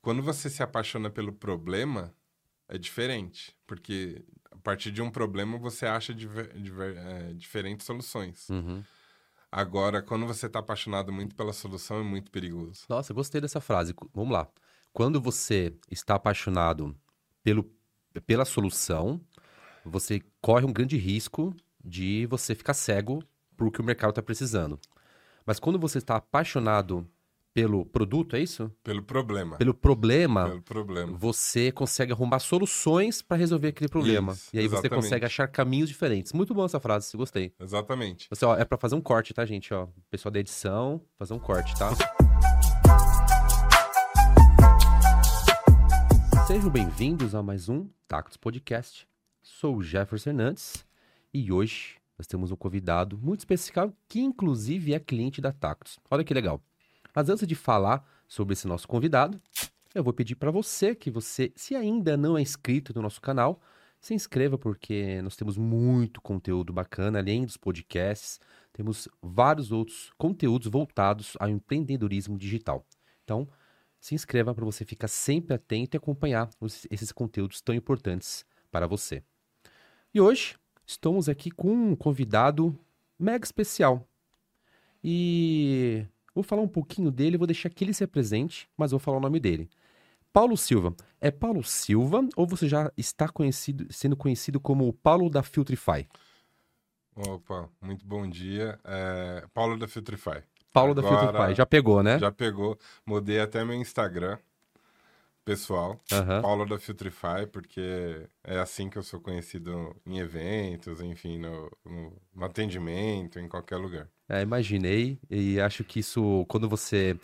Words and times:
Quando 0.00 0.22
você 0.22 0.48
se 0.48 0.62
apaixona 0.62 1.10
pelo 1.10 1.32
problema, 1.32 2.14
é 2.68 2.78
diferente, 2.78 3.54
porque 3.66 4.24
a 4.50 4.56
partir 4.56 4.90
de 4.90 5.02
um 5.02 5.10
problema 5.10 5.58
você 5.58 5.86
acha 5.86 6.14
diver, 6.14 6.52
diver, 6.58 6.96
é, 6.96 7.32
diferentes 7.34 7.86
soluções. 7.86 8.48
Uhum. 8.48 8.82
Agora, 9.52 10.00
quando 10.00 10.26
você 10.26 10.46
está 10.46 10.60
apaixonado 10.60 11.12
muito 11.12 11.34
pela 11.34 11.52
solução, 11.52 11.98
é 11.98 12.02
muito 12.04 12.30
perigoso. 12.30 12.84
Nossa, 12.88 13.12
gostei 13.12 13.40
dessa 13.40 13.60
frase. 13.60 13.94
Vamos 14.14 14.32
lá. 14.32 14.48
Quando 14.92 15.20
você 15.20 15.74
está 15.90 16.14
apaixonado 16.14 16.96
pelo, 17.42 17.68
pela 18.26 18.44
solução, 18.44 19.20
você 19.84 20.22
corre 20.40 20.64
um 20.64 20.72
grande 20.72 20.96
risco 20.96 21.54
de 21.84 22.26
você 22.26 22.54
ficar 22.54 22.74
cego 22.74 23.22
por 23.56 23.72
que 23.72 23.80
o 23.80 23.84
mercado 23.84 24.10
está 24.10 24.22
precisando. 24.22 24.78
Mas 25.44 25.58
quando 25.58 25.78
você 25.78 25.98
está 25.98 26.16
apaixonado 26.16 27.08
pelo 27.52 27.84
produto, 27.84 28.36
é 28.36 28.40
isso? 28.40 28.70
Pelo 28.82 29.02
problema. 29.02 29.56
Pelo 29.56 29.74
problema, 29.74 30.48
Pelo 30.48 30.62
problema. 30.62 31.16
você 31.16 31.72
consegue 31.72 32.12
arrumar 32.12 32.38
soluções 32.38 33.22
para 33.22 33.36
resolver 33.36 33.68
aquele 33.68 33.88
problema. 33.88 34.32
Isso, 34.32 34.50
e 34.52 34.58
aí 34.58 34.68
você 34.68 34.76
exatamente. 34.76 35.02
consegue 35.02 35.24
achar 35.26 35.48
caminhos 35.48 35.88
diferentes. 35.88 36.32
Muito 36.32 36.54
bom 36.54 36.64
essa 36.64 36.78
frase, 36.78 37.16
gostei. 37.16 37.52
Exatamente. 37.58 38.28
Você, 38.30 38.44
ó, 38.44 38.56
é 38.56 38.64
para 38.64 38.78
fazer 38.78 38.94
um 38.94 39.00
corte, 39.00 39.34
tá, 39.34 39.44
gente? 39.44 39.74
Ó, 39.74 39.88
pessoal 40.08 40.30
da 40.30 40.38
edição, 40.38 41.00
fazer 41.18 41.34
um 41.34 41.40
corte, 41.40 41.74
tá? 41.76 41.90
Sejam 46.46 46.70
bem-vindos 46.70 47.34
a 47.34 47.42
mais 47.42 47.68
um 47.68 47.88
Tactos 48.06 48.36
Podcast. 48.36 49.08
Sou 49.42 49.76
o 49.76 49.82
Jefferson 49.82 50.30
Hernandes 50.30 50.84
e 51.32 51.50
hoje 51.50 51.96
nós 52.18 52.26
temos 52.26 52.50
um 52.52 52.56
convidado 52.56 53.16
muito 53.18 53.40
especial 53.40 53.92
que 54.08 54.20
inclusive 54.20 54.92
é 54.94 55.00
cliente 55.00 55.40
da 55.40 55.52
Tactos. 55.52 55.98
Olha 56.10 56.22
que 56.24 56.34
legal. 56.34 56.60
Mas 57.14 57.28
antes 57.28 57.46
de 57.46 57.54
falar 57.54 58.04
sobre 58.28 58.52
esse 58.52 58.66
nosso 58.66 58.86
convidado, 58.86 59.40
eu 59.94 60.04
vou 60.04 60.12
pedir 60.12 60.36
para 60.36 60.50
você 60.50 60.94
que 60.94 61.10
você, 61.10 61.52
se 61.56 61.74
ainda 61.74 62.16
não 62.16 62.38
é 62.38 62.40
inscrito 62.40 62.92
no 62.94 63.02
nosso 63.02 63.20
canal, 63.20 63.60
se 64.00 64.14
inscreva 64.14 64.56
porque 64.56 65.20
nós 65.22 65.36
temos 65.36 65.58
muito 65.58 66.20
conteúdo 66.20 66.72
bacana, 66.72 67.18
além 67.18 67.44
dos 67.44 67.56
podcasts, 67.56 68.40
temos 68.72 69.08
vários 69.20 69.72
outros 69.72 70.10
conteúdos 70.16 70.68
voltados 70.68 71.36
ao 71.38 71.48
empreendedorismo 71.48 72.38
digital. 72.38 72.86
Então, 73.24 73.48
se 74.00 74.14
inscreva 74.14 74.54
para 74.54 74.64
você 74.64 74.84
ficar 74.84 75.08
sempre 75.08 75.54
atento 75.54 75.96
e 75.96 75.98
acompanhar 75.98 76.48
os- 76.58 76.86
esses 76.90 77.12
conteúdos 77.12 77.60
tão 77.60 77.74
importantes 77.74 78.46
para 78.70 78.86
você. 78.86 79.22
E 80.14 80.20
hoje 80.20 80.56
estamos 80.86 81.28
aqui 81.28 81.50
com 81.50 81.70
um 81.70 81.94
convidado 81.94 82.78
mega 83.18 83.44
especial. 83.44 84.08
E 85.04 86.06
vou 86.34 86.42
falar 86.44 86.62
um 86.62 86.68
pouquinho 86.68 87.10
dele, 87.10 87.36
vou 87.38 87.46
deixar 87.46 87.68
que 87.70 87.84
ele 87.84 87.92
se 87.94 88.04
apresente, 88.04 88.68
mas 88.76 88.90
vou 88.90 89.00
falar 89.00 89.16
o 89.18 89.20
nome 89.20 89.38
dele. 89.40 89.68
Paulo 90.32 90.56
Silva. 90.56 90.94
É 91.20 91.30
Paulo 91.30 91.62
Silva 91.64 92.26
ou 92.36 92.46
você 92.46 92.68
já 92.68 92.90
está 92.96 93.28
conhecido, 93.28 93.86
sendo 93.92 94.16
conhecido 94.16 94.60
como 94.60 94.86
o 94.86 94.92
Paulo 94.92 95.28
da 95.28 95.42
Filtrify? 95.42 96.06
Opa, 97.16 97.68
muito 97.82 98.06
bom 98.06 98.28
dia. 98.28 98.78
É, 98.84 99.44
Paulo 99.52 99.76
da 99.76 99.88
Filtrify. 99.88 100.42
Paulo 100.72 100.94
da 100.94 101.02
Agora- 101.02 101.18
Filtrify, 101.32 101.54
já 101.54 101.66
pegou, 101.66 102.02
né? 102.02 102.18
Já 102.18 102.30
pegou. 102.30 102.78
Mudei 103.04 103.40
até 103.40 103.64
meu 103.64 103.74
Instagram 103.74 104.38
pessoal. 105.44 106.00
Aham. 106.12 106.42
Paulo 106.42 106.66
da 106.66 106.78
Filtrify, 106.78 107.46
porque 107.52 108.26
é 108.44 108.58
assim 108.58 108.88
que 108.88 108.98
eu 108.98 109.02
sou 109.02 109.20
conhecido 109.20 109.94
em 110.06 110.18
eventos, 110.18 111.00
enfim, 111.00 111.38
no, 111.38 111.70
no- 111.84 112.16
no 112.34 112.44
atendimento, 112.44 113.38
em 113.38 113.48
qualquer 113.48 113.76
lugar. 113.76 114.08
É, 114.28 114.42
imaginei 114.42 115.18
e 115.28 115.60
acho 115.60 115.82
que 115.82 116.00
isso, 116.00 116.44
quando 116.48 116.68
você 116.68 117.16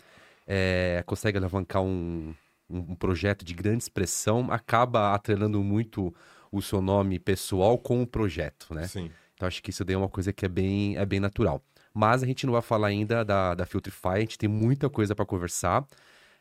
é, 0.47 1.03
consegue 1.06 1.39
alavancar 1.39 1.83
um, 1.83 2.34
um, 2.69 2.78
um 2.78 2.94
projeto 2.94 3.44
de 3.44 3.55
grande 3.55 3.84
expressão, 3.84 4.50
acaba 4.50 5.14
atrelando 5.14 5.62
muito 5.62 6.14
o 6.50 6.61
seu 6.62 6.81
nome 6.81 7.19
pessoal 7.19 7.78
com 7.78 8.03
o 8.03 8.06
projeto, 8.06 8.72
né? 8.75 8.87
Sim. 8.89 9.11
Então 9.34 9.47
acho 9.47 9.62
que 9.62 9.70
isso 9.70 9.84
daí 9.84 9.94
é 9.94 9.98
uma 9.98 10.09
coisa 10.09 10.33
que 10.33 10.44
é 10.44 10.48
bem, 10.48 10.97
é 10.97 11.05
bem 11.06 11.21
natural. 11.21 11.62
Mas 11.93 12.22
a 12.22 12.26
gente 12.26 12.44
não 12.47 12.53
vai 12.53 12.62
falar 12.62 12.88
ainda 12.88 13.25
da, 13.25 13.55
da 13.55 13.66
Filtrify, 13.66 14.09
a 14.09 14.21
gente 14.21 14.38
tem 14.38 14.49
muita 14.49 14.88
coisa 14.91 15.15
para 15.15 15.25
conversar. 15.25 15.87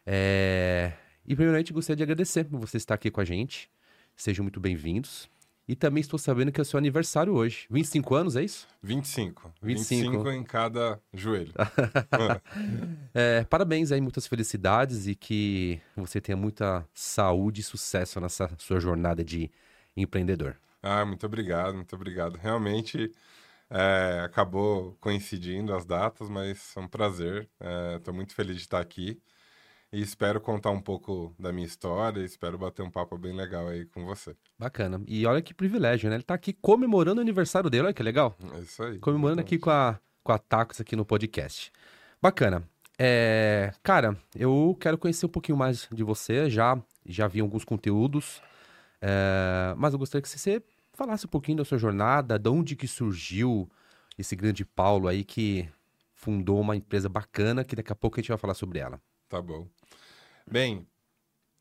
É, 0.06 0.91
E 1.28 1.36
primeiramente 1.36 1.74
gostaria 1.74 1.97
de 1.97 2.03
agradecer 2.03 2.44
por 2.44 2.59
você 2.59 2.78
estar 2.78 2.94
aqui 2.94 3.09
com 3.09 3.19
a 3.19 3.25
gente. 3.25 3.68
Sejam 4.16 4.44
muito 4.44 4.59
bem-vindos. 4.59 5.28
E 5.68 5.75
também 5.75 6.00
estou 6.00 6.19
sabendo 6.19 6.52
que 6.52 6.62
é 6.62 6.63
o 6.63 6.66
seu 6.66 6.78
aniversário 6.78 7.34
hoje. 7.34 7.66
25 7.72 8.13
anos, 8.13 8.36
é 8.36 8.44
isso? 8.44 8.68
25. 8.84 9.52
25. 9.59 10.12
25 10.12 10.31
em 10.31 10.44
cada 10.44 11.00
joelho. 11.14 11.52
É, 13.18 13.46
parabéns 13.46 13.94
aí, 13.94 14.02
muitas 14.02 14.28
felicidades 14.28 15.08
e 15.08 15.16
que 15.16 15.80
você 15.96 16.19
tenha 16.19 16.35
muita 16.35 16.85
saúde 16.94 17.62
e 17.62 17.64
sucesso 17.64 18.19
nessa 18.19 18.52
sua 18.58 18.78
jornada 18.78 19.24
de 19.24 19.50
empreendedor. 19.96 20.58
Ah, 20.84 21.06
muito 21.06 21.25
obrigado, 21.25 21.75
muito 21.75 21.96
obrigado. 21.96 22.35
Realmente 22.35 23.09
é, 23.69 24.22
acabou 24.25 24.97
coincidindo 25.00 25.74
as 25.74 25.85
datas, 25.85 26.30
mas 26.30 26.75
é 26.75 26.80
um 26.81 26.90
prazer. 26.90 27.50
Estou 27.97 28.14
muito 28.14 28.35
feliz 28.35 28.58
de 28.58 28.64
estar 28.64 28.81
aqui 28.81 29.18
e 29.91 30.01
espero 30.01 30.41
contar 30.41 30.72
um 30.72 30.81
pouco 30.81 31.34
da 31.40 31.51
minha 31.51 31.66
história. 31.66 32.19
e 32.19 32.25
Espero 32.25 32.57
bater 32.57 32.81
um 32.81 32.91
papo 32.91 33.18
bem 33.18 33.35
legal 33.35 33.68
aí 33.68 33.85
com 33.85 34.06
você. 34.06 34.35
Bacana. 34.57 35.01
E 35.07 35.25
olha 35.25 35.41
que 35.41 35.53
privilégio, 35.53 36.09
né? 36.09 36.16
Ele 36.18 36.23
tá 36.23 36.34
aqui 36.34 36.53
comemorando 36.53 37.19
o 37.19 37.22
aniversário 37.22 37.69
dele, 37.69 37.85
olha 37.85 37.94
que 37.94 38.03
legal. 38.03 38.35
É 38.56 38.59
isso 38.59 38.84
aí. 38.84 39.00
Comemorando 39.00 39.41
aqui 39.41 39.57
com 39.57 39.69
a, 39.69 40.00
com 40.23 40.31
a 40.31 40.38
Tacos 40.38 40.81
aqui 40.81 40.96
no 40.96 41.06
podcast. 41.06 41.72
Bacana. 42.22 42.63
É, 42.97 43.73
cara, 43.84 44.18
eu 44.35 44.75
quero 44.79 44.97
conhecer 44.97 45.25
um 45.25 45.29
pouquinho 45.29 45.57
mais 45.57 45.88
de 45.91 46.03
você. 46.03 46.50
Já, 46.50 46.81
já 47.06 47.28
vi 47.28 47.40
alguns 47.40 47.66
conteúdos, 47.66 48.41
é, 49.02 49.73
mas 49.78 49.94
eu 49.94 50.00
gostaria 50.00 50.22
que 50.22 50.29
você 50.29 50.63
falasse 50.94 51.25
um 51.25 51.29
pouquinho 51.29 51.57
da 51.57 51.66
sua 51.66 51.78
jornada, 51.78 52.40
de 52.40 52.50
onde 52.50 52.75
que 52.75 52.88
surgiu 52.88 53.69
esse 54.17 54.35
grande 54.35 54.66
Paulo 54.66 55.07
aí 55.07 55.23
que 55.23 55.69
fundou 56.13 56.59
uma 56.59 56.75
empresa 56.75 57.09
bacana, 57.09 57.63
que 57.63 57.75
daqui 57.75 57.91
a 57.91 57.96
pouco 57.96 58.17
a 58.17 58.22
gente 58.22 58.29
vai 58.29 58.38
falar 58.38 58.53
sobre 58.53 58.79
ela. 58.79 59.00
Tá 59.35 59.41
bom. 59.41 59.68
Bem, 60.50 60.88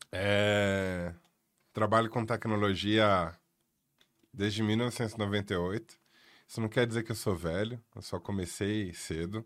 é, 0.09 1.13
trabalho 1.73 2.09
com 2.09 2.25
tecnologia 2.25 3.37
desde 4.33 4.63
1998. 4.63 5.99
Isso 6.47 6.61
não 6.61 6.69
quer 6.69 6.87
dizer 6.87 7.03
que 7.03 7.11
eu 7.11 7.17
sou 7.17 7.35
velho, 7.35 7.83
eu 7.93 8.01
só 8.01 8.17
comecei 8.17 8.93
cedo. 8.93 9.45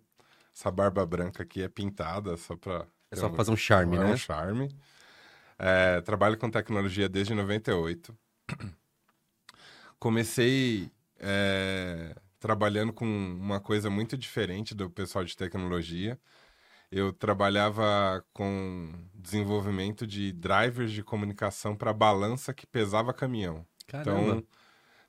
Essa 0.56 0.69
barba 0.69 1.03
branca 1.07 1.41
aqui 1.41 1.63
é 1.63 1.67
pintada 1.67 2.38
só 2.38 2.56
para 2.56 2.85
É 3.09 3.16
só 3.16 3.34
fazer 3.34 3.50
um 3.50 3.57
charme, 3.57 3.97
é 3.97 4.00
né? 4.00 4.13
um 4.13 4.17
charme. 4.17 4.69
É, 5.57 6.00
trabalho 6.01 6.38
com 6.38 6.51
tecnologia 6.51 7.09
desde 7.09 7.34
98. 7.34 8.16
Comecei 9.97 10.91
é, 11.17 12.16
trabalhando 12.40 12.94
com 12.94 13.07
uma 13.07 13.59
coisa 13.59 13.90
muito 13.90 14.16
diferente 14.16 14.75
do 14.75 14.88
pessoal 14.88 15.25
de 15.25 15.35
tecnologia. 15.35 16.19
Eu 16.92 17.14
trabalhava 17.14 18.26
com 18.34 18.92
desenvolvimento 19.14 20.08
de 20.08 20.32
drivers 20.32 20.92
de 20.92 21.04
comunicação 21.04 21.76
para 21.76 21.94
balança 21.94 22.54
que 22.54 22.66
pesava 22.66 23.14
caminhão. 23.14 23.66
Então, 23.88 24.44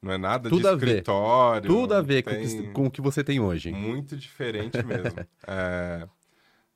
não 0.03 0.13
é 0.13 0.19
nada 0.19 0.49
Tudo 0.51 0.69
de 0.69 0.73
a 0.73 0.75
ver. 0.75 0.87
escritório. 0.87 1.71
tudo 1.71 1.95
a 1.95 2.03
ver 2.03 2.23
com, 2.23 2.31
o 2.31 2.35
tem- 2.35 2.63
que- 2.63 2.73
com 2.73 2.87
o 2.87 2.91
que 2.91 3.01
você 3.01 3.25
tem 3.25 3.41
hoje. 3.41 3.73
muito 3.73 4.17
diferente 4.17 4.77
mesmo. 4.85 5.27
É, 5.47 6.09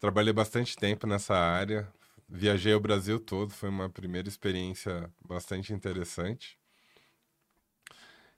trabalhei 0.00 0.32
bastante 0.32 0.76
tempo 0.76 1.06
nessa 1.06 1.34
área, 1.34 1.86
viajei 2.28 2.74
o 2.74 2.80
Brasil 2.80 3.18
todo, 3.20 3.50
foi 3.52 3.68
uma 3.68 3.90
primeira 3.90 4.28
experiência 4.28 5.10
bastante 5.26 5.72
interessante. 5.72 6.58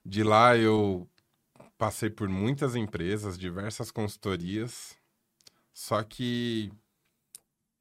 De 0.04 0.22
lá 0.22 0.56
eu 0.56 1.08
passei 1.78 2.08
por 2.10 2.28
muitas 2.28 2.76
empresas, 2.76 3.38
diversas 3.38 3.90
consultorias, 3.90 4.95
só 5.76 6.02
que 6.02 6.72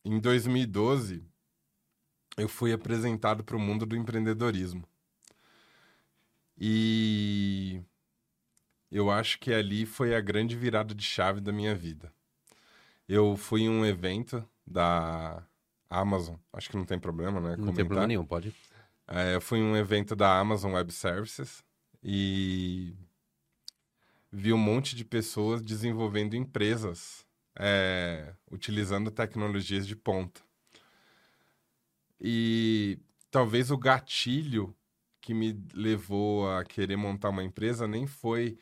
em 0.03 0.19
2012 0.19 1.23
eu 2.35 2.50
fui 2.50 2.73
apresentado 2.73 3.41
para 3.41 3.55
o 3.55 3.59
mundo 3.59 3.85
do 3.85 3.96
empreendedorismo. 3.96 4.85
E 6.58 7.81
eu 8.91 9.09
acho 9.09 9.40
que 9.40 9.53
ali 9.53 9.85
foi 9.85 10.14
a 10.14 10.19
grande 10.19 10.58
virada 10.58 10.93
de 10.93 11.05
chave 11.05 11.40
da 11.40 11.53
minha 11.53 11.73
vida. 11.73 12.11
Eu 13.08 13.37
fui 13.37 13.61
em 13.61 13.69
um 13.69 13.85
evento 13.85 14.46
da 14.67 15.41
Amazon, 15.90 16.35
acho 16.52 16.69
que 16.69 16.75
não 16.75 16.84
tem 16.84 16.99
problema, 16.99 17.40
né? 17.40 17.55
Não 17.55 17.73
tem 17.73 17.85
problema 17.85 18.08
nenhum, 18.08 18.25
pode. 18.25 18.53
É, 19.08 19.35
eu 19.35 19.41
fui 19.41 19.59
em 19.59 19.64
um 19.64 19.78
evento 19.78 20.17
da 20.17 20.37
Amazon 20.37 20.73
Web 20.73 20.91
Services 20.91 21.64
e 22.03 22.93
vi 24.29 24.52
um 24.52 24.58
monte 24.58 24.97
de 24.97 25.05
pessoas 25.05 25.61
desenvolvendo 25.61 26.35
empresas 26.35 27.24
é, 27.57 28.34
utilizando 28.52 29.11
tecnologias 29.11 29.87
de 29.87 29.96
ponta. 29.96 30.41
E 32.19 32.99
talvez 33.31 33.72
o 33.72 33.78
gatilho 33.78 34.75
que 35.22 35.34
me 35.34 35.59
levou 35.73 36.49
a 36.52 36.63
querer 36.63 36.96
montar 36.97 37.29
uma 37.29 37.43
empresa 37.43 37.87
nem 37.87 38.07
foi 38.07 38.57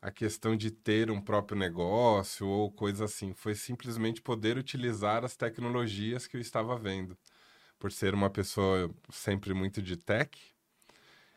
a 0.00 0.10
questão 0.10 0.56
de 0.56 0.70
ter 0.70 1.10
um 1.10 1.20
próprio 1.20 1.58
negócio 1.58 2.46
ou 2.46 2.70
coisa 2.72 3.04
assim, 3.06 3.32
foi 3.34 3.54
simplesmente 3.54 4.22
poder 4.22 4.56
utilizar 4.58 5.24
as 5.24 5.36
tecnologias 5.36 6.26
que 6.26 6.36
eu 6.36 6.40
estava 6.40 6.78
vendo. 6.78 7.16
por 7.78 7.92
ser 7.92 8.14
uma 8.14 8.30
pessoa 8.30 8.90
sempre 9.10 9.54
muito 9.54 9.82
de 9.82 9.96
tech, 9.96 10.38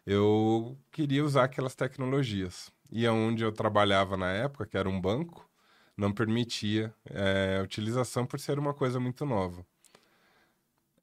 eu 0.06 0.77
queria 0.91 1.23
usar 1.23 1.45
aquelas 1.45 1.75
tecnologias. 1.75 2.71
E 2.91 3.07
onde 3.07 3.44
eu 3.44 3.51
trabalhava 3.51 4.17
na 4.17 4.31
época, 4.31 4.65
que 4.65 4.77
era 4.77 4.89
um 4.89 5.00
banco, 5.00 5.48
não 5.99 6.13
permitia 6.13 6.93
é, 7.05 7.59
utilização 7.61 8.25
por 8.25 8.39
ser 8.39 8.57
uma 8.57 8.73
coisa 8.73 8.99
muito 8.99 9.25
nova. 9.25 9.65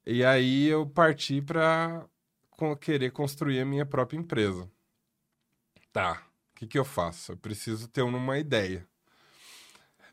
E 0.05 0.25
aí 0.25 0.67
eu 0.67 0.87
parti 0.87 1.41
para 1.41 2.03
querer 2.81 3.11
construir 3.11 3.59
a 3.59 3.65
minha 3.65 3.85
própria 3.85 4.17
empresa. 4.17 4.69
Tá, 5.93 6.23
o 6.51 6.55
que, 6.55 6.65
que 6.65 6.79
eu 6.79 6.85
faço? 6.85 7.33
Eu 7.33 7.37
preciso 7.37 7.87
ter 7.87 8.01
uma 8.01 8.39
ideia. 8.39 8.87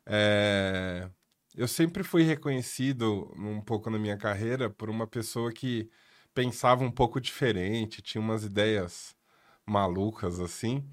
É... 0.05 1.09
Eu 1.57 1.69
sempre 1.69 2.03
fui 2.03 2.23
reconhecido 2.25 3.33
um 3.37 3.61
pouco 3.61 3.89
na 3.89 3.99
minha 3.99 4.19
carreira 4.19 4.69
por 4.69 4.91
uma 4.91 5.07
pessoa 5.07 5.53
que 5.53 5.89
pensava 6.35 6.85
um 6.85 6.91
pouco 6.91 7.21
diferente, 7.21 8.03
tinha 8.03 8.21
umas 8.21 8.45
ideias 8.45 9.17
malucas 9.65 10.41
assim. 10.41 10.85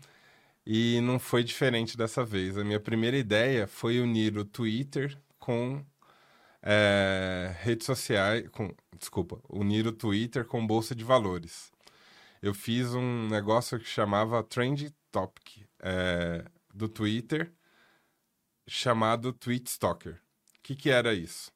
E 0.65 1.01
não 1.01 1.19
foi 1.19 1.43
diferente 1.43 1.97
dessa 1.97 2.23
vez. 2.23 2.57
A 2.57 2.63
minha 2.63 2.79
primeira 2.79 3.17
ideia 3.17 3.67
foi 3.67 3.99
unir 3.99 4.37
o 4.37 4.45
Twitter 4.45 5.17
com 5.39 5.83
é, 6.61 7.55
redes 7.61 7.85
sociais, 7.85 8.47
com, 8.49 8.73
desculpa, 8.97 9.41
unir 9.49 9.87
o 9.87 9.91
Twitter 9.91 10.45
com 10.45 10.65
bolsa 10.65 10.93
de 10.93 11.03
valores. 11.03 11.71
Eu 12.41 12.53
fiz 12.53 12.93
um 12.93 13.27
negócio 13.27 13.79
que 13.79 13.85
chamava 13.85 14.43
Trend 14.43 14.93
Topic 15.11 15.65
é, 15.79 16.45
do 16.73 16.87
Twitter, 16.87 17.51
chamado 18.67 19.33
Tweet 19.33 19.69
Stalker. 19.69 20.13
O 20.13 20.61
que, 20.63 20.75
que 20.75 20.89
era 20.89 21.13
isso? 21.13 21.51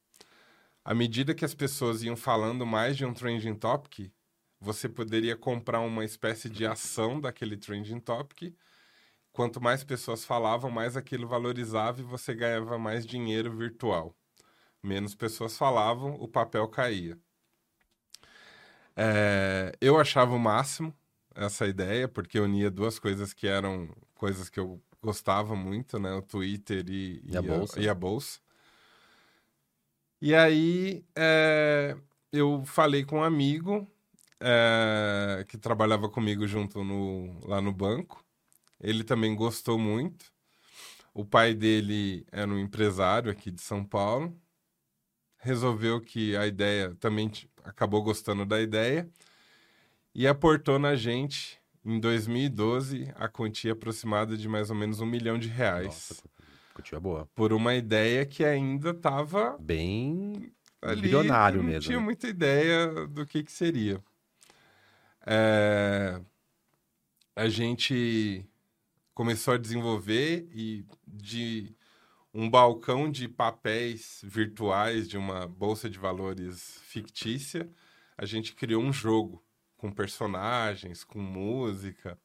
À 0.84 0.94
medida 0.94 1.34
que 1.34 1.46
as 1.46 1.54
pessoas 1.54 2.04
iam 2.04 2.16
falando 2.16 2.66
mais 2.66 2.98
de 2.98 3.06
um 3.06 3.14
trending 3.14 3.56
topic, 3.56 4.12
você 4.60 4.88
poderia 4.88 5.36
comprar 5.36 5.80
uma 5.80 6.06
espécie 6.06 6.50
de 6.50 6.66
ação 6.66 7.20
daquele 7.20 7.58
trending 7.58 8.00
topic. 8.00 8.56
Quanto 9.36 9.62
mais 9.62 9.84
pessoas 9.84 10.24
falavam, 10.24 10.72
mais 10.72 10.96
aquilo 10.96 11.28
valorizava 11.28 12.00
e 12.00 12.06
você 12.06 12.34
ganhava 12.34 12.80
mais 12.80 13.06
dinheiro 13.06 13.54
virtual. 13.54 14.16
Menos 14.82 15.14
pessoas 15.14 15.58
falavam, 15.58 16.14
o 16.14 16.26
papel 16.26 16.66
caía. 16.70 17.20
É, 18.96 19.74
eu 19.82 20.00
achava 20.00 20.34
o 20.34 20.40
máximo 20.40 20.96
essa 21.36 21.68
ideia, 21.68 22.08
porque 22.08 22.40
unia 22.40 22.72
duas 22.72 22.98
coisas 22.98 23.34
que 23.34 23.46
eram 23.46 23.94
coisas 24.14 24.48
que 24.50 24.58
eu 24.58 24.82
gostava 25.02 25.54
muito, 25.54 26.00
né? 26.00 26.14
O 26.14 26.22
Twitter 26.22 26.86
e, 26.88 27.22
e, 27.26 27.36
a, 27.36 27.42
bolsa. 27.42 27.82
E 27.82 27.90
a 27.90 27.94
bolsa. 27.94 28.40
E 30.22 30.34
aí 30.34 31.04
é, 31.14 31.98
eu 32.32 32.64
falei 32.64 33.04
com 33.04 33.18
um 33.18 33.24
amigo 33.24 33.86
é, 34.40 35.44
que 35.46 35.58
trabalhava 35.58 36.08
comigo 36.08 36.48
junto 36.48 36.86
no, 36.86 37.46
lá 37.46 37.60
no 37.60 37.74
banco. 37.74 38.25
Ele 38.80 39.04
também 39.04 39.36
gostou 39.36 39.78
muito. 39.78 40.26
O 41.14 41.24
pai 41.24 41.54
dele 41.54 42.26
era 42.32 42.50
um 42.52 42.60
empresário 42.60 43.32
aqui 43.32 43.50
de 43.50 43.62
São 43.62 43.84
Paulo. 43.84 44.38
Resolveu 45.38 46.02
que 46.02 46.36
a 46.36 46.46
ideia 46.46 46.96
também 47.00 47.32
acabou 47.64 48.04
gostando 48.04 48.46
da 48.46 48.62
ideia 48.62 49.10
e 50.14 50.28
aportou 50.28 50.78
na 50.78 50.96
gente 50.96 51.60
em 51.84 52.00
2012 52.00 53.12
a 53.16 53.28
quantia 53.28 53.74
aproximada 53.74 54.36
de 54.36 54.48
mais 54.50 54.70
ou 54.70 54.76
menos 54.76 55.00
um 55.00 55.06
milhão 55.06 55.38
de 55.38 55.48
reais. 55.48 55.86
Nossa, 55.86 56.24
quantia 56.74 57.00
boa. 57.00 57.30
Por 57.36 57.54
uma 57.54 57.76
ideia 57.76 58.26
que 58.26 58.44
ainda 58.44 58.90
estava 58.90 59.58
bem 59.60 60.52
ali, 60.82 61.02
bilionário 61.02 61.58
não 61.58 61.66
mesmo. 61.66 61.80
Não 61.80 61.88
tinha 61.88 62.00
né? 62.00 62.04
muita 62.04 62.28
ideia 62.28 63.08
do 63.08 63.26
que, 63.26 63.44
que 63.44 63.52
seria. 63.52 64.02
É... 65.26 66.20
A 67.36 67.50
gente 67.50 68.48
começou 69.16 69.54
a 69.54 69.58
desenvolver 69.58 70.48
e 70.54 70.86
de 71.08 71.74
um 72.34 72.50
balcão 72.50 73.10
de 73.10 73.30
papéis 73.30 74.20
virtuais 74.24 75.08
de 75.08 75.18
uma 75.18 75.48
bolsa 75.48 75.90
de 75.90 75.98
valores 75.98 76.82
fictícia, 76.84 77.68
a 78.18 78.26
gente 78.26 78.54
criou 78.54 78.84
um 78.84 78.92
jogo 78.92 79.42
com 79.78 79.90
personagens, 79.90 81.06
com 81.06 81.20
música. 81.20 82.20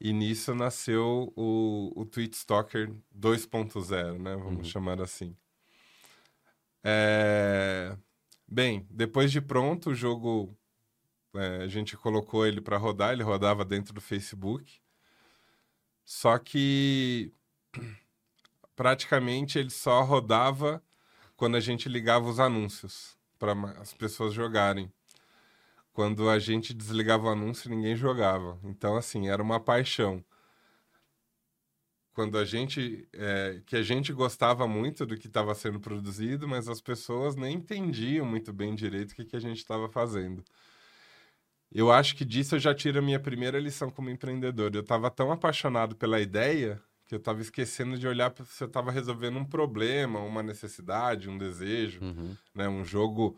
E 0.00 0.12
nisso 0.12 0.54
nasceu 0.54 1.32
o, 1.34 1.92
o 1.96 2.06
Tweet 2.06 2.36
Stalker 2.36 2.94
2.0, 3.12 4.18
né? 4.18 4.36
Vamos 4.36 4.58
uhum. 4.58 4.64
chamar 4.64 5.02
assim. 5.02 5.36
É... 6.84 7.98
Bem, 8.46 8.86
depois 8.88 9.32
de 9.32 9.40
pronto, 9.40 9.90
o 9.90 9.94
jogo 9.94 10.56
é, 11.34 11.64
a 11.64 11.68
gente 11.68 11.96
colocou 11.96 12.46
ele 12.46 12.60
para 12.60 12.76
rodar, 12.76 13.12
ele 13.12 13.24
rodava 13.24 13.64
dentro 13.64 13.92
do 13.92 14.00
Facebook. 14.00 14.80
Só 16.08 16.38
que 16.38 17.30
praticamente 18.74 19.58
ele 19.58 19.68
só 19.68 20.02
rodava 20.02 20.82
quando 21.36 21.58
a 21.58 21.60
gente 21.60 21.86
ligava 21.86 22.26
os 22.26 22.40
anúncios 22.40 23.14
para 23.38 23.52
as 23.78 23.92
pessoas 23.92 24.32
jogarem. 24.32 24.90
Quando 25.92 26.30
a 26.30 26.38
gente 26.38 26.72
desligava 26.72 27.26
o 27.26 27.28
anúncio, 27.28 27.68
ninguém 27.68 27.94
jogava. 27.94 28.58
Então, 28.64 28.96
assim, 28.96 29.28
era 29.28 29.42
uma 29.42 29.60
paixão. 29.60 30.24
Quando 32.14 32.38
a 32.38 32.44
gente. 32.46 33.06
É, 33.12 33.60
que 33.66 33.76
a 33.76 33.82
gente 33.82 34.10
gostava 34.10 34.66
muito 34.66 35.04
do 35.04 35.14
que 35.14 35.26
estava 35.26 35.54
sendo 35.54 35.78
produzido, 35.78 36.48
mas 36.48 36.70
as 36.70 36.80
pessoas 36.80 37.36
nem 37.36 37.56
entendiam 37.56 38.24
muito 38.24 38.50
bem 38.50 38.74
direito 38.74 39.12
o 39.12 39.14
que, 39.14 39.26
que 39.26 39.36
a 39.36 39.40
gente 39.40 39.58
estava 39.58 39.90
fazendo. 39.90 40.42
Eu 41.72 41.92
acho 41.92 42.16
que 42.16 42.24
disso 42.24 42.54
eu 42.56 42.58
já 42.58 42.74
tiro 42.74 42.98
a 42.98 43.02
minha 43.02 43.20
primeira 43.20 43.58
lição 43.58 43.90
como 43.90 44.10
empreendedor. 44.10 44.74
Eu 44.74 44.80
estava 44.80 45.10
tão 45.10 45.30
apaixonado 45.30 45.94
pela 45.94 46.20
ideia 46.20 46.80
que 47.06 47.14
eu 47.14 47.18
estava 47.18 47.40
esquecendo 47.40 47.98
de 47.98 48.06
olhar 48.06 48.32
se 48.46 48.62
eu 48.62 48.68
estava 48.68 48.90
resolvendo 48.90 49.38
um 49.38 49.44
problema, 49.44 50.20
uma 50.20 50.42
necessidade, 50.42 51.28
um 51.28 51.38
desejo, 51.38 52.00
uhum. 52.02 52.36
né? 52.54 52.68
Um 52.68 52.84
jogo 52.84 53.36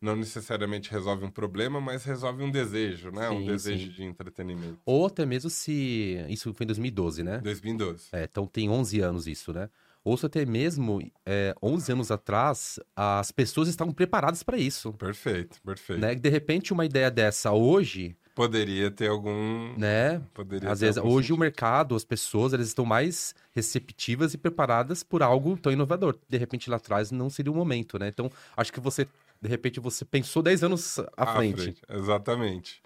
não 0.00 0.16
necessariamente 0.16 0.90
resolve 0.90 1.24
um 1.26 1.30
problema, 1.30 1.80
mas 1.80 2.04
resolve 2.04 2.42
um 2.42 2.50
desejo, 2.50 3.10
né? 3.10 3.28
Sim, 3.28 3.34
um 3.34 3.46
desejo 3.46 3.86
sim. 3.88 3.92
de 3.92 4.04
entretenimento. 4.04 4.78
Ou 4.86 5.06
até 5.06 5.26
mesmo 5.26 5.50
se... 5.50 6.24
Isso 6.28 6.54
foi 6.54 6.64
em 6.64 6.68
2012, 6.68 7.22
né? 7.22 7.38
2012. 7.38 8.08
É, 8.12 8.24
então 8.24 8.46
tem 8.46 8.70
11 8.70 9.00
anos 9.00 9.26
isso, 9.26 9.52
né? 9.52 9.68
Ou 10.02 10.16
se 10.16 10.24
até 10.24 10.46
mesmo 10.46 11.00
é, 11.26 11.54
11 11.62 11.92
anos 11.92 12.10
atrás, 12.10 12.80
as 12.96 13.30
pessoas 13.30 13.68
estavam 13.68 13.92
preparadas 13.92 14.42
para 14.42 14.56
isso. 14.56 14.92
Perfeito, 14.94 15.60
perfeito. 15.62 16.00
Né? 16.00 16.14
De 16.14 16.28
repente, 16.28 16.72
uma 16.72 16.84
ideia 16.84 17.10
dessa 17.10 17.52
hoje... 17.52 18.16
Poderia 18.34 18.90
ter 18.90 19.08
algum... 19.08 19.76
Né? 19.76 20.22
Poderia 20.32 20.70
Às 20.70 20.80
vezes, 20.80 20.96
hoje 20.96 21.26
sentido. 21.26 21.34
o 21.34 21.38
mercado, 21.40 21.94
as 21.94 22.04
pessoas, 22.04 22.54
elas 22.54 22.68
estão 22.68 22.86
mais 22.86 23.34
receptivas 23.52 24.32
e 24.32 24.38
preparadas 24.38 25.02
por 25.02 25.22
algo 25.22 25.58
tão 25.58 25.70
inovador. 25.70 26.16
De 26.26 26.38
repente, 26.38 26.70
lá 26.70 26.76
atrás, 26.76 27.10
não 27.10 27.28
seria 27.28 27.52
o 27.52 27.54
momento, 27.54 27.98
né? 27.98 28.08
Então, 28.08 28.30
acho 28.56 28.72
que 28.72 28.80
você, 28.80 29.06
de 29.42 29.48
repente, 29.48 29.78
você 29.80 30.04
pensou 30.04 30.42
10 30.42 30.64
anos 30.64 30.98
à 31.14 31.26
frente. 31.34 31.76
Exatamente. 31.88 32.80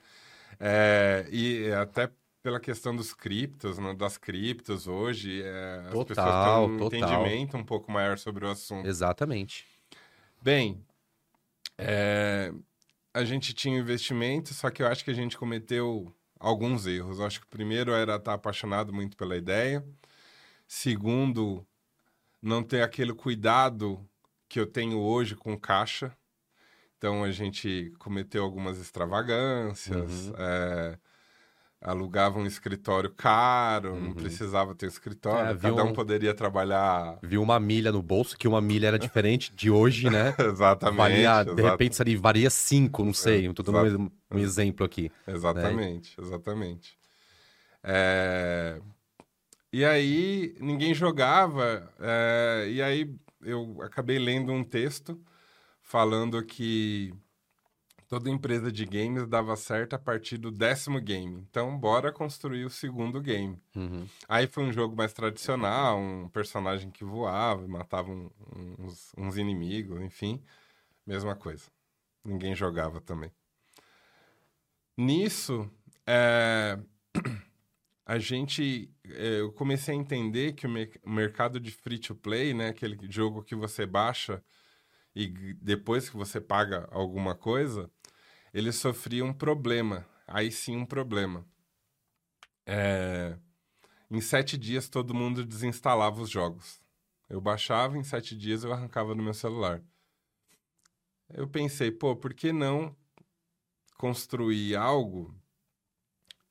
É, 0.58 1.26
e 1.30 1.70
até 1.72 2.10
pela 2.44 2.60
questão 2.60 2.94
dos 2.94 3.14
criptos, 3.14 3.78
né, 3.78 3.94
das 3.94 4.18
criptos 4.18 4.86
hoje, 4.86 5.42
é, 5.42 5.78
as 5.86 5.92
Total, 5.92 6.04
pessoas 6.06 6.44
têm 6.44 6.74
um 6.74 6.76
total. 6.76 6.98
entendimento 6.98 7.56
um 7.56 7.64
pouco 7.64 7.90
maior 7.90 8.18
sobre 8.18 8.44
o 8.44 8.50
assunto. 8.50 8.86
Exatamente. 8.86 9.66
Bem, 10.42 10.84
é, 11.78 12.52
a 13.14 13.24
gente 13.24 13.54
tinha 13.54 13.78
investimento, 13.78 14.52
só 14.52 14.70
que 14.70 14.82
eu 14.82 14.86
acho 14.86 15.02
que 15.02 15.10
a 15.10 15.14
gente 15.14 15.38
cometeu 15.38 16.14
alguns 16.38 16.86
erros. 16.86 17.18
Eu 17.18 17.24
acho 17.24 17.40
que 17.40 17.46
o 17.46 17.48
primeiro 17.48 17.92
era 17.92 18.16
estar 18.16 18.34
apaixonado 18.34 18.92
muito 18.92 19.16
pela 19.16 19.38
ideia. 19.38 19.82
Segundo, 20.68 21.66
não 22.42 22.62
ter 22.62 22.82
aquele 22.82 23.14
cuidado 23.14 24.06
que 24.50 24.60
eu 24.60 24.66
tenho 24.66 24.98
hoje 24.98 25.34
com 25.34 25.58
caixa. 25.58 26.14
Então 26.98 27.24
a 27.24 27.30
gente 27.30 27.90
cometeu 27.98 28.44
algumas 28.44 28.78
extravagâncias, 28.78 30.28
Uhum. 30.28 30.34
é, 30.36 30.98
alugava 31.84 32.38
um 32.38 32.46
escritório 32.46 33.10
caro, 33.10 33.94
não 34.00 34.08
Uhum. 34.08 34.14
precisava 34.14 34.74
ter 34.74 34.86
escritório, 34.86 35.50
É, 35.50 35.56
cada 35.56 35.84
um 35.84 35.88
um- 35.90 35.92
poderia 35.92 36.34
trabalhar 36.34 37.18
Viu 37.22 37.42
uma 37.42 37.60
milha 37.60 37.92
no 37.92 38.02
bolso, 38.02 38.36
que 38.38 38.48
uma 38.48 38.60
milha 38.60 38.88
era 38.88 38.98
diferente 38.98 39.54
de 39.54 39.70
hoje, 39.70 40.08
né? 40.10 40.34
exatamente. 40.40 40.96
Valia, 40.96 41.44
de 41.44 41.50
exata- 41.50 41.70
repente, 41.70 42.02
ali 42.02 42.16
varia 42.16 42.50
cinco, 42.50 43.04
não 43.04 43.12
sei. 43.12 43.46
Estou 43.46 43.64
dando 43.64 43.78
um, 43.78 43.86
exato. 43.86 44.12
um 44.32 44.38
exemplo 44.38 44.84
aqui. 44.86 45.12
Exatamente, 45.26 46.18
exatamente. 46.20 46.98
É, 47.82 48.80
E 49.72 49.84
aí 49.84 50.54
ninguém 50.60 50.94
jogava, 50.94 51.92
é, 52.00 52.66
e 52.70 52.80
aí 52.82 53.14
eu 53.42 53.76
acabei 53.82 54.18
lendo 54.18 54.52
um 54.52 54.64
texto 54.64 55.20
falando 55.82 56.42
que 56.44 57.12
toda 58.14 58.30
empresa 58.30 58.70
de 58.70 58.86
games 58.86 59.26
dava 59.26 59.56
certo 59.56 59.94
a 59.94 59.98
partir 59.98 60.38
do 60.38 60.52
décimo 60.52 61.00
game. 61.00 61.44
Então, 61.50 61.76
bora 61.76 62.12
construir 62.12 62.64
o 62.64 62.70
segundo 62.70 63.20
game. 63.20 63.60
Uhum. 63.74 64.06
Aí 64.28 64.46
foi 64.46 64.62
um 64.62 64.72
jogo 64.72 64.94
mais 64.94 65.12
tradicional, 65.12 65.98
um 65.98 66.28
personagem 66.28 66.92
que 66.92 67.02
voava, 67.04 67.66
matava 67.66 68.12
um- 68.12 68.30
uns, 68.78 69.12
uns 69.18 69.36
inimigos, 69.36 70.00
enfim, 70.00 70.40
mesma 71.04 71.34
coisa. 71.34 71.64
ninguém 72.24 72.54
jogava 72.54 73.00
também. 73.00 73.30
Nisso, 74.96 75.68
é, 76.06 76.78
a 78.06 78.18
gente, 78.18 78.90
é, 79.04 79.40
eu 79.40 79.52
comecei 79.52 79.92
a 79.92 79.98
entender 79.98 80.52
que 80.52 80.66
o, 80.66 80.70
me 80.70 80.88
o 81.04 81.10
mercado 81.10 81.58
de 81.58 81.70
free 81.72 81.98
to 81.98 82.14
play, 82.14 82.54
né, 82.54 82.68
aquele 82.68 82.96
jogo 83.10 83.42
que 83.42 83.54
você 83.56 83.84
baixa 83.84 84.42
e 85.14 85.26
depois 85.60 86.08
que 86.08 86.16
você 86.16 86.40
paga 86.40 86.88
alguma 86.90 87.34
coisa, 87.34 87.90
ele 88.54 88.70
sofria 88.70 89.24
um 89.24 89.32
problema. 89.32 90.06
Aí 90.26 90.50
sim, 90.52 90.76
um 90.76 90.86
problema. 90.86 91.44
É, 92.64 93.36
em 94.08 94.20
sete 94.20 94.56
dias, 94.56 94.88
todo 94.88 95.12
mundo 95.12 95.44
desinstalava 95.44 96.22
os 96.22 96.30
jogos. 96.30 96.80
Eu 97.28 97.40
baixava, 97.40 97.98
em 97.98 98.04
sete 98.04 98.36
dias 98.36 98.62
eu 98.62 98.72
arrancava 98.72 99.12
do 99.14 99.22
meu 99.22 99.34
celular. 99.34 99.82
Eu 101.28 101.48
pensei, 101.48 101.90
pô, 101.90 102.14
por 102.14 102.32
que 102.32 102.52
não 102.52 102.94
construir 103.98 104.76
algo 104.76 105.34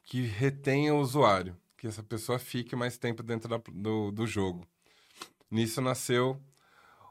que 0.04 0.22
retenha 0.24 0.94
o 0.94 1.00
usuário? 1.00 1.58
Que 1.78 1.88
essa 1.88 2.04
pessoa 2.04 2.38
fique 2.38 2.76
mais 2.76 2.98
tempo 2.98 3.24
dentro 3.24 3.48
da, 3.48 3.62
do, 3.72 4.12
do 4.12 4.28
jogo. 4.28 4.68
Nisso 5.50 5.80
nasceu 5.80 6.42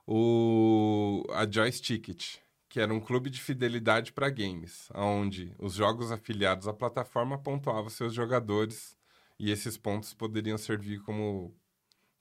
o, 0.06 1.24
a 1.30 1.50
Joysticket, 1.50 2.38
que 2.72 2.80
era 2.80 2.94
um 2.94 3.00
clube 3.00 3.28
de 3.28 3.38
fidelidade 3.38 4.14
para 4.14 4.30
games, 4.30 4.88
onde 4.94 5.54
os 5.58 5.74
jogos 5.74 6.10
afiliados 6.10 6.66
à 6.66 6.72
plataforma 6.72 7.36
pontuavam 7.36 7.90
seus 7.90 8.14
jogadores 8.14 8.96
e 9.38 9.50
esses 9.50 9.76
pontos 9.76 10.14
poderiam 10.14 10.56
servir 10.56 10.98
como 11.02 11.54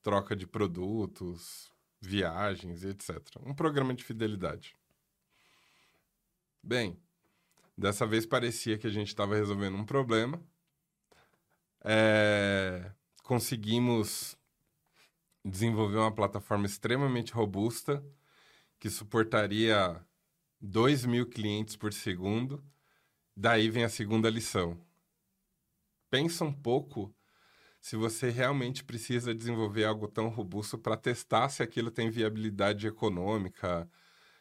troca 0.04 0.36
de 0.36 0.46
produtos, 0.46 1.72
viagens, 2.02 2.84
etc. 2.84 3.22
Um 3.46 3.54
programa 3.54 3.94
de 3.94 4.04
fidelidade. 4.04 4.76
Bem, 6.62 7.00
dessa 7.78 8.06
vez 8.06 8.26
parecia 8.26 8.78
que 8.78 8.88
a 8.88 8.92
gente 8.92 9.08
estava 9.08 9.38
resolvendo 9.38 9.78
um 9.78 9.86
problema. 9.86 10.38
É... 11.82 12.92
Conseguimos 13.24 14.38
desenvolver 15.46 16.00
uma 16.00 16.14
plataforma 16.14 16.66
extremamente 16.66 17.32
robusta 17.32 18.04
que 18.78 18.90
suportaria 18.90 20.06
2 20.62 21.06
mil 21.06 21.26
clientes 21.26 21.76
por 21.76 21.92
segundo. 21.92 22.64
Daí 23.36 23.70
vem 23.70 23.84
a 23.84 23.90
segunda 23.90 24.30
lição. 24.30 24.80
Pensa 26.10 26.44
um 26.44 26.54
pouco 26.54 27.14
se 27.80 27.96
você 27.96 28.30
realmente 28.30 28.84
precisa 28.84 29.34
desenvolver 29.34 29.86
algo 29.86 30.08
tão 30.08 30.28
robusto 30.28 30.78
para 30.78 30.96
testar 30.96 31.50
se 31.50 31.64
aquilo 31.64 31.90
tem 31.90 32.12
viabilidade 32.12 32.86
econômica, 32.86 33.90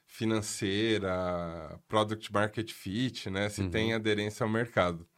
financeira, 0.07 1.81
product 1.89 2.31
market 2.33 2.71
fit, 2.71 3.31
né? 3.31 3.49
Se 3.49 3.63
uhum. 3.63 3.71
tem 3.71 3.95
aderência 3.95 4.45
ao 4.45 4.51
mercado. 4.51 5.09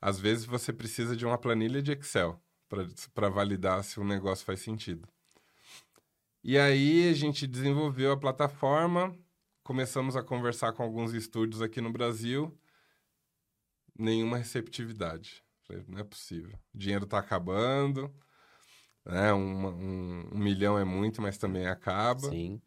Às 0.00 0.18
vezes 0.18 0.46
você 0.46 0.72
precisa 0.72 1.14
de 1.14 1.26
uma 1.26 1.36
planilha 1.36 1.82
de 1.82 1.92
Excel 1.92 2.40
para 3.12 3.28
validar 3.28 3.82
se 3.84 4.00
o 4.00 4.04
negócio 4.04 4.46
faz 4.46 4.60
sentido. 4.60 5.06
E 6.42 6.56
aí 6.56 7.10
a 7.10 7.12
gente 7.12 7.46
desenvolveu 7.46 8.12
a 8.12 8.16
plataforma, 8.16 9.14
começamos 9.68 10.16
a 10.16 10.22
conversar 10.22 10.72
com 10.72 10.82
alguns 10.82 11.12
estúdios 11.12 11.60
aqui 11.60 11.78
no 11.78 11.92
Brasil, 11.92 12.58
nenhuma 13.98 14.38
receptividade. 14.38 15.44
Falei, 15.64 15.84
não 15.86 15.98
é 15.98 16.04
possível. 16.04 16.58
O 16.74 16.78
dinheiro 16.78 17.04
está 17.04 17.18
acabando, 17.18 18.10
né? 19.04 19.30
Um, 19.34 19.66
um, 19.66 20.30
um, 20.32 20.38
milhão 20.38 20.78
é 20.78 20.84
muito, 20.84 21.20
mas 21.20 21.36
também 21.36 21.66
acaba. 21.66 22.30
Sim. 22.30 22.62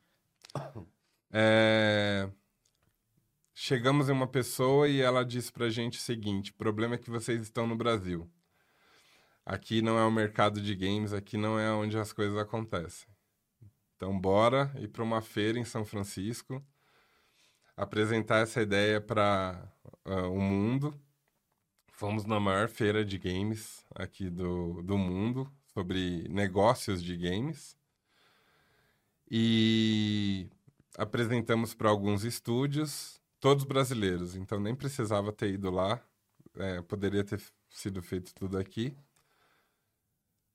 É... 1.31 2.29
Chegamos 3.55 4.08
em 4.08 4.12
uma 4.12 4.27
pessoa 4.27 4.88
e 4.88 5.01
ela 5.01 5.25
disse 5.25 5.51
pra 5.51 5.72
gente 5.72 5.98
o 5.98 6.01
seguinte: 6.01 6.51
o 6.51 6.55
problema 6.55 6.93
é 6.93 7.00
que 7.00 7.10
vocês 7.10 7.41
estão 7.41 7.65
no 7.65 7.75
Brasil. 7.75 8.29
Aqui 9.43 9.81
não 9.81 9.98
é 9.98 10.05
o 10.05 10.12
mercado 10.12 10.62
de 10.62 10.75
games, 10.75 11.13
aqui 11.13 11.36
não 11.36 11.58
é 11.58 11.72
onde 11.72 11.98
as 11.98 12.13
coisas 12.13 12.38
acontecem. 12.38 13.08
Então, 13.96 14.20
bora 14.20 14.72
ir 14.77 14.89
para 14.89 15.01
uma 15.01 15.20
feira 15.20 15.58
em 15.58 15.65
São 15.65 15.84
Francisco, 15.84 16.63
apresentar 17.83 18.43
essa 18.43 18.61
ideia 18.61 19.01
para 19.01 19.61
uh, 20.05 20.11
ah, 20.11 20.27
o 20.29 20.39
mundo 20.39 21.00
Fomos 22.01 22.25
na 22.25 22.39
maior 22.39 22.67
feira 22.67 23.05
de 23.05 23.15
games 23.19 23.85
aqui 23.93 24.27
do, 24.27 24.81
do 24.81 24.97
mundo, 24.97 25.47
sobre 25.71 26.27
negócios 26.29 27.03
de 27.03 27.15
games. 27.15 27.77
E 29.29 30.50
apresentamos 30.97 31.75
para 31.75 31.91
alguns 31.91 32.23
estúdios, 32.23 33.21
todos 33.39 33.63
brasileiros, 33.65 34.35
então 34.35 34.59
nem 34.59 34.73
precisava 34.73 35.31
ter 35.31 35.53
ido 35.53 35.69
lá, 35.69 36.03
é, 36.55 36.81
poderia 36.81 37.23
ter 37.23 37.39
sido 37.69 38.01
feito 38.01 38.33
tudo 38.33 38.57
aqui. 38.57 38.97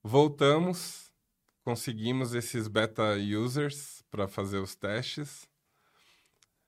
Voltamos, 0.03 1.13
conseguimos 1.63 2.35
esses 2.35 2.67
beta 2.67 3.15
users 3.15 4.03
para 4.11 4.27
fazer 4.27 4.59
os 4.59 4.75
testes, 4.75 5.49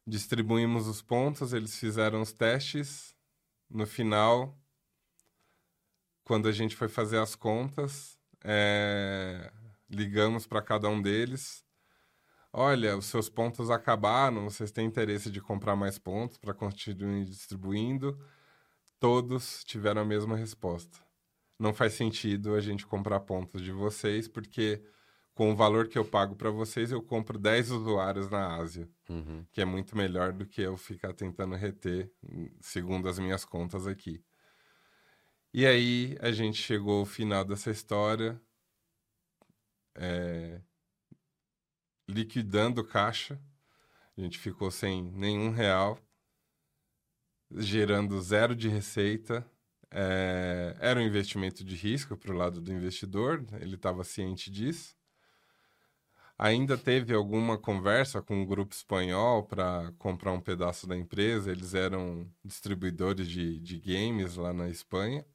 distribuímos 0.08 0.86
os 0.86 1.02
pontos, 1.02 1.52
eles 1.52 1.78
fizeram 1.78 2.22
os 2.22 2.32
testes. 2.32 3.14
No 3.68 3.86
final, 3.86 4.58
quando 6.24 6.48
a 6.48 6.52
gente 6.52 6.74
foi 6.74 6.88
fazer 6.88 7.18
as 7.18 7.34
contas, 7.34 8.18
é, 8.42 9.52
ligamos 9.88 10.46
para 10.46 10.62
cada 10.62 10.88
um 10.88 11.00
deles. 11.00 11.64
Olha, 12.50 12.96
os 12.96 13.06
seus 13.06 13.28
pontos 13.28 13.70
acabaram, 13.70 14.44
vocês 14.44 14.70
têm 14.70 14.86
interesse 14.86 15.30
de 15.30 15.40
comprar 15.40 15.76
mais 15.76 15.98
pontos 15.98 16.38
para 16.38 16.54
continuar 16.54 17.24
distribuindo? 17.24 18.18
Todos 18.98 19.62
tiveram 19.64 20.02
a 20.02 20.04
mesma 20.04 20.34
resposta. 20.34 20.98
Não 21.58 21.74
faz 21.74 21.92
sentido 21.92 22.54
a 22.54 22.60
gente 22.60 22.86
comprar 22.86 23.20
pontos 23.20 23.60
de 23.60 23.70
vocês, 23.70 24.26
porque 24.26 24.82
com 25.38 25.52
o 25.52 25.54
valor 25.54 25.86
que 25.86 25.96
eu 25.96 26.04
pago 26.04 26.34
para 26.34 26.50
vocês, 26.50 26.90
eu 26.90 27.00
compro 27.00 27.38
10 27.38 27.70
usuários 27.70 28.28
na 28.28 28.56
Ásia, 28.56 28.90
uhum. 29.08 29.46
que 29.52 29.60
é 29.60 29.64
muito 29.64 29.96
melhor 29.96 30.32
do 30.32 30.44
que 30.44 30.60
eu 30.60 30.76
ficar 30.76 31.12
tentando 31.12 31.54
reter, 31.54 32.12
segundo 32.60 33.08
as 33.08 33.20
minhas 33.20 33.44
contas 33.44 33.86
aqui. 33.86 34.20
E 35.54 35.64
aí 35.64 36.18
a 36.20 36.32
gente 36.32 36.60
chegou 36.60 36.98
ao 36.98 37.06
final 37.06 37.44
dessa 37.44 37.70
história, 37.70 38.42
é, 39.94 40.60
liquidando 42.08 42.82
caixa. 42.82 43.40
A 44.16 44.20
gente 44.20 44.40
ficou 44.40 44.72
sem 44.72 45.04
nenhum 45.12 45.52
real, 45.52 46.00
gerando 47.48 48.20
zero 48.20 48.56
de 48.56 48.68
receita. 48.68 49.48
É, 49.88 50.76
era 50.80 50.98
um 50.98 51.04
investimento 51.04 51.62
de 51.62 51.76
risco 51.76 52.16
para 52.16 52.32
o 52.32 52.36
lado 52.36 52.60
do 52.60 52.72
investidor, 52.72 53.46
ele 53.60 53.76
estava 53.76 54.02
ciente 54.02 54.50
disso. 54.50 54.97
Ainda 56.38 56.78
teve 56.78 57.12
alguma 57.12 57.58
conversa 57.58 58.22
com 58.22 58.42
um 58.42 58.46
grupo 58.46 58.72
espanhol 58.72 59.42
para 59.42 59.92
comprar 59.98 60.32
um 60.32 60.40
pedaço 60.40 60.86
da 60.86 60.96
empresa. 60.96 61.50
Eles 61.50 61.74
eram 61.74 62.30
distribuidores 62.44 63.28
de, 63.28 63.58
de 63.58 63.80
games 63.80 64.36
lá 64.36 64.52
na 64.52 64.68
Espanha. 64.68 65.26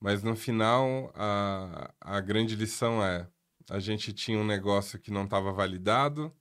Mas 0.00 0.22
no 0.22 0.34
final, 0.34 1.12
a, 1.14 1.92
a 2.00 2.20
grande 2.20 2.56
lição 2.56 3.04
é: 3.04 3.28
a 3.68 3.78
gente 3.78 4.12
tinha 4.12 4.38
um 4.38 4.44
negócio 4.44 4.98
que 4.98 5.10
não 5.10 5.24
estava 5.24 5.52
validado, 5.52 6.34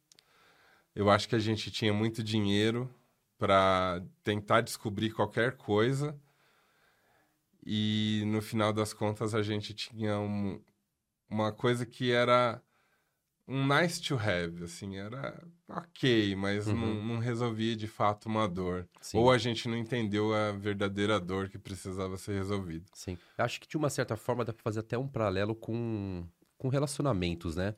eu 0.96 1.10
acho 1.10 1.28
que 1.28 1.36
a 1.36 1.40
gente 1.40 1.72
tinha 1.72 1.94
muito 1.94 2.24
dinheiro 2.24 2.94
para 3.38 4.02
tentar 4.24 4.62
descobrir 4.62 5.12
qualquer 5.12 5.58
coisa. 5.58 6.18
E 7.66 8.24
no 8.28 8.42
final 8.42 8.72
das 8.72 8.94
contas, 8.94 9.34
a 9.34 9.42
gente 9.42 9.74
tinha 9.74 10.20
um, 10.20 10.62
uma 11.30 11.52
coisa 11.52 11.86
que 11.86 12.12
era 12.12 12.62
um 13.48 13.68
nice 13.68 14.02
to 14.02 14.16
have, 14.16 14.64
assim, 14.64 14.98
era 14.98 15.44
ok, 15.68 16.36
mas 16.36 16.68
uhum. 16.68 16.76
não, 16.76 17.04
não, 17.04 17.20
resolvia 17.20 17.76
de 17.76 17.88
fato 17.88 18.28
uma 18.28 18.48
dor. 18.48 18.88
Sim. 19.02 19.18
Ou 19.18 19.32
a 19.32 19.38
gente 19.38 19.68
não 19.68 19.78
entendeu 19.78 20.34
a 20.34 20.52
verdadeira 20.52 21.20
dor 21.20 21.50
que 21.50 21.58
precisava 21.58 22.18
ser 22.18 22.34
resolvida. 22.34 22.86
Sim. 22.94 23.18
Acho 23.38 23.60
que 23.60 23.68
de 23.68 23.76
uma 23.76 23.90
certa 23.90 24.16
forma 24.16 24.46
dá 24.46 24.54
pra 24.54 24.64
fazer 24.64 24.80
até 24.80 24.98
um 24.98 25.08
paralelo 25.08 25.56
com, 25.56 26.26
com 26.58 26.70
relacionamentos, 26.70 27.56
né? 27.56 27.76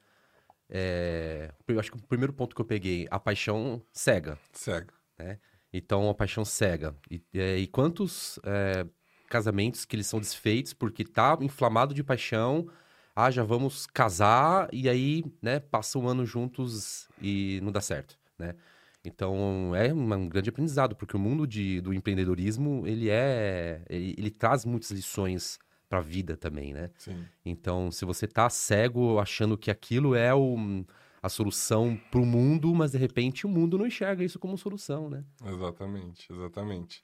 É, 0.70 1.52
eu 1.68 1.80
acho 1.80 1.92
que 1.92 1.98
o 1.98 2.04
primeiro 2.04 2.34
ponto 2.34 2.56
que 2.56 2.62
eu 2.62 2.66
peguei, 2.66 3.08
a 3.10 3.20
paixão 3.20 3.82
cega. 3.92 4.38
Cega. 4.52 4.94
Né? 5.18 5.40
Então, 5.72 6.10
a 6.10 6.14
paixão 6.14 6.46
cega. 6.46 6.96
E, 7.10 7.22
é, 7.34 7.58
e 7.58 7.68
quantos 7.68 8.40
é, 8.44 8.86
casamentos 9.30 9.86
que 9.86 9.96
eles 9.96 10.08
são 10.08 10.20
desfeitos 10.20 10.74
porque 10.74 11.04
tá 11.04 11.38
inflamado 11.42 11.94
de 11.94 12.04
paixão 12.04 12.68
ah, 13.16 13.32
já 13.32 13.44
vamos 13.44 13.88
casar 13.88 14.68
e 14.74 14.90
aí, 14.90 15.24
né, 15.42 15.60
passa 15.60 15.98
um 15.98 16.08
ano 16.08 16.26
juntos 16.26 17.08
e 17.22 17.60
não 17.64 17.72
dá 17.72 17.80
certo, 17.80 18.18
né? 18.38 18.56
Então, 19.04 19.76
é 19.76 19.94
um 19.94 20.28
grande 20.28 20.50
aprendizado, 20.50 20.96
porque 20.96 21.16
o 21.16 21.20
mundo 21.20 21.46
de, 21.46 21.80
do 21.80 21.94
empreendedorismo, 21.94 22.88
ele 22.88 23.10
é... 23.10 23.84
Ele, 23.88 24.16
ele 24.18 24.32
traz 24.32 24.66
muitas 24.66 24.90
lições 24.90 25.60
para 25.88 26.00
a 26.00 26.02
vida 26.02 26.36
também, 26.36 26.74
né? 26.74 26.90
Sim. 26.98 27.24
Então, 27.46 27.92
se 27.92 28.04
você 28.04 28.28
tá 28.28 28.50
cego 28.50 29.20
achando 29.20 29.58
que 29.58 29.70
aquilo 29.70 30.16
é 30.16 30.34
o, 30.34 30.84
a 31.22 31.30
solução 31.30 32.00
para 32.12 32.20
o 32.20 32.26
mundo, 32.26 32.74
mas 32.74 32.92
de 32.92 32.98
repente 32.98 33.46
o 33.46 33.50
mundo 33.50 33.78
não 33.78 33.86
enxerga 33.88 34.24
isso 34.24 34.40
como 34.40 34.58
solução, 34.58 35.10
né? 35.10 35.24
Exatamente, 35.46 36.32
exatamente. 36.32 37.04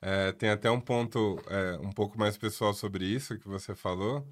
É, 0.00 0.32
tem 0.32 0.48
até 0.48 0.70
um 0.70 0.80
ponto 0.80 1.38
é, 1.48 1.78
um 1.82 1.90
pouco 1.90 2.18
mais 2.18 2.38
pessoal 2.38 2.72
sobre 2.72 3.04
isso 3.04 3.38
que 3.38 3.48
você 3.48 3.74
falou. 3.74 4.26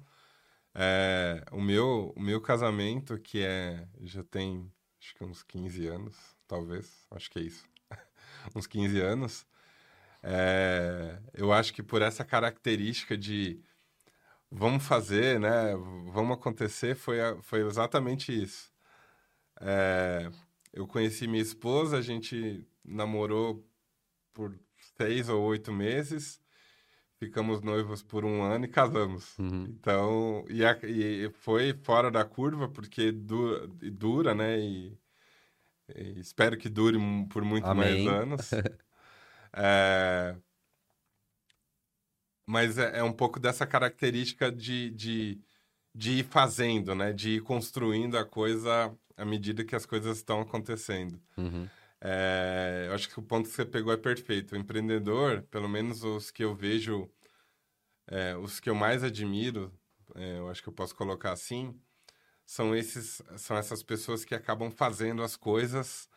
É, 0.79 1.43
o, 1.51 1.59
meu, 1.59 2.13
o 2.15 2.21
meu 2.21 2.39
casamento, 2.39 3.17
que 3.17 3.41
é 3.43 3.87
já 4.01 4.23
tem 4.23 4.71
acho 5.01 5.15
que 5.15 5.23
uns 5.23 5.41
15 5.41 5.87
anos, 5.87 6.15
talvez, 6.47 7.07
acho 7.09 7.31
que 7.31 7.39
é 7.39 7.41
isso, 7.41 7.67
uns 8.55 8.67
15 8.67 9.01
anos, 9.01 9.47
é, 10.21 11.19
eu 11.33 11.51
acho 11.51 11.73
que 11.73 11.81
por 11.81 12.03
essa 12.03 12.23
característica 12.23 13.17
de 13.17 13.59
vamos 14.51 14.85
fazer, 14.85 15.39
né, 15.39 15.75
vamos 16.13 16.37
acontecer, 16.37 16.95
foi, 16.95 17.17
foi 17.41 17.65
exatamente 17.65 18.31
isso. 18.31 18.71
É, 19.59 20.29
eu 20.71 20.87
conheci 20.87 21.27
minha 21.27 21.41
esposa, 21.41 21.97
a 21.97 22.01
gente 22.01 22.67
namorou 22.85 23.67
por 24.33 24.59
seis 24.97 25.27
ou 25.27 25.43
oito 25.45 25.71
meses, 25.73 26.39
ficamos 27.19 27.61
noivos 27.61 28.03
por 28.03 28.23
um 28.23 28.41
ano 28.43 28.65
e 28.65 28.67
casamos. 28.67 29.37
Uhum. 29.37 29.65
Então, 29.69 30.45
e, 30.49 30.63
a, 30.63 30.77
e, 30.83 31.29
foi 31.39 31.73
fora 31.83 32.09
da 32.11 32.23
curva, 32.23 32.69
porque 32.69 33.11
dura, 33.11 33.67
dura 33.67 34.35
né? 34.35 34.59
E, 34.59 34.97
e 35.95 36.19
espero 36.19 36.57
que 36.57 36.69
dure 36.69 36.97
por 37.29 37.43
muito 37.43 37.65
Amém. 37.65 38.05
mais 38.05 38.21
anos. 38.21 38.51
é, 39.53 40.35
mas 42.45 42.77
é, 42.77 42.99
é, 42.99 43.03
um 43.03 43.13
pouco 43.13 43.39
dessa 43.39 43.65
característica 43.65 44.51
de, 44.51 44.91
de, 44.91 45.41
de 45.93 46.19
ir 46.19 46.23
fazendo, 46.23 46.95
né? 46.95 47.11
De 47.11 47.31
ir 47.31 47.41
construindo 47.41 48.17
a 48.17 48.25
coisa 48.25 48.95
à 49.17 49.25
medida 49.25 49.65
que 49.65 49.75
as 49.75 49.85
coisas 49.85 50.17
estão 50.17 50.41
acontecendo. 50.41 51.19
Uhum. 51.35 51.67
É, 52.01 52.85
eu 52.87 52.93
acho 52.93 53.09
que 53.09 53.19
o 53.19 53.23
ponto 53.23 53.49
que 53.49 53.55
você 53.55 53.65
pegou 53.65 53.91
é 53.93 53.97
perfeito. 53.97 54.53
O 54.53 54.57
empreendedor, 54.57 55.43
pelo 55.43 55.67
menos 55.69 56.03
os 56.03 56.31
que 56.31 56.43
eu 56.43 56.55
vejo, 56.55 57.09
é, 58.07 58.35
os 58.37 58.59
que 58.59 58.69
eu 58.69 58.75
mais 58.75 59.03
admiro, 59.03 59.73
é, 60.15 60.39
eu 60.39 60.49
acho 60.49 60.61
que 60.63 60.69
eu 60.69 60.73
posso 60.73 60.95
colocar 60.95 61.31
assim, 61.31 61.79
são 62.45 62.75
esses, 62.75 63.21
são 63.37 63.57
essas 63.57 63.83
pessoas 63.83 64.25
que 64.25 64.35
acabam 64.35 64.71
fazendo 64.71 65.23
as 65.23 65.35
coisas. 65.35 66.09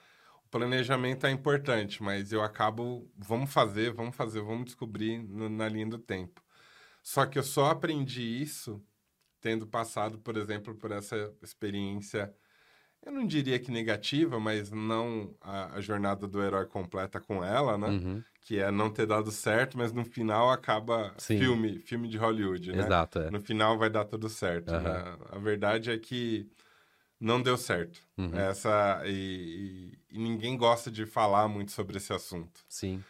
O 0.45 0.49
planejamento 0.51 1.27
é 1.27 1.31
importante, 1.31 2.03
mas 2.03 2.33
eu 2.33 2.43
acabo, 2.43 3.11
vamos 3.17 3.53
fazer, 3.53 3.93
vamos 3.93 4.17
fazer, 4.17 4.43
vamos 4.43 4.67
descobrir 4.67 5.19
no, 5.23 5.49
na 5.49 5.69
linha 5.69 5.87
do 5.89 5.99
tempo. 5.99 6.43
Só 7.03 7.27
que 7.27 7.39
eu 7.39 7.43
só 7.43 7.71
aprendi 7.71 8.23
isso 8.23 8.83
tendo 9.41 9.67
passado, 9.67 10.19
por 10.19 10.37
exemplo, 10.37 10.75
por 10.77 10.93
essa 10.93 11.35
experiência 11.43 12.35
eu 13.05 13.13
não 13.13 13.27
diria 13.27 13.59
que 13.59 13.71
negativa, 13.71 14.39
mas 14.39 14.71
não 14.71 15.35
a, 15.41 15.77
a 15.77 15.81
jornada 15.81 16.27
do 16.27 16.43
herói 16.43 16.67
completa 16.67 17.21
com 17.21 17.45
ela, 17.45 17.79
né? 17.79 17.89
Uhum. 17.89 18.25
Que 18.43 18.59
é 18.59 18.71
não 18.71 18.91
ter 18.91 19.07
dado 19.07 19.31
certo, 19.31 19.79
mas 19.79 19.93
no 19.93 20.05
final 20.05 20.51
acaba 20.51 21.15
Sim. 21.17 21.39
filme, 21.39 21.79
filme 21.81 22.09
de 22.09 22.19
Hollywood, 22.19 22.73
né? 22.73 22.85
Exato, 22.85 23.21
é. 23.21 23.31
No 23.31 23.41
final 23.41 23.79
vai 23.79 23.89
dar 23.89 24.05
tudo 24.05 24.29
certo, 24.29 24.73
uhum. 24.73 24.81
né? 24.81 25.17
A 25.31 25.39
verdade 25.39 25.91
é 25.91 25.99
que 25.99 26.51
não 27.19 27.41
deu 27.41 27.57
certo. 27.57 28.01
Uhum. 28.17 28.35
Essa 28.35 29.03
e, 29.05 29.93
e, 30.11 30.17
e, 30.17 30.19
ninguém 30.19 30.57
gosta 30.57 30.91
de 30.91 31.07
falar 31.07 31.49
muito 31.49 31.71
sobre 31.73 31.99
esse 31.99 32.13
assunto. 32.13 32.61
Sim. 32.69 33.03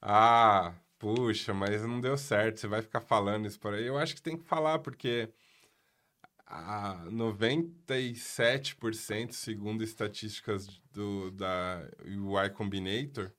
Ah, 0.00 0.74
puxa, 0.98 1.54
mas 1.54 1.82
não 1.82 2.00
deu 2.00 2.16
certo. 2.16 2.60
Você 2.60 2.68
vai 2.68 2.82
ficar 2.82 3.00
falando 3.00 3.46
isso 3.46 3.58
por 3.58 3.74
aí. 3.74 3.86
Eu 3.86 3.96
acho 3.98 4.14
que 4.14 4.22
tem 4.22 4.36
que 4.36 4.44
falar 4.44 4.78
porque 4.80 5.30
a 6.54 7.04
97%, 7.10 9.32
segundo 9.32 9.82
estatísticas 9.82 10.68
do, 10.92 11.32
da 11.32 11.82
UI 12.06 12.48
Combinator, 12.50 13.32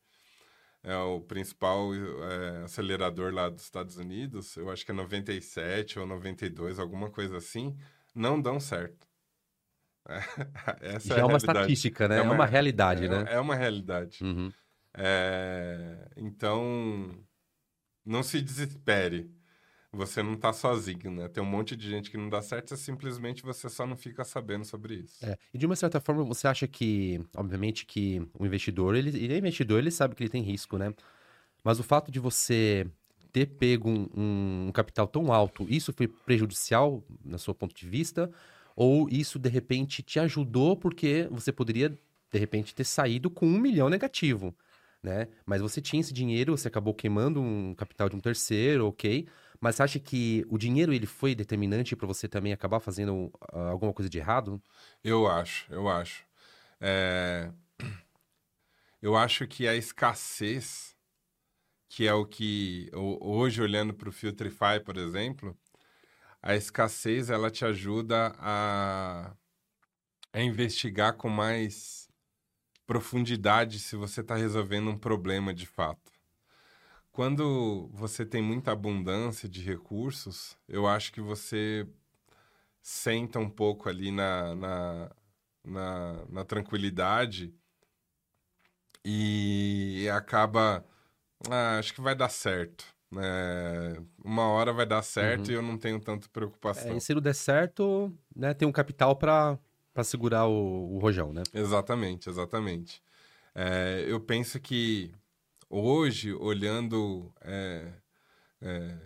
é 0.83 0.97
o 0.97 1.21
principal 1.21 1.93
é, 1.93 2.63
acelerador 2.65 3.33
lá 3.33 3.49
dos 3.49 3.63
Estados 3.63 3.95
Unidos, 3.95 4.57
eu 4.57 4.69
acho 4.69 4.83
que 4.85 4.91
é 4.91 4.93
97 4.93 5.97
ou 5.97 6.05
92, 6.05 6.77
alguma 6.77 7.09
coisa 7.09 7.37
assim, 7.37 7.73
não 8.13 8.41
dão 8.41 8.59
certo. 8.59 9.07
essa 10.81 11.07
Já 11.07 11.15
é, 11.15 11.21
é 11.21 11.25
uma 11.25 11.37
estatística, 11.37 12.09
né? 12.09 12.17
É 12.17 12.21
uma, 12.21 12.33
é 12.33 12.35
uma 12.35 12.45
realidade, 12.45 13.05
é, 13.05 13.07
né? 13.07 13.25
É 13.29 13.39
uma 13.39 13.55
realidade. 13.55 14.25
Uhum. 14.25 14.51
É, 14.93 16.09
então, 16.17 17.17
não 18.05 18.21
se 18.21 18.41
desespere 18.41 19.33
você 19.95 20.21
não 20.21 20.35
tá 20.35 20.51
sozinho, 20.53 21.11
né? 21.11 21.27
Tem 21.27 21.41
um 21.41 21.45
monte 21.45 21.75
de 21.75 21.89
gente 21.89 22.11
que 22.11 22.17
não 22.17 22.29
dá 22.29 22.41
certo, 22.41 22.73
é 22.73 22.77
simplesmente 22.77 23.41
você 23.43 23.69
só 23.69 23.87
não 23.87 23.95
fica 23.95 24.23
sabendo 24.23 24.65
sobre 24.65 24.95
isso. 24.95 25.25
É. 25.25 25.37
E 25.53 25.57
de 25.57 25.65
uma 25.65 25.75
certa 25.75 25.99
forma, 25.99 26.23
você 26.23 26.47
acha 26.47 26.67
que, 26.67 27.19
obviamente, 27.35 27.85
que 27.85 28.21
o 28.37 28.45
investidor, 28.45 28.95
ele, 28.95 29.09
ele 29.09 29.33
é 29.33 29.37
investidor, 29.37 29.79
ele 29.79 29.91
sabe 29.91 30.15
que 30.15 30.23
ele 30.23 30.29
tem 30.29 30.43
risco, 30.43 30.77
né? 30.77 30.93
Mas 31.63 31.79
o 31.79 31.83
fato 31.83 32.11
de 32.11 32.19
você 32.19 32.85
ter 33.31 33.47
pego 33.47 33.89
um, 33.89 34.67
um 34.67 34.71
capital 34.71 35.07
tão 35.07 35.33
alto, 35.33 35.65
isso 35.69 35.91
foi 35.91 36.07
prejudicial, 36.07 37.03
na 37.23 37.37
sua 37.37 37.53
ponto 37.53 37.75
de 37.75 37.85
vista? 37.87 38.31
Ou 38.75 39.09
isso, 39.09 39.39
de 39.39 39.49
repente, 39.49 40.03
te 40.03 40.19
ajudou 40.19 40.75
porque 40.77 41.27
você 41.31 41.51
poderia, 41.51 41.89
de 41.89 42.39
repente, 42.39 42.75
ter 42.75 42.83
saído 42.83 43.29
com 43.29 43.45
um 43.45 43.59
milhão 43.59 43.89
negativo, 43.89 44.53
né? 45.01 45.27
Mas 45.45 45.61
você 45.61 45.81
tinha 45.81 45.99
esse 45.99 46.13
dinheiro, 46.13 46.57
você 46.57 46.67
acabou 46.67 46.93
queimando 46.93 47.41
um 47.41 47.73
capital 47.73 48.09
de 48.09 48.15
um 48.15 48.19
terceiro, 48.19 48.87
ok? 48.87 49.27
Mas 49.59 49.75
você 49.75 49.83
acha 49.83 49.99
que 49.99 50.45
o 50.49 50.57
dinheiro 50.57 50.93
ele 50.93 51.05
foi 51.05 51.35
determinante 51.35 51.95
para 51.95 52.07
você 52.07 52.27
também 52.27 52.53
acabar 52.53 52.79
fazendo 52.79 53.31
uh, 53.53 53.59
alguma 53.71 53.93
coisa 53.93 54.09
de 54.09 54.17
errado? 54.17 54.61
Eu 55.03 55.27
acho, 55.27 55.71
eu 55.71 55.87
acho. 55.89 56.23
É... 56.79 57.51
Eu 59.01 59.15
acho 59.15 59.47
que 59.47 59.67
a 59.67 59.75
escassez, 59.75 60.95
que 61.87 62.07
é 62.07 62.13
o 62.13 62.25
que 62.25 62.89
hoje 62.93 63.61
olhando 63.61 63.93
para 63.93 64.09
o 64.09 64.11
Filtrify, 64.11 64.79
por 64.83 64.97
exemplo, 64.97 65.55
a 66.41 66.55
escassez 66.55 67.29
ela 67.29 67.51
te 67.51 67.65
ajuda 67.65 68.33
a, 68.39 69.35
a 70.33 70.41
investigar 70.41 71.13
com 71.13 71.29
mais 71.29 72.07
profundidade 72.85 73.79
se 73.79 73.95
você 73.95 74.21
está 74.21 74.35
resolvendo 74.35 74.89
um 74.89 74.97
problema 74.97 75.53
de 75.53 75.65
fato. 75.65 76.14
Quando 77.15 77.89
você 77.93 78.25
tem 78.25 78.41
muita 78.41 78.73
abundância 78.73 79.47
de 79.47 79.61
recursos, 79.61 80.57
eu 80.67 80.85
acho 80.85 81.13
que 81.13 81.21
você 81.21 81.87
senta 82.81 83.39
um 83.39 83.49
pouco 83.49 83.87
ali 83.87 84.11
na, 84.11 84.53
na, 84.53 85.11
na, 85.63 86.25
na 86.27 86.43
tranquilidade 86.43 87.55
e 89.01 90.09
acaba. 90.13 90.83
Ah, 91.49 91.79
acho 91.79 91.93
que 91.93 92.01
vai 92.01 92.13
dar 92.13 92.27
certo. 92.27 92.83
É, 93.17 93.97
uma 94.21 94.49
hora 94.49 94.73
vai 94.73 94.85
dar 94.85 95.01
certo 95.01 95.47
uhum. 95.47 95.53
e 95.53 95.55
eu 95.55 95.61
não 95.61 95.77
tenho 95.77 96.01
tanta 96.01 96.27
preocupação. 96.27 96.91
É, 96.91 96.97
e 96.97 96.99
se 96.99 97.13
não 97.13 97.21
der 97.21 97.33
certo, 97.33 98.13
né, 98.35 98.53
tem 98.53 98.67
um 98.67 98.73
capital 98.73 99.15
para 99.15 99.57
segurar 100.03 100.47
o, 100.47 100.95
o, 100.95 100.99
rojão, 100.99 101.31
né? 101.31 101.43
Exatamente, 101.53 102.27
exatamente. 102.27 103.01
É, 103.55 104.03
eu 104.05 104.19
penso 104.19 104.59
que 104.59 105.13
hoje, 105.69 106.33
olhando. 106.33 107.33
É, 107.41 107.93
é, 108.61 108.99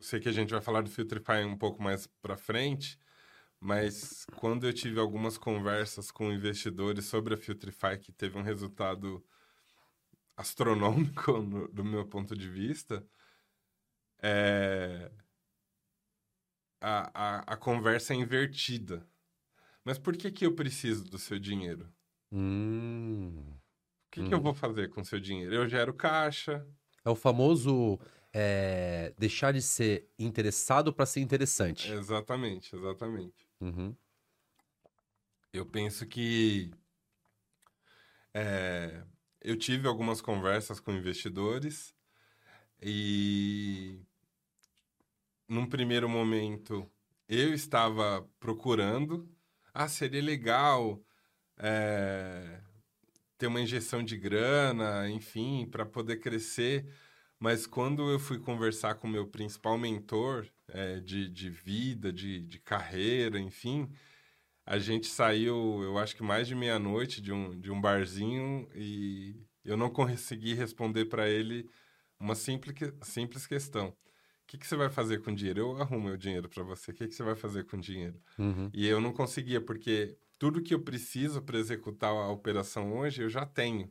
sei 0.00 0.20
que 0.20 0.28
a 0.28 0.32
gente 0.32 0.50
vai 0.50 0.60
falar 0.60 0.82
do 0.82 0.90
Filtrify 0.90 1.44
um 1.44 1.56
pouco 1.56 1.82
mais 1.82 2.06
para 2.22 2.36
frente, 2.36 2.98
mas 3.60 4.24
quando 4.36 4.66
eu 4.66 4.72
tive 4.72 5.00
algumas 5.00 5.36
conversas 5.36 6.10
com 6.10 6.32
investidores 6.32 7.06
sobre 7.06 7.34
a 7.34 7.36
Filtrify, 7.36 7.98
que 7.98 8.12
teve 8.12 8.38
um 8.38 8.42
resultado 8.42 9.24
astronômico 10.36 11.38
no, 11.42 11.68
do 11.68 11.84
meu 11.84 12.06
ponto 12.06 12.36
de 12.36 12.48
vista, 12.48 13.04
é, 14.22 15.10
a, 16.80 17.10
a, 17.14 17.38
a 17.54 17.56
conversa 17.56 18.14
é 18.14 18.16
invertida. 18.16 19.06
Mas 19.84 19.98
por 19.98 20.16
que, 20.16 20.30
que 20.30 20.46
eu 20.46 20.54
preciso 20.54 21.04
do 21.04 21.18
seu 21.18 21.38
dinheiro? 21.38 21.92
Hum. 22.30 23.58
O 24.08 24.10
que, 24.10 24.24
que 24.24 24.34
eu 24.34 24.40
vou 24.40 24.54
fazer 24.54 24.88
com 24.88 25.02
o 25.02 25.04
seu 25.04 25.20
dinheiro? 25.20 25.54
Eu 25.54 25.68
gero 25.68 25.92
caixa. 25.92 26.66
É 27.04 27.10
o 27.10 27.14
famoso 27.14 28.00
é, 28.32 29.12
deixar 29.18 29.52
de 29.52 29.60
ser 29.60 30.08
interessado 30.18 30.92
para 30.92 31.06
ser 31.06 31.20
interessante. 31.20 31.92
Exatamente, 31.92 32.74
exatamente. 32.74 33.46
Uhum. 33.60 33.94
Eu 35.52 35.66
penso 35.66 36.06
que 36.06 36.70
é, 38.32 39.02
eu 39.40 39.56
tive 39.56 39.86
algumas 39.86 40.20
conversas 40.20 40.80
com 40.80 40.92
investidores 40.92 41.94
e 42.80 44.00
num 45.48 45.66
primeiro 45.66 46.08
momento 46.08 46.90
eu 47.28 47.52
estava 47.52 48.28
procurando, 48.38 49.28
ah, 49.74 49.88
seria 49.88 50.22
legal 50.22 51.02
é, 51.56 52.60
ter 53.38 53.46
uma 53.46 53.60
injeção 53.60 54.02
de 54.02 54.16
grana, 54.16 55.08
enfim, 55.08 55.66
para 55.70 55.86
poder 55.86 56.16
crescer. 56.16 56.86
Mas 57.38 57.66
quando 57.66 58.10
eu 58.10 58.18
fui 58.18 58.38
conversar 58.38 58.96
com 58.96 59.06
o 59.06 59.10
meu 59.10 59.26
principal 59.26 59.78
mentor 59.78 60.46
é, 60.66 60.98
de, 60.98 61.28
de 61.28 61.48
vida, 61.48 62.12
de, 62.12 62.40
de 62.40 62.58
carreira, 62.58 63.38
enfim, 63.38 63.88
a 64.66 64.78
gente 64.78 65.06
saiu, 65.06 65.80
eu 65.82 65.96
acho 65.96 66.16
que 66.16 66.22
mais 66.22 66.48
de 66.48 66.54
meia-noite 66.54 67.22
de 67.22 67.32
um, 67.32 67.58
de 67.58 67.70
um 67.70 67.80
barzinho 67.80 68.68
e 68.74 69.36
eu 69.64 69.76
não 69.76 69.88
consegui 69.88 70.52
responder 70.54 71.04
para 71.04 71.28
ele 71.28 71.68
uma 72.18 72.34
simples, 72.34 72.74
simples 73.02 73.46
questão. 73.46 73.88
O 73.88 73.94
que, 74.48 74.58
que 74.58 74.66
você 74.66 74.76
vai 74.76 74.90
fazer 74.90 75.22
com 75.22 75.32
dinheiro? 75.32 75.60
Eu 75.60 75.82
arrumo 75.82 76.08
o 76.08 76.18
dinheiro 76.18 76.48
para 76.48 76.62
você. 76.62 76.90
O 76.90 76.94
que, 76.94 77.06
que 77.06 77.14
você 77.14 77.22
vai 77.22 77.36
fazer 77.36 77.64
com 77.64 77.78
dinheiro? 77.78 78.18
Uhum. 78.38 78.70
E 78.72 78.86
eu 78.86 79.00
não 79.00 79.12
conseguia, 79.12 79.60
porque 79.60 80.16
tudo 80.38 80.62
que 80.62 80.72
eu 80.72 80.80
preciso 80.80 81.42
para 81.42 81.58
executar 81.58 82.10
a 82.10 82.28
operação 82.28 82.96
hoje, 82.96 83.22
eu 83.22 83.28
já 83.28 83.44
tenho. 83.44 83.90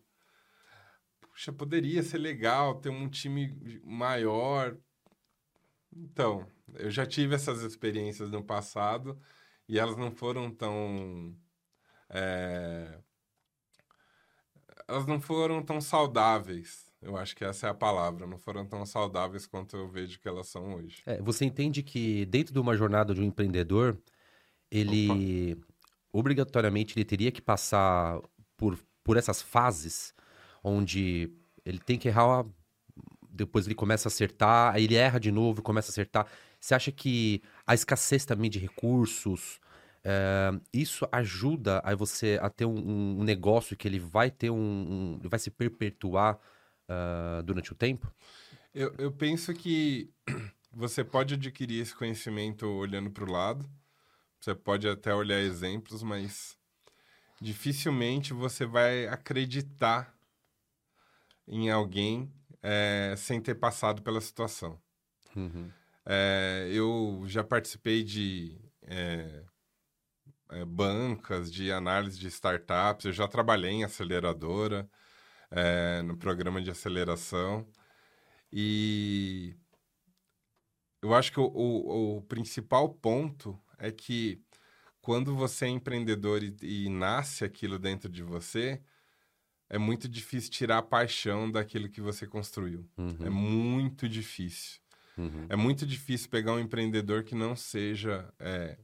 Puxa, 1.20 1.52
poderia 1.52 2.02
ser 2.02 2.18
legal 2.18 2.76
ter 2.76 2.90
um 2.90 3.10
time 3.10 3.82
maior. 3.84 4.78
Então, 5.94 6.48
eu 6.76 6.90
já 6.90 7.06
tive 7.06 7.36
essas 7.36 7.62
experiências 7.62 8.32
no 8.32 8.44
passado 8.44 9.20
e 9.68 9.78
elas 9.78 9.98
não 9.98 10.12
foram 10.12 10.50
tão. 10.50 11.36
É... 12.10 12.98
Elas 14.88 15.06
não 15.06 15.20
foram 15.20 15.62
tão 15.62 15.82
saudáveis. 15.82 16.88
Eu 17.02 17.18
acho 17.18 17.36
que 17.36 17.44
essa 17.44 17.68
é 17.68 17.70
a 17.70 17.74
palavra. 17.74 18.26
Não 18.26 18.40
foram 18.40 18.66
tão 18.66 18.86
saudáveis 18.86 19.46
quanto 19.46 19.76
eu 19.76 19.88
vejo 19.90 20.20
que 20.20 20.28
elas 20.28 20.48
são 20.48 20.76
hoje. 20.76 21.04
É, 21.06 21.22
você 21.22 21.44
entende 21.44 21.84
que 21.84 22.26
dentro 22.26 22.54
de 22.54 22.60
uma 22.60 22.76
jornada 22.76 23.14
de 23.14 23.20
um 23.20 23.26
empreendedor, 23.26 23.98
ele 24.72 25.54
Opa. 25.54 25.77
Obrigatoriamente 26.12 26.98
ele 26.98 27.06
teria 27.06 27.32
que 27.32 27.42
passar 27.42 28.20
por, 28.56 28.78
por 29.04 29.18
essas 29.18 29.42
fases 29.42 30.14
onde 30.64 31.32
ele 31.66 31.80
tem 31.80 31.98
que 31.98 32.08
errar, 32.08 32.46
depois 33.30 33.66
ele 33.66 33.76
começa 33.76 34.08
a 34.08 34.12
acertar, 34.12 34.74
aí 34.74 34.86
ele 34.86 34.96
erra 34.96 35.20
de 35.20 35.32
novo, 35.32 35.62
começa 35.62 35.92
a 35.92 35.94
acertar. 35.94 36.28
Você 36.60 36.74
acha 36.74 36.92
que 36.92 37.42
a 37.66 37.74
escassez 37.74 38.26
também 38.26 38.50
de 38.50 38.58
recursos, 38.58 39.60
é, 40.04 40.52
isso 40.74 41.08
ajuda 41.12 41.80
a 41.84 41.94
você 41.94 42.40
a 42.42 42.50
ter 42.50 42.66
um, 42.66 43.20
um, 43.20 43.24
negócio 43.24 43.76
que 43.76 43.88
ele 43.88 44.00
vai 44.00 44.32
ter 44.32 44.50
um, 44.50 45.20
um 45.24 45.30
vai 45.30 45.40
se 45.40 45.52
perpetuar 45.52 46.40
uh, 46.90 47.44
durante 47.44 47.72
o 47.72 47.76
tempo? 47.76 48.12
Eu, 48.74 48.94
eu 48.98 49.12
penso 49.12 49.54
que 49.54 50.10
você 50.72 51.04
pode 51.04 51.34
adquirir 51.34 51.82
esse 51.82 51.96
conhecimento 51.96 52.66
olhando 52.66 53.12
para 53.12 53.24
o 53.24 53.32
lado, 53.32 53.70
você 54.40 54.56
pode 54.56 54.88
até 54.88 55.14
olhar 55.14 55.40
exemplos, 55.40 56.04
mas 56.04 56.58
dificilmente 57.42 58.34
você 58.34 58.66
vai 58.66 59.08
acreditar 59.08 60.16
em 61.48 61.70
alguém 61.70 62.32
é, 62.62 63.16
sem 63.18 63.42
ter 63.42 63.56
passado 63.56 64.02
pela 64.02 64.22
situação. 64.22 64.82
Uhum. 65.36 65.72
É, 66.06 66.70
eu 66.72 67.24
já 67.26 67.44
participei 67.44 68.04
de 68.04 68.60
é, 68.82 69.44
é, 70.50 70.66
bancas, 70.66 71.52
de 71.52 71.72
análise 71.72 72.18
de 72.18 72.28
startups, 72.28 73.06
eu 73.06 73.14
já 73.14 73.28
trabalhei 73.28 73.72
em 73.72 73.84
aceleradora, 73.84 74.90
é, 75.52 76.02
no 76.02 76.18
programa 76.18 76.62
de 76.62 76.72
aceleração, 76.72 77.68
e 78.52 79.56
eu 81.02 81.14
acho 81.14 81.32
que 81.32 81.40
o, 81.40 81.46
o, 81.46 82.18
o 82.18 82.22
principal 82.24 82.90
ponto 82.90 83.60
é 83.78 83.92
que 83.92 84.42
quando 85.02 85.36
você 85.36 85.66
é 85.66 85.70
empreendedor 85.70 86.44
e, 86.44 86.56
e 86.62 86.90
nasce 86.90 87.46
aquilo 87.46 87.80
dentro 87.80 88.10
de 88.10 88.24
você, 88.24 88.82
é 89.70 89.78
muito 89.78 90.08
difícil 90.08 90.52
tirar 90.52 90.80
a 90.80 90.82
paixão 90.84 91.50
daquilo 91.50 91.90
que 91.90 92.02
você 92.02 92.26
construiu. 92.26 92.86
Uhum. 92.98 93.18
É 93.22 93.30
muito 93.30 94.08
difícil. 94.08 94.80
Uhum. 95.18 95.46
É 95.50 95.56
muito 95.56 95.86
difícil 95.86 96.30
pegar 96.30 96.54
um 96.54 96.60
empreendedor 96.60 97.24
que 97.24 97.36
não 97.36 97.56
seja 97.56 98.32
é, 98.40 98.78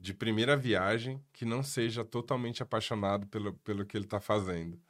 de 0.00 0.14
primeira 0.14 0.56
viagem, 0.56 1.22
que 1.32 1.44
não 1.44 1.62
seja 1.62 2.04
totalmente 2.04 2.62
apaixonado 2.62 3.26
pelo, 3.26 3.52
pelo 3.54 3.84
que 3.84 3.96
ele 3.96 4.04
está 4.04 4.20
fazendo. 4.20 4.80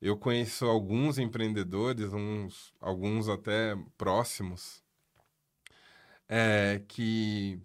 Eu 0.00 0.16
conheço 0.16 0.66
alguns 0.66 1.18
empreendedores, 1.18 2.12
uns, 2.12 2.74
alguns 2.80 3.28
até 3.28 3.74
próximos, 3.96 4.82
é, 6.28 6.82
que 6.86 7.60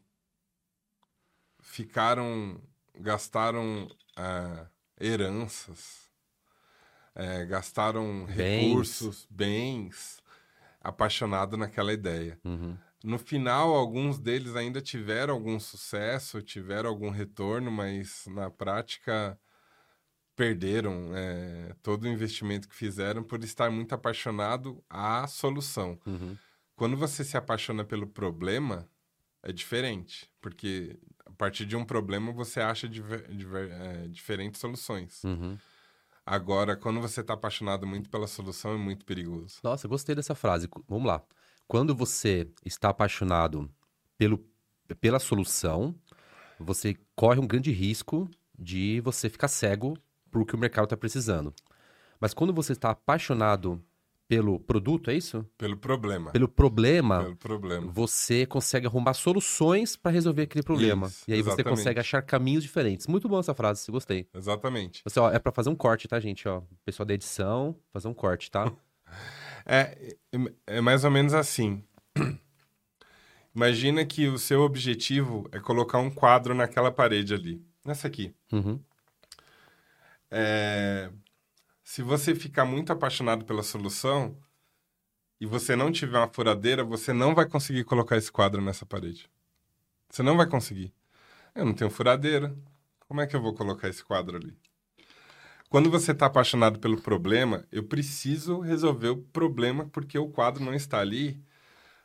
ficaram, 1.71 2.61
gastaram 2.99 3.89
é, 4.17 4.65
heranças, 4.99 6.11
é, 7.15 7.45
gastaram 7.45 8.25
bens. 8.25 8.35
recursos, 8.35 9.27
bens, 9.29 10.21
apaixonado 10.81 11.55
naquela 11.55 11.93
ideia. 11.93 12.37
Uhum. 12.43 12.77
No 13.03 13.17
final, 13.17 13.73
alguns 13.73 14.19
deles 14.19 14.55
ainda 14.55 14.81
tiveram 14.81 15.33
algum 15.33 15.59
sucesso, 15.59 16.41
tiveram 16.41 16.89
algum 16.89 17.09
retorno, 17.09 17.71
mas 17.71 18.25
na 18.27 18.49
prática 18.49 19.39
perderam 20.35 21.11
é, 21.15 21.73
todo 21.81 22.03
o 22.03 22.07
investimento 22.07 22.67
que 22.67 22.75
fizeram 22.75 23.23
por 23.23 23.43
estar 23.43 23.71
muito 23.71 23.95
apaixonado 23.95 24.83
à 24.89 25.25
solução. 25.25 25.97
Uhum. 26.05 26.37
Quando 26.75 26.97
você 26.97 27.23
se 27.23 27.37
apaixona 27.37 27.83
pelo 27.83 28.07
problema, 28.07 28.87
é 29.41 29.51
diferente, 29.51 30.29
porque 30.39 30.99
a 31.31 31.37
partir 31.37 31.65
de 31.65 31.75
um 31.75 31.85
problema 31.85 32.31
você 32.31 32.59
acha 32.59 32.87
diver, 32.87 33.27
diver, 33.29 33.71
é, 33.71 34.07
diferentes 34.07 34.59
soluções. 34.59 35.23
Uhum. 35.23 35.57
Agora, 36.25 36.75
quando 36.75 37.01
você 37.01 37.21
está 37.21 37.33
apaixonado 37.33 37.87
muito 37.87 38.09
pela 38.09 38.27
solução, 38.27 38.73
é 38.73 38.77
muito 38.77 39.05
perigoso. 39.05 39.59
Nossa, 39.63 39.87
gostei 39.87 40.13
dessa 40.13 40.35
frase. 40.35 40.69
Vamos 40.87 41.07
lá. 41.07 41.23
Quando 41.67 41.95
você 41.95 42.47
está 42.65 42.89
apaixonado 42.89 43.69
pelo, 44.17 44.45
pela 44.99 45.19
solução, 45.19 45.95
você 46.59 46.95
corre 47.15 47.39
um 47.39 47.47
grande 47.47 47.71
risco 47.71 48.29
de 48.57 49.01
você 49.01 49.29
ficar 49.29 49.47
cego 49.47 49.97
por 50.29 50.41
o 50.41 50.45
que 50.45 50.55
o 50.55 50.59
mercado 50.59 50.83
está 50.83 50.97
precisando. 50.97 51.53
Mas 52.19 52.33
quando 52.33 52.53
você 52.53 52.73
está 52.73 52.91
apaixonado 52.91 53.83
pelo 54.31 54.57
produto, 54.57 55.11
é 55.11 55.13
isso? 55.13 55.45
Pelo 55.57 55.75
problema. 55.75 56.31
Pelo 56.31 56.47
problema, 56.47 57.21
Pelo 57.21 57.35
problema. 57.35 57.91
você 57.91 58.45
consegue 58.45 58.87
arrumar 58.87 59.13
soluções 59.13 59.97
para 59.97 60.09
resolver 60.09 60.43
aquele 60.43 60.63
problema. 60.63 61.07
Isso, 61.07 61.25
e 61.27 61.33
aí 61.33 61.39
exatamente. 61.39 61.65
você 61.65 61.69
consegue 61.69 61.99
achar 61.99 62.21
caminhos 62.21 62.63
diferentes. 62.63 63.07
Muito 63.07 63.27
boa 63.27 63.41
essa 63.41 63.53
frase, 63.53 63.91
gostei. 63.91 64.29
Exatamente. 64.33 65.01
Você, 65.03 65.19
ó, 65.19 65.29
é 65.29 65.37
para 65.37 65.51
fazer 65.51 65.69
um 65.69 65.75
corte, 65.75 66.07
tá, 66.07 66.17
gente? 66.17 66.47
Ó, 66.47 66.61
pessoal 66.85 67.05
da 67.05 67.13
edição, 67.13 67.75
fazer 67.91 68.07
um 68.07 68.13
corte, 68.13 68.49
tá? 68.49 68.71
É, 69.63 70.15
é 70.65 70.81
mais 70.81 71.03
ou 71.03 71.11
menos 71.11 71.35
assim. 71.35 71.83
Imagina 73.55 74.03
que 74.03 74.27
o 74.27 74.39
seu 74.39 74.61
objetivo 74.61 75.47
é 75.51 75.59
colocar 75.59 75.99
um 75.99 76.09
quadro 76.09 76.55
naquela 76.55 76.89
parede 76.89 77.35
ali. 77.35 77.63
Nessa 77.85 78.07
aqui. 78.07 78.33
Uhum. 78.51 78.79
É, 80.31 81.11
se 81.91 82.01
você 82.01 82.33
ficar 82.33 82.63
muito 82.63 82.93
apaixonado 82.93 83.43
pela 83.43 83.61
solução 83.61 84.37
e 85.41 85.45
você 85.45 85.75
não 85.75 85.91
tiver 85.91 86.19
uma 86.19 86.29
furadeira, 86.29 86.85
você 86.85 87.11
não 87.11 87.35
vai 87.35 87.45
conseguir 87.45 87.83
colocar 87.83 88.15
esse 88.15 88.31
quadro 88.31 88.61
nessa 88.61 88.85
parede. 88.85 89.29
Você 90.09 90.23
não 90.23 90.37
vai 90.37 90.47
conseguir. 90.47 90.93
Eu 91.53 91.65
não 91.65 91.73
tenho 91.73 91.91
furadeira. 91.91 92.55
Como 93.09 93.19
é 93.19 93.27
que 93.27 93.35
eu 93.35 93.41
vou 93.41 93.53
colocar 93.53 93.89
esse 93.89 94.05
quadro 94.05 94.37
ali? 94.37 94.57
Quando 95.69 95.91
você 95.91 96.13
está 96.13 96.27
apaixonado 96.27 96.79
pelo 96.79 97.01
problema, 97.01 97.67
eu 97.69 97.83
preciso 97.83 98.61
resolver 98.61 99.09
o 99.09 99.17
problema 99.23 99.85
porque 99.89 100.17
o 100.17 100.29
quadro 100.29 100.63
não 100.63 100.73
está 100.73 101.01
ali. 101.01 101.43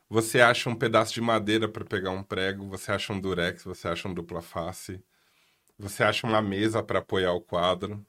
Você 0.09 0.41
acha 0.41 0.69
um 0.69 0.75
pedaço 0.75 1.15
de 1.15 1.21
madeira 1.21 1.69
para 1.69 1.85
pegar 1.85 2.11
um 2.11 2.25
prego, 2.25 2.69
você 2.69 2.91
acha 2.91 3.13
um 3.13 3.21
durex, 3.21 3.63
você 3.63 3.87
acha 3.87 4.09
um 4.09 4.15
dupla 4.15 4.43
face, 4.43 5.01
você 5.79 6.03
acha 6.03 6.27
uma 6.27 6.43
mesa 6.43 6.83
para 6.83 6.99
apoiar 6.99 7.35
o 7.35 7.41
quadro, 7.41 8.05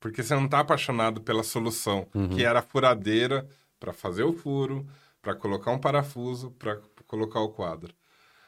porque 0.00 0.22
você 0.22 0.34
não 0.34 0.44
está 0.46 0.60
apaixonado 0.60 1.20
pela 1.20 1.42
solução, 1.42 2.06
Uhum. 2.14 2.28
que 2.28 2.44
era 2.44 2.58
a 2.60 2.62
furadeira 2.62 3.46
para 3.80 3.92
fazer 3.92 4.22
o 4.24 4.32
furo, 4.32 4.86
para 5.22 5.34
colocar 5.34 5.70
um 5.72 5.78
parafuso, 5.78 6.50
para 6.52 6.78
colocar 7.06 7.40
o 7.40 7.48
quadro. 7.50 7.94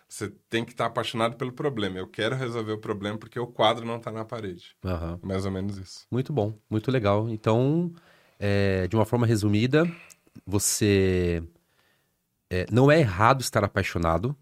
Você 0.08 0.32
tem 0.48 0.64
que 0.64 0.72
estar 0.72 0.87
apaixonado 0.87 1.37
pelo 1.37 1.52
problema. 1.52 1.98
Eu 1.98 2.06
quero 2.06 2.34
resolver 2.34 2.72
o 2.72 2.78
problema 2.78 3.18
porque 3.18 3.38
o 3.38 3.46
quadro 3.46 3.84
não 3.84 3.96
está 3.96 4.11
na 4.11 4.24
parede. 4.24 4.74
Aham. 4.84 5.18
Mais 5.22 5.44
ou 5.44 5.50
menos 5.50 5.76
isso. 5.76 6.06
Muito 6.11 6.32
bom, 6.32 6.54
muito 6.70 6.90
legal. 6.90 7.28
Então, 7.28 7.92
é, 8.38 8.87
de 8.88 8.96
uma 8.96 9.04
forma 9.04 9.26
resumida, 9.26 9.84
você 10.46 11.42
é, 12.50 12.64
não 12.70 12.90
é 12.90 13.00
errado 13.00 13.40
estar 13.42 13.62
apaixonado, 13.64 14.34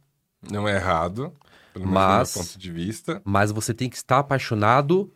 Não 0.48 0.68
é 0.68 0.76
errado, 0.76 1.32
pelo 1.72 1.86
Mas- 1.86 2.34
meu 2.36 2.44
ponto 2.44 2.58
de 2.58 2.70
vista, 2.70 3.20
mas 3.24 3.50
você 3.50 3.74
tem 3.74 3.90
que 3.90 3.96
estar 3.96 4.18
apaixonado 4.20 5.12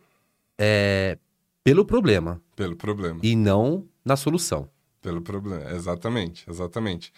é, 0.57 1.17
pelo 1.63 1.85
problema 1.85 2.41
pelo 2.55 2.75
problema. 2.75 3.19
e 3.23 3.35
não 3.35 3.85
na 4.03 4.15
solução. 4.15 4.69
Pelo 5.01 5.21
problema, 5.21 5.71
exatamente, 5.71 6.47
exatamente. 6.49 7.11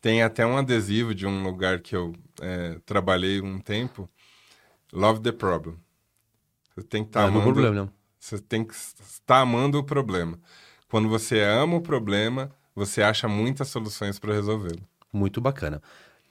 Tem 0.00 0.22
até 0.22 0.44
um 0.46 0.56
adesivo 0.56 1.14
de 1.14 1.26
um 1.26 1.42
lugar 1.42 1.80
que 1.80 1.94
eu 1.94 2.12
é, 2.40 2.78
trabalhei 2.84 3.40
um 3.40 3.58
tempo, 3.60 4.08
Love 4.92 5.20
the 5.20 5.32
Problem. 5.32 5.76
Você 6.76 6.86
tem 6.86 7.02
que 7.02 7.10
estar 7.10 7.24
Ah, 7.24 7.30
não 7.30 7.38
é 7.38 7.42
amando, 7.42 7.52
problema, 7.52 7.74
não. 7.76 7.90
você 8.18 8.38
tem 8.38 8.64
que 8.64 8.74
estar 8.74 9.40
amando 9.40 9.78
o 9.78 9.84
problema. 9.84 10.38
Quando 10.88 11.08
você 11.08 11.40
ama 11.42 11.76
o 11.76 11.80
problema, 11.80 12.50
você 12.74 13.02
acha 13.02 13.28
muitas 13.28 13.68
soluções 13.68 14.18
para 14.18 14.32
resolvê-lo. 14.34 14.80
Muito 15.12 15.40
bacana. 15.40 15.82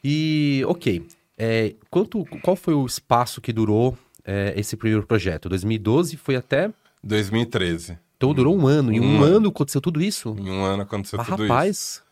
E, 0.04 0.64
ok, 0.68 1.06
é, 1.38 1.76
quanto, 1.90 2.26
qual 2.42 2.56
foi 2.56 2.74
o 2.74 2.86
espaço 2.86 3.40
que 3.42 3.52
durou 3.54 3.98
é, 4.26 4.54
esse 4.58 4.76
primeiro 4.78 5.06
projeto? 5.06 5.48
2012 5.50 6.16
foi 6.18 6.36
até. 6.36 6.72
2013. 7.08 7.98
Então 8.18 8.34
durou 8.34 8.56
um 8.58 8.68
ano. 8.68 8.92
Em 8.92 9.00
um, 9.00 9.04
Um 9.20 9.24
ano. 9.24 9.36
ano 9.38 9.50
aconteceu 9.50 9.80
tudo 9.82 10.02
isso? 10.02 10.36
Em 10.40 10.50
um 10.50 10.64
ano 10.64 10.84
aconteceu 10.84 11.20
Ah, 11.20 11.24
tudo 11.24 11.44
rapaz. 11.48 11.78
isso. 11.78 12.04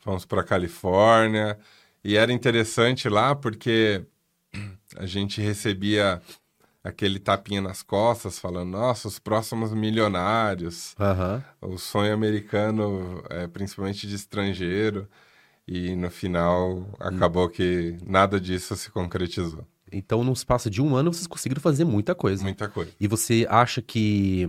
Fomos 0.00 0.24
para 0.24 0.42
Califórnia 0.42 1.58
e 2.02 2.16
era 2.16 2.32
interessante 2.32 3.08
lá 3.08 3.34
porque 3.34 4.02
a 4.96 5.04
gente 5.06 5.40
recebia 5.40 6.22
aquele 6.82 7.18
tapinha 7.18 7.60
nas 7.60 7.82
costas 7.82 8.38
falando: 8.38 8.70
"Nossa, 8.70 9.08
os 9.08 9.18
próximos 9.18 9.72
milionários". 9.74 10.94
O 11.60 11.76
sonho 11.76 12.14
americano, 12.14 13.22
é, 13.28 13.46
principalmente 13.46 14.06
de 14.06 14.14
estrangeiro, 14.14 15.06
e 15.68 15.94
no 15.94 16.10
final 16.10 16.86
acabou 16.98 17.48
que 17.48 17.96
nada 18.06 18.40
disso 18.40 18.74
se 18.76 18.90
concretizou. 18.90 19.66
Então, 19.92 20.22
num 20.24 20.32
espaço 20.32 20.70
de 20.70 20.80
um 20.80 20.94
ano, 20.94 21.12
vocês 21.12 21.26
conseguiram 21.26 21.60
fazer 21.60 21.84
muita 21.84 22.14
coisa. 22.14 22.42
Muita 22.42 22.68
coisa. 22.68 22.90
E 23.00 23.06
você 23.06 23.46
acha 23.50 23.82
que 23.82 24.48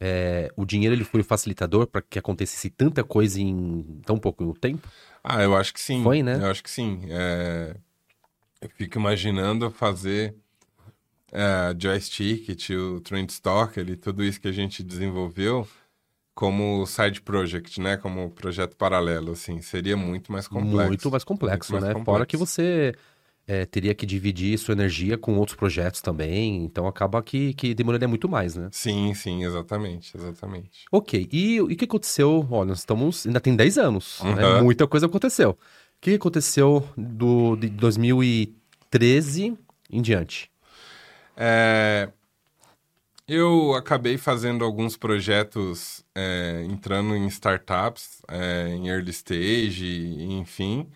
é, 0.00 0.50
o 0.56 0.64
dinheiro 0.64 0.94
ele 0.94 1.04
foi 1.04 1.20
o 1.20 1.24
facilitador 1.24 1.86
para 1.86 2.02
que 2.02 2.18
acontecesse 2.18 2.70
tanta 2.70 3.02
coisa 3.04 3.40
em 3.40 4.00
tão 4.04 4.18
pouco 4.18 4.52
tempo? 4.58 4.88
Ah, 5.22 5.42
eu 5.42 5.56
acho 5.56 5.72
que 5.72 5.80
sim. 5.80 6.02
Foi, 6.02 6.22
né? 6.22 6.36
Eu 6.40 6.50
acho 6.50 6.62
que 6.62 6.70
sim. 6.70 7.00
É, 7.08 7.76
Eu 8.60 8.68
fico 8.70 8.98
imaginando 8.98 9.70
fazer 9.70 10.34
é, 11.32 11.74
joystick, 11.78 12.48
o 12.76 13.00
Trend 13.00 13.30
Stock, 13.30 13.78
ali, 13.78 13.96
tudo 13.96 14.22
isso 14.22 14.40
que 14.40 14.48
a 14.48 14.52
gente 14.52 14.82
desenvolveu 14.82 15.66
como 16.34 16.84
side 16.86 17.20
project, 17.22 17.80
né? 17.80 17.96
Como 17.96 18.30
projeto 18.30 18.76
paralelo, 18.76 19.32
assim. 19.32 19.60
Seria 19.62 19.96
muito 19.96 20.32
mais 20.32 20.48
complexo. 20.48 20.86
Muito 20.88 21.10
mais 21.10 21.24
complexo, 21.24 21.72
Muito 21.72 21.82
mais 21.82 21.94
né? 21.96 22.04
Fora 22.04 22.24
complexo. 22.24 22.26
que 22.26 22.36
você 22.36 22.94
é, 23.46 23.66
teria 23.66 23.94
que 23.94 24.06
dividir 24.06 24.58
sua 24.58 24.72
energia 24.72 25.18
com 25.18 25.36
outros 25.36 25.56
projetos 25.56 26.00
também, 26.00 26.64
então 26.64 26.86
acaba 26.86 27.22
que, 27.22 27.52
que 27.54 27.74
demoraria 27.74 28.08
muito 28.08 28.28
mais, 28.28 28.56
né? 28.56 28.68
Sim, 28.72 29.12
sim, 29.14 29.44
exatamente, 29.44 30.16
exatamente. 30.16 30.84
Ok, 30.90 31.28
e, 31.30 31.60
o 31.60 31.68
que 31.68 31.84
aconteceu? 31.84 32.46
Olha, 32.50 32.68
nós 32.68 32.78
estamos. 32.78 33.26
Ainda 33.26 33.40
tem 33.40 33.54
10 33.54 33.78
anos, 33.78 34.20
né? 34.22 34.46
Uhum. 34.46 34.64
Muita 34.64 34.86
coisa 34.86 35.06
aconteceu. 35.06 35.50
O 35.50 35.56
que 36.00 36.14
aconteceu 36.14 36.86
do, 36.96 37.56
de 37.56 37.68
2013 37.68 39.56
em 39.90 40.02
diante? 40.02 40.50
É, 41.36 42.08
eu 43.26 43.74
acabei 43.74 44.18
fazendo 44.18 44.64
alguns 44.64 44.96
projetos, 44.96 46.04
é, 46.14 46.64
entrando 46.68 47.16
em 47.16 47.26
startups, 47.26 48.22
é, 48.28 48.68
em 48.68 48.88
early 48.88 49.10
stage, 49.10 50.16
enfim. 50.30 50.88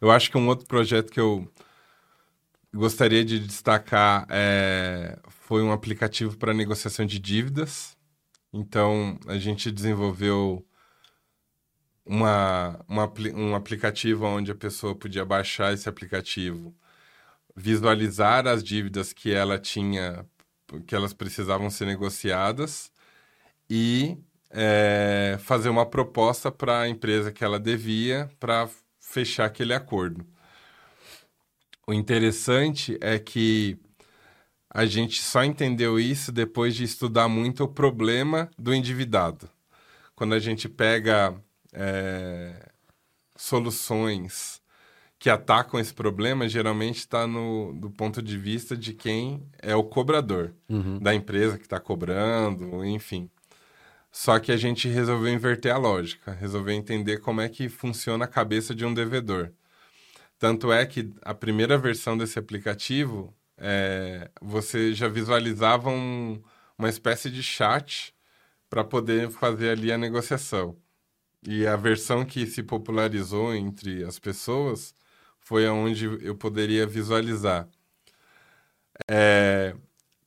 Eu 0.00 0.10
acho 0.10 0.30
que 0.30 0.38
um 0.38 0.48
outro 0.48 0.66
projeto 0.66 1.10
que 1.10 1.20
eu 1.20 1.46
gostaria 2.76 3.24
de 3.24 3.40
destacar 3.40 4.26
é, 4.30 5.18
foi 5.28 5.62
um 5.62 5.72
aplicativo 5.72 6.36
para 6.36 6.54
negociação 6.54 7.06
de 7.06 7.18
dívidas. 7.18 7.96
Então, 8.52 9.18
a 9.26 9.38
gente 9.38 9.70
desenvolveu 9.70 10.64
uma, 12.04 12.84
uma 12.88 13.12
um 13.34 13.54
aplicativo 13.54 14.26
onde 14.26 14.50
a 14.50 14.54
pessoa 14.54 14.94
podia 14.94 15.24
baixar 15.24 15.72
esse 15.74 15.88
aplicativo 15.88 16.74
visualizar 17.56 18.46
as 18.46 18.62
dívidas 18.62 19.12
que 19.14 19.32
ela 19.32 19.58
tinha, 19.58 20.26
que 20.86 20.94
elas 20.94 21.14
precisavam 21.14 21.70
ser 21.70 21.86
negociadas 21.86 22.92
e 23.68 24.18
é, 24.50 25.38
fazer 25.40 25.70
uma 25.70 25.86
proposta 25.86 26.52
para 26.52 26.80
a 26.80 26.88
empresa 26.88 27.32
que 27.32 27.42
ela 27.42 27.58
devia 27.58 28.30
para 28.38 28.68
fechar 29.00 29.46
aquele 29.46 29.72
acordo. 29.72 30.26
O 31.86 31.92
interessante 31.94 32.98
é 33.00 33.18
que 33.18 33.78
a 34.68 34.84
gente 34.86 35.22
só 35.22 35.44
entendeu 35.44 35.98
isso 35.98 36.32
depois 36.32 36.74
de 36.74 36.84
estudar 36.84 37.28
muito 37.28 37.64
o 37.64 37.68
problema 37.68 38.50
do 38.58 38.74
endividado. 38.74 39.48
Quando 40.14 40.34
a 40.34 40.38
gente 40.38 40.68
pega 40.68 41.34
é, 41.72 42.70
soluções 43.36 44.60
que 45.18 45.30
atacam 45.30 45.78
esse 45.80 45.94
problema, 45.94 46.48
geralmente 46.48 46.98
está 46.98 47.26
no 47.26 47.72
do 47.74 47.88
ponto 47.90 48.20
de 48.20 48.36
vista 48.36 48.76
de 48.76 48.92
quem 48.92 49.42
é 49.62 49.74
o 49.74 49.84
cobrador, 49.84 50.52
Uhum. 50.68 50.98
da 50.98 51.14
empresa 51.14 51.56
que 51.56 51.64
está 51.64 51.78
cobrando, 51.80 52.84
enfim. 52.84 53.30
Só 54.10 54.38
que 54.38 54.50
a 54.50 54.56
gente 54.56 54.88
resolveu 54.88 55.32
inverter 55.32 55.72
a 55.72 55.78
lógica, 55.78 56.32
resolveu 56.32 56.74
entender 56.74 57.18
como 57.18 57.40
é 57.40 57.48
que 57.48 57.68
funciona 57.68 58.24
a 58.24 58.28
cabeça 58.28 58.74
de 58.74 58.84
um 58.84 58.92
devedor. 58.92 59.52
Tanto 60.38 60.72
é 60.72 60.84
que 60.86 61.12
a 61.22 61.34
primeira 61.34 61.78
versão 61.78 62.16
desse 62.16 62.38
aplicativo, 62.38 63.34
é, 63.58 64.30
você 64.40 64.92
já 64.94 65.08
visualizava 65.08 65.88
um- 65.90 66.42
uma 66.78 66.88
espécie 66.88 67.30
de 67.30 67.42
chat 67.42 68.14
para 68.70 68.84
poder 68.84 69.30
fazer 69.30 69.70
ali 69.70 69.92
a 69.92 69.98
negociação. 69.98 70.76
E 71.46 71.66
a 71.66 71.76
versão 71.76 72.24
que 72.26 72.46
se 72.46 72.62
popularizou 72.62 73.54
entre 73.54 74.04
as 74.04 74.18
pessoas 74.18 74.94
foi 75.40 75.66
aonde 75.66 76.06
eu 76.26 76.36
poderia 76.36 76.86
visualizar 76.86 77.68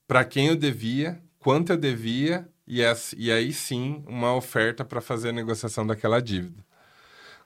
para 0.07 0.25
quem 0.25 0.47
eu 0.47 0.55
devia, 0.55 1.21
quanto 1.37 1.71
eu 1.71 1.77
devia 1.77 2.47
e, 2.67 2.83
as- 2.83 3.13
e 3.17 3.31
aí 3.31 3.53
sim 3.53 4.03
uma 4.07 4.33
oferta 4.35 4.83
para 4.83 5.01
fazer 5.01 5.29
a 5.29 5.33
negociação 5.33 5.85
daquela 5.85 6.21
dívida. 6.21 6.63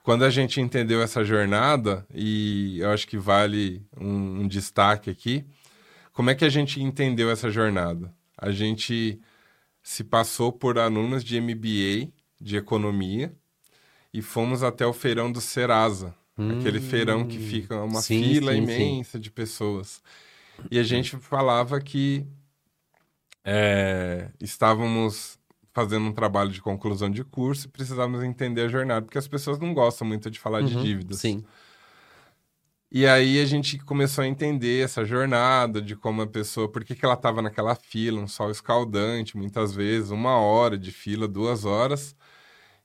Quando 0.04 0.26
a 0.26 0.30
gente 0.30 0.60
entendeu 0.60 1.02
essa 1.02 1.24
jornada, 1.24 2.06
e 2.13 2.78
eu 2.80 2.92
acho 2.92 3.08
que 3.08 3.18
vale 3.18 3.82
um, 3.98 4.42
um 4.42 4.48
destaque 4.48 5.10
aqui, 5.10 5.46
como 6.12 6.30
é 6.30 6.36
que 6.36 6.44
a 6.44 6.50
gente 6.50 6.82
entendeu 6.82 7.32
essa 7.32 7.50
jornada? 7.50 8.13
A 8.38 8.52
gente 8.52 9.20
se 9.82 10.04
passou 10.04 10.52
por 10.52 10.78
alunos 10.78 11.24
de 11.24 11.39
MBA, 11.39 12.12
de 12.39 12.58
economia, 12.58 13.34
e 14.13 14.22
fomos 14.22 14.62
até 14.62 14.86
o 14.86 14.92
feirão 14.94 15.32
do 15.32 15.39
Serasa, 15.42 16.13
aquele 16.60 16.82
feirão 16.82 17.26
que 17.26 17.39
fica 17.39 17.82
uma 17.82 18.00
Hum. 18.00 18.02
Sim, 18.02 18.24
fila 18.24 18.52
sim, 18.54 18.58
sim. 18.68 18.74
imensa 18.74 19.18
de 19.20 19.32
pessoas. 19.32 20.02
E 20.70 20.78
a 20.78 20.84
gente 20.84 21.16
falava 21.18 21.80
que 21.80 22.28
é, 23.44 24.30
estávamos 24.39 25.39
fazendo 25.74 26.06
um 26.06 26.14
trabalho 26.14 26.52
de 26.52 26.62
conclusão 26.62 27.10
de 27.10 27.24
curso 27.24 27.66
e 27.66 27.70
precisávamos 27.70 28.24
entender 28.24 28.62
a 28.62 28.68
jornada, 28.68 29.06
porque 29.06 29.18
as 29.18 29.28
pessoas 29.28 29.60
não 29.60 29.74
gostam 29.74 30.08
muito 30.08 30.30
de 30.30 30.40
falar 30.40 30.62
de 30.62 30.76
Uhum, 30.76 30.84
dívidas. 30.84 31.20
Sim. 31.20 31.44
E 32.92 33.08
aí 33.08 33.42
a 33.42 33.46
gente 33.46 33.80
começou 33.80 34.24
a 34.24 34.28
entender 34.28 34.84
essa 34.84 35.04
jornada 35.04 35.82
de 35.82 35.96
como 35.96 36.22
a 36.22 36.28
pessoa, 36.28 36.70
por 36.72 36.84
que 36.86 36.94
que 36.94 37.04
ela 37.04 37.16
estava 37.16 37.42
naquela 37.42 37.74
fila, 37.74 38.22
um 38.22 38.28
sol 38.28 38.52
escaldante, 38.52 39.36
muitas 39.36 39.74
vezes, 39.74 40.12
uma 40.12 40.38
hora 40.38 40.78
de 40.78 40.92
fila, 40.92 41.28
duas 41.28 41.66
horas. 41.66 42.16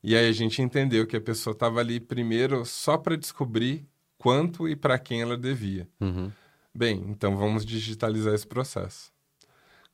E 0.03 0.17
aí 0.17 0.27
a 0.27 0.33
gente 0.33 0.63
entendeu 0.63 1.07
que 1.07 1.17
a 1.17 1.21
pessoa 1.21 1.53
estava 1.53 1.81
ali 1.81 2.01
primeiro 2.01 2.65
só 2.65 2.97
para 2.97 3.17
descobrir 3.17 3.87
quanto 4.17 4.67
e 4.67 4.75
para 4.75 4.99
quem 4.99 5.21
ela 5.21 5.37
devia. 5.37 5.87
Uhum. 6.01 6.33
Bem, 6.75 7.05
então 7.09 7.37
vamos 7.37 7.67
digitalizar 7.67 8.33
esse 8.33 8.47
processo. 8.47 9.13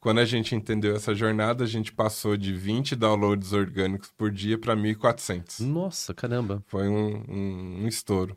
Quando 0.04 0.18
a 0.18 0.24
gente 0.26 0.54
entendeu 0.54 0.94
essa 0.94 1.14
jornada, 1.14 1.64
a 1.64 1.66
gente 1.66 1.90
passou 1.90 2.36
de 2.36 2.52
20 2.52 2.94
downloads 2.94 3.54
orgânicos 3.54 4.10
por 4.10 4.30
dia 4.30 4.58
para 4.58 4.76
1.400. 4.76 5.60
Nossa, 5.60 6.12
caramba. 6.12 6.62
Foi 6.66 6.86
um, 6.86 7.24
um- 7.26 7.84
um 7.84 7.88
estouro. 7.88 8.36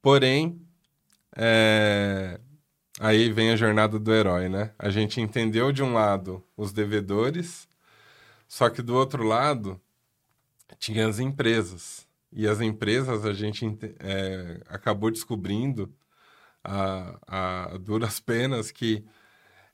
Porém, 0.00 0.58
é, 1.36 2.40
aí 2.98 3.30
vem 3.30 3.50
a 3.50 3.56
jornada 3.56 3.98
do 3.98 4.10
herói, 4.10 4.48
né? 4.48 4.72
A 4.78 4.88
gente 4.88 5.20
entendeu 5.20 5.70
de 5.70 5.82
um 5.82 5.92
lado 5.92 6.42
os 6.56 6.72
devedores, 6.72 7.68
só 8.48 8.70
que 8.70 8.80
do 8.80 8.94
outro 8.96 9.22
lado 9.24 9.78
tinha 10.78 11.06
as 11.06 11.18
empresas. 11.18 12.08
E 12.32 12.48
as 12.48 12.62
empresas 12.62 13.26
a 13.26 13.34
gente 13.34 13.66
ente- 13.66 13.94
é, 14.00 14.62
acabou 14.66 15.10
descobrindo 15.10 15.92
a, 16.64 17.18
a 17.74 17.76
duras 17.76 18.18
penas 18.18 18.70
que 18.70 19.04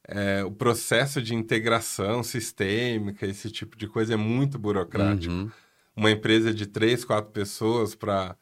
é, 0.08 0.42
o 0.42 0.50
processo 0.50 1.20
de 1.22 1.34
integração 1.34 2.22
sistêmica, 2.22 3.26
esse 3.26 3.50
tipo 3.50 3.76
de 3.76 3.86
coisa 3.86 4.14
é 4.14 4.16
muito 4.16 4.58
burocrático 4.58 5.32
Uhum. 5.34 5.50
uma 5.94 6.10
empresa 6.10 6.52
de 6.54 6.66
três, 6.66 7.04
quatro 7.04 7.30
pessoas 7.30 7.94
para 7.94 8.34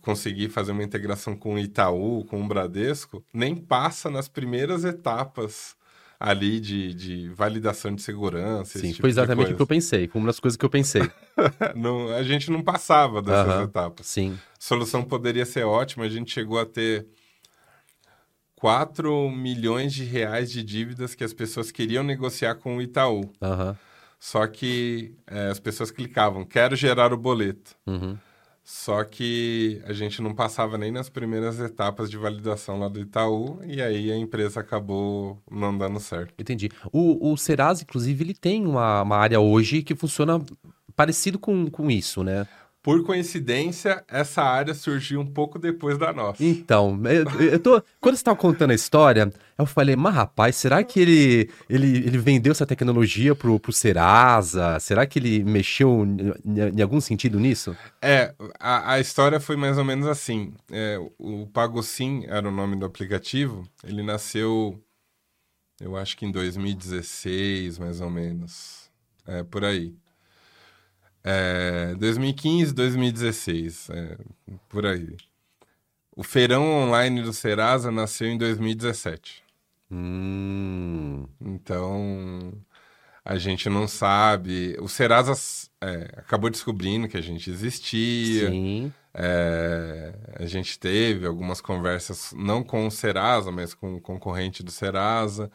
conseguir 0.00 0.48
fazer 0.48 0.72
uma 0.72 0.82
integração 0.82 1.36
com 1.36 1.54
o 1.54 1.58
Itaú, 1.58 2.24
com 2.24 2.42
o 2.42 2.48
Bradesco, 2.48 3.22
nem 3.32 3.54
passa 3.54 4.10
nas 4.10 4.26
primeiras 4.28 4.84
etapas 4.84 5.76
ali 6.18 6.58
de, 6.58 6.94
de 6.94 7.28
validação 7.28 7.94
de 7.94 8.02
segurança. 8.02 8.78
Sim, 8.78 8.88
tipo 8.88 9.02
foi 9.02 9.10
exatamente 9.10 9.52
o 9.52 9.56
que 9.56 9.62
eu 9.62 9.66
pensei. 9.66 10.08
Foi 10.08 10.20
uma 10.20 10.26
das 10.28 10.40
coisas 10.40 10.56
que 10.56 10.64
eu 10.64 10.70
pensei. 10.70 11.02
Não- 11.76 12.08
a 12.14 12.22
gente 12.22 12.50
não 12.50 12.62
passava 12.62 13.22
dessas 13.22 13.46
Aham. 13.54 13.64
etapas. 13.64 14.06
Sim. 14.06 14.36
A 14.36 14.56
solução 14.58 15.04
poderia 15.04 15.46
ser 15.46 15.64
ótima, 15.64 16.04
a 16.04 16.08
gente 16.08 16.32
chegou 16.32 16.58
a 16.58 16.66
ter 16.66 17.06
4 18.58 19.30
milhões 19.30 19.94
de 19.94 20.02
reais 20.02 20.50
de 20.50 20.64
dívidas 20.64 21.14
que 21.14 21.22
as 21.22 21.32
pessoas 21.32 21.70
queriam 21.70 22.02
negociar 22.02 22.56
com 22.56 22.76
o 22.76 22.82
Itaú. 22.82 23.30
Aham. 23.40 23.76
Só 24.18 24.44
que 24.48 25.14
eh, 25.28 25.48
as 25.48 25.60
pessoas 25.60 25.92
clicavam, 25.92 26.44
quero 26.44 26.74
gerar 26.74 27.12
o 27.12 27.16
boleto. 27.16 27.76
Uhum. 27.86 28.18
Só 28.64 29.04
que 29.04 29.80
a 29.86 29.92
gente 29.92 30.20
não 30.20 30.34
passava 30.34 30.76
nem 30.76 30.90
nas 30.90 31.08
primeiras 31.08 31.60
etapas 31.60 32.10
de 32.10 32.18
validação 32.18 32.80
lá 32.80 32.88
do 32.88 33.00
Itaú, 33.00 33.60
e 33.64 33.80
aí 33.80 34.10
a 34.10 34.16
empresa 34.16 34.58
acabou 34.58 35.40
não 35.48 35.78
dando 35.78 36.00
certo. 36.00 36.34
Entendi. 36.36 36.68
O, 36.92 37.32
o 37.32 37.36
Serasa, 37.36 37.84
inclusive, 37.84 38.24
ele 38.24 38.34
tem 38.34 38.66
uma, 38.66 39.02
uma 39.02 39.16
área 39.16 39.38
hoje 39.38 39.82
que 39.82 39.94
funciona 39.94 40.44
parecido 40.96 41.38
com, 41.38 41.70
com 41.70 41.88
isso, 41.88 42.24
né? 42.24 42.44
Por 42.82 43.04
coincidência, 43.04 44.04
essa 44.08 44.42
área 44.42 44.72
surgiu 44.72 45.20
um 45.20 45.26
pouco 45.26 45.58
depois 45.58 45.98
da 45.98 46.12
nossa. 46.12 46.42
Então, 46.42 47.00
eu, 47.04 47.50
eu 47.50 47.58
tô, 47.58 47.82
quando 48.00 48.14
você 48.14 48.20
estava 48.20 48.36
contando 48.36 48.70
a 48.70 48.74
história, 48.74 49.32
eu 49.58 49.66
falei, 49.66 49.96
mas 49.96 50.14
rapaz, 50.14 50.54
será 50.54 50.82
que 50.84 51.00
ele, 51.00 51.50
ele, 51.68 51.98
ele 51.98 52.18
vendeu 52.18 52.52
essa 52.52 52.64
tecnologia 52.64 53.34
pro, 53.34 53.58
pro 53.58 53.72
Serasa? 53.72 54.78
Será 54.78 55.04
que 55.06 55.18
ele 55.18 55.42
mexeu 55.42 56.04
em, 56.04 56.78
em 56.78 56.80
algum 56.80 57.00
sentido 57.00 57.40
nisso? 57.40 57.76
É, 58.00 58.32
a, 58.60 58.92
a, 58.92 59.00
história 59.00 59.40
foi 59.40 59.56
mais 59.56 59.76
ou 59.76 59.84
menos 59.84 60.06
assim. 60.06 60.54
É, 60.70 60.98
o 61.18 61.48
PagoSim 61.48 62.24
era 62.28 62.48
o 62.48 62.52
nome 62.52 62.76
do 62.76 62.86
aplicativo, 62.86 63.68
ele 63.82 64.04
nasceu, 64.04 64.80
eu 65.80 65.96
acho 65.96 66.16
que 66.16 66.24
em 66.24 66.30
2016, 66.30 67.78
mais 67.78 68.00
ou 68.00 68.08
menos. 68.08 68.88
É, 69.26 69.42
por 69.42 69.64
aí. 69.64 69.94
É, 71.30 71.94
2015, 71.96 72.72
2016, 72.72 73.90
é, 73.90 74.16
por 74.66 74.86
aí. 74.86 75.14
O 76.16 76.22
feirão 76.22 76.64
online 76.64 77.20
do 77.20 77.34
Serasa 77.34 77.90
nasceu 77.90 78.28
em 78.28 78.38
2017. 78.38 79.44
Hum. 79.90 81.26
Então, 81.38 82.54
a 83.22 83.36
gente 83.36 83.68
não 83.68 83.86
sabe. 83.86 84.74
O 84.80 84.88
Serasa 84.88 85.34
é, 85.82 86.14
acabou 86.16 86.48
descobrindo 86.48 87.06
que 87.06 87.18
a 87.18 87.22
gente 87.22 87.50
existia. 87.50 88.48
Sim. 88.48 88.90
É, 89.12 90.14
a 90.34 90.46
gente 90.46 90.78
teve 90.78 91.26
algumas 91.26 91.60
conversas, 91.60 92.32
não 92.34 92.64
com 92.64 92.86
o 92.86 92.90
Serasa, 92.90 93.52
mas 93.52 93.74
com 93.74 93.96
o 93.96 94.00
concorrente 94.00 94.62
do 94.62 94.70
Serasa 94.70 95.50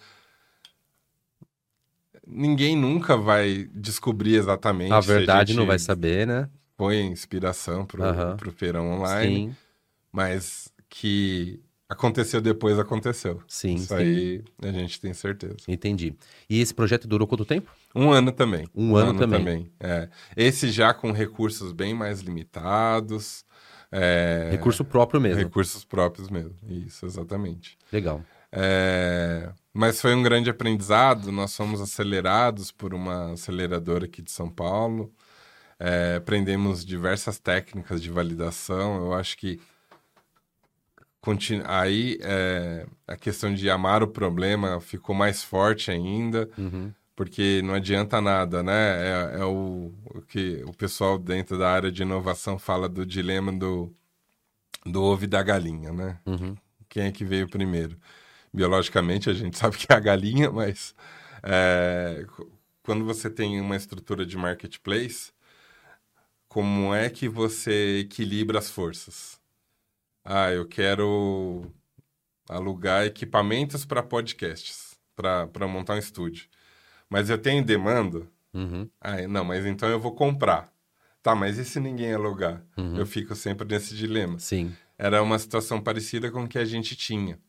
ninguém 2.28 2.76
nunca 2.76 3.18
vai 3.18 3.70
descobrir 3.74 4.36
exatamente. 4.36 4.92
A 4.92 5.00
verdade 5.00 5.54
a 5.54 5.56
não 5.56 5.66
vai 5.66 5.80
saber, 5.80 6.28
né? 6.28 6.50
Põe 6.76 7.02
inspiração 7.02 7.86
pro, 7.86 8.04
uhum. 8.04 8.38
pro 8.38 8.52
feirão 8.52 8.92
online. 8.92 9.36
Sim. 9.36 9.56
Mas 10.12 10.72
que 10.90 11.60
aconteceu 11.90 12.42
depois, 12.42 12.78
aconteceu. 12.80 13.42
Sim. 13.48 13.76
Isso 13.76 13.88
sim. 13.88 13.96
aí 13.96 14.44
a 14.62 14.72
gente 14.72 15.00
tem 15.00 15.14
certeza. 15.14 15.58
Entendi. 15.68 16.16
E 16.50 16.60
esse 16.60 16.74
projeto 16.74 17.08
durou 17.08 17.28
quanto 17.28 17.46
tempo? 17.46 17.72
Um 17.96 18.12
ano 18.12 18.32
também. 18.32 18.68
Um, 18.76 18.92
um 18.92 18.96
ano, 18.96 19.10
ano, 19.12 19.20
também. 19.20 19.40
também. 19.40 19.72
É. 19.80 20.10
Esse 20.36 20.72
já 20.72 20.94
com 20.94 21.12
recursos 21.12 21.72
bem 21.72 21.94
mais 21.94 22.22
limitados. 22.22 23.46
É... 23.92 24.50
Recurso 24.52 24.84
próprio 24.84 25.22
mesmo. 25.22 25.40
Recursos 25.40 25.86
próprios 25.86 26.30
mesmo. 26.30 26.56
Isso, 26.68 27.06
exatamente. 27.06 27.78
Legal. 27.92 28.22
É... 28.52 29.52
Mas 29.74 30.00
foi 30.00 30.14
um 30.14 30.22
grande 30.22 30.50
aprendizado. 30.50 31.32
Nós 31.32 31.56
fomos 31.56 31.82
acelerados 31.82 32.72
por 32.72 32.94
uma 32.94 33.34
aceleradora 33.34 34.06
aqui 34.06 34.22
de 34.22 34.32
São 34.32 34.50
Paulo. 34.50 35.12
É, 35.80 36.16
aprendemos 36.18 36.86
diversas 36.86 37.40
técnicas 37.40 38.02
de 38.02 38.12
validação. 38.12 38.98
Eu 38.98 39.14
acho 39.14 39.36
que 39.36 39.60
continu... 41.20 41.64
aí 41.66 42.20
é, 42.22 42.86
a 43.08 43.16
questão 43.16 43.54
de 43.54 43.70
amar 43.70 44.04
o 44.04 44.08
problema 44.08 44.80
ficou 44.80 45.16
mais 45.16 45.42
forte 45.42 45.90
ainda, 45.90 46.50
uhum. 46.58 46.94
porque 47.16 47.62
não 47.64 47.74
adianta 47.74 48.22
nada, 48.22 48.62
né? 48.62 49.34
É, 49.34 49.40
é 49.40 49.46
o, 49.46 49.92
o, 50.06 50.22
que 50.22 50.64
o 50.68 50.74
pessoal 50.74 51.18
dentro 51.18 51.58
da 51.58 51.72
área 51.72 51.92
de 51.92 52.04
inovação 52.04 52.60
fala 52.60 52.88
do 52.88 53.06
dilema 53.06 53.52
do, 53.52 53.92
do 54.86 55.02
ovo 55.02 55.24
e 55.24 55.28
da 55.28 55.42
galinha, 55.42 55.92
né? 55.92 56.20
Uhum. 56.26 56.56
Quem 56.88 57.06
é 57.06 57.12
que 57.12 57.26
veio 57.26 57.50
primeiro? 57.50 57.98
Biologicamente 58.54 59.30
a 59.30 59.34
gente 59.34 59.58
sabe 59.60 59.78
que 59.78 59.88
é 59.90 59.96
a 59.96 60.00
galinha, 60.00 60.52
mas 60.52 60.96
é, 61.42 62.26
quando 62.84 63.04
você 63.04 63.30
tem 63.30 63.60
uma 63.60 63.76
estrutura 63.76 64.26
de 64.26 64.38
marketplace, 64.38 65.32
como 66.48 66.94
é 66.94 67.10
que 67.10 67.28
você 67.28 68.00
equilibra 68.02 68.60
as 68.60 68.70
forças? 68.70 69.42
Ah, 70.24 70.52
eu 70.52 70.68
quero 70.68 71.66
alugar 72.48 73.06
equipamentos 73.06 73.86
para 73.86 74.04
podcasts, 74.04 74.98
para 75.16 75.68
montar 75.68 75.96
um 75.96 76.00
estúdio. 76.00 76.48
Mas 77.10 77.30
eu 77.30 77.38
tenho 77.38 77.64
demanda? 77.64 78.28
Uhum. 78.54 78.88
Ah, 79.02 79.28
não, 79.28 79.44
mas 79.44 79.66
então 79.66 79.90
eu 79.90 80.00
vou 80.00 80.14
comprar. 80.14 80.72
Tá, 81.22 81.34
mas 81.34 81.58
e 81.58 81.66
se 81.66 81.80
ninguém 81.80 82.14
alugar? 82.14 82.64
Uhum. 82.78 82.98
Eu 82.98 83.06
fico 83.06 83.36
sempre 83.36 83.68
nesse 83.68 83.96
dilema. 83.96 84.38
Sim. 84.40 84.76
Era 84.98 85.24
uma 85.24 85.40
situação 85.40 85.82
parecida 85.82 86.30
com 86.30 86.44
o 86.44 86.48
que 86.48 86.58
a 86.58 86.66
gente 86.66 86.96
tinha. 86.96 87.40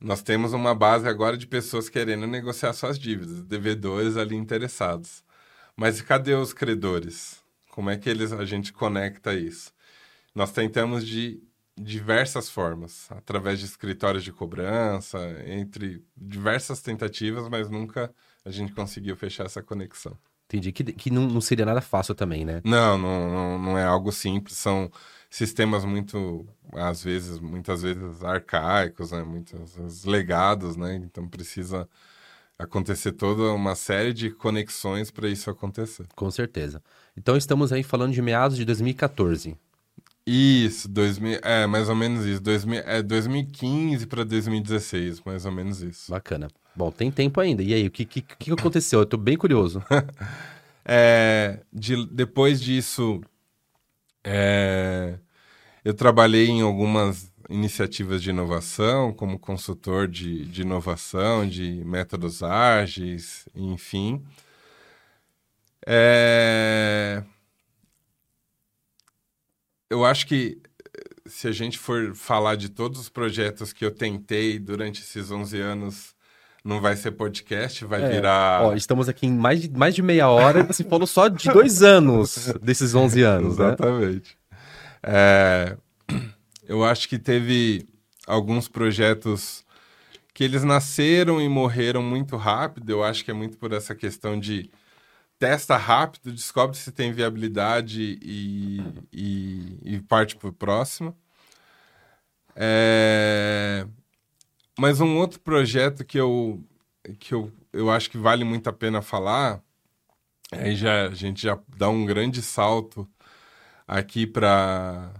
Nós 0.00 0.22
temos 0.22 0.52
uma 0.54 0.74
base 0.74 1.06
agora 1.06 1.36
de 1.36 1.46
pessoas 1.46 1.88
querendo 1.88 2.26
negociar 2.26 2.72
suas 2.72 2.98
dívidas, 2.98 3.42
devedores 3.42 4.16
ali 4.16 4.34
interessados. 4.34 5.22
Mas 5.76 6.00
cadê 6.00 6.34
os 6.34 6.52
credores? 6.52 7.42
Como 7.70 7.90
é 7.90 7.96
que 7.98 8.08
eles 8.08 8.32
a 8.32 8.44
gente 8.44 8.72
conecta 8.72 9.34
isso? 9.34 9.72
Nós 10.34 10.52
tentamos 10.52 11.06
de 11.06 11.42
diversas 11.78 12.48
formas, 12.48 13.10
através 13.10 13.58
de 13.58 13.64
escritórios 13.64 14.24
de 14.24 14.32
cobrança, 14.32 15.18
entre 15.46 16.04
diversas 16.16 16.80
tentativas, 16.80 17.48
mas 17.48 17.68
nunca 17.70 18.12
a 18.44 18.50
gente 18.50 18.72
conseguiu 18.72 19.16
fechar 19.16 19.46
essa 19.46 19.62
conexão. 19.62 20.16
Entendi. 20.46 20.72
Que, 20.72 20.84
que 20.84 21.10
não, 21.10 21.26
não 21.28 21.40
seria 21.40 21.64
nada 21.64 21.80
fácil 21.80 22.14
também, 22.14 22.44
né? 22.44 22.60
Não, 22.64 22.98
não, 22.98 23.30
não, 23.30 23.58
não 23.58 23.78
é 23.78 23.84
algo 23.84 24.10
simples. 24.10 24.56
São 24.56 24.90
sistemas 25.30 25.84
muito, 25.84 26.46
às 26.74 27.04
vezes, 27.04 27.38
muitas 27.38 27.82
vezes 27.82 28.22
arcaicos, 28.24 29.12
né? 29.12 29.22
Muitas 29.22 29.76
vezes 29.76 30.04
legados, 30.04 30.76
né? 30.76 30.96
Então 30.96 31.28
precisa 31.28 31.88
acontecer 32.58 33.12
toda 33.12 33.54
uma 33.54 33.74
série 33.74 34.12
de 34.12 34.30
conexões 34.30 35.10
para 35.10 35.28
isso 35.28 35.48
acontecer. 35.48 36.06
Com 36.14 36.30
certeza. 36.30 36.82
Então 37.16 37.36
estamos 37.36 37.72
aí 37.72 37.82
falando 37.82 38.12
de 38.12 38.20
meados 38.20 38.56
de 38.56 38.64
2014. 38.64 39.56
Isso, 40.26 40.88
2000, 40.88 41.40
é 41.42 41.66
mais 41.66 41.88
ou 41.88 41.94
menos 41.94 42.26
isso. 42.26 42.42
2000, 42.42 42.80
é 42.80 43.02
2015 43.02 44.06
para 44.06 44.24
2016, 44.24 45.22
mais 45.24 45.46
ou 45.46 45.52
menos 45.52 45.80
isso. 45.80 46.10
Bacana. 46.10 46.48
Bom, 46.76 46.90
tem 46.90 47.10
tempo 47.10 47.40
ainda. 47.40 47.62
E 47.62 47.72
aí, 47.72 47.86
o 47.86 47.90
que, 47.90 48.04
que, 48.04 48.20
que 48.20 48.52
aconteceu? 48.52 49.00
Eu 49.00 49.06
tô 49.06 49.16
bem 49.16 49.36
curioso. 49.36 49.82
é, 50.84 51.60
de, 51.72 52.06
depois 52.06 52.60
disso, 52.60 53.20
é, 54.24 55.18
eu 55.84 55.94
trabalhei 55.94 56.48
em 56.48 56.62
algumas 56.62 57.32
iniciativas 57.48 58.22
de 58.22 58.30
inovação, 58.30 59.12
como 59.12 59.38
consultor 59.38 60.06
de, 60.06 60.44
de 60.46 60.62
inovação, 60.62 61.48
de 61.48 61.82
métodos 61.84 62.42
ágeis, 62.42 63.48
enfim. 63.54 64.24
É... 65.86 67.24
Eu 69.88 70.04
acho 70.04 70.26
que 70.26 70.62
se 71.26 71.48
a 71.48 71.52
gente 71.52 71.78
for 71.78 72.14
falar 72.14 72.56
de 72.56 72.68
todos 72.68 73.00
os 73.00 73.08
projetos 73.08 73.72
que 73.72 73.84
eu 73.84 73.90
tentei 73.90 74.58
durante 74.58 75.00
esses 75.02 75.30
11 75.30 75.58
anos, 75.60 76.14
não 76.64 76.80
vai 76.80 76.96
ser 76.96 77.12
podcast, 77.12 77.84
vai 77.84 78.02
é. 78.02 78.08
virar. 78.08 78.62
Ó, 78.62 78.74
estamos 78.74 79.08
aqui 79.08 79.26
em 79.26 79.32
mais 79.32 79.62
de, 79.62 79.70
mais 79.70 79.94
de 79.94 80.02
meia 80.02 80.28
hora, 80.28 80.62
você 80.64 80.84
falou 80.84 81.06
só 81.06 81.28
de 81.28 81.50
dois 81.50 81.82
anos 81.82 82.52
desses 82.62 82.94
11 82.94 83.22
anos, 83.22 83.58
né? 83.58 83.66
Exatamente. 83.66 84.38
É, 85.02 85.76
eu 86.68 86.84
acho 86.84 87.08
que 87.08 87.18
teve 87.18 87.88
alguns 88.26 88.68
projetos 88.68 89.64
que 90.32 90.44
eles 90.44 90.62
nasceram 90.62 91.40
e 91.40 91.48
morreram 91.48 92.02
muito 92.02 92.36
rápido. 92.36 92.90
Eu 92.90 93.02
acho 93.02 93.24
que 93.24 93.30
é 93.30 93.34
muito 93.34 93.58
por 93.58 93.72
essa 93.72 93.94
questão 93.94 94.38
de 94.38 94.70
testa 95.38 95.76
rápido, 95.76 96.32
descobre 96.32 96.76
se 96.76 96.92
tem 96.92 97.12
viabilidade 97.12 98.18
e, 98.22 98.82
e, 99.10 99.78
e 99.82 100.00
parte 100.02 100.36
para 100.36 100.50
o 100.50 100.52
próximo. 100.52 101.16
É... 102.54 103.86
Mas 104.80 104.98
um 104.98 105.18
outro 105.18 105.38
projeto 105.40 106.06
que 106.06 106.18
eu, 106.18 106.64
que 107.18 107.34
eu, 107.34 107.52
eu 107.70 107.90
acho 107.90 108.10
que 108.10 108.16
vale 108.16 108.44
muito 108.44 108.66
a 108.70 108.72
pena 108.72 109.02
falar, 109.02 109.62
aí 110.50 110.74
já, 110.74 111.08
a 111.08 111.14
gente 111.14 111.42
já 111.42 111.60
dá 111.76 111.90
um 111.90 112.06
grande 112.06 112.40
salto 112.40 113.06
aqui 113.86 114.26
para 114.26 115.12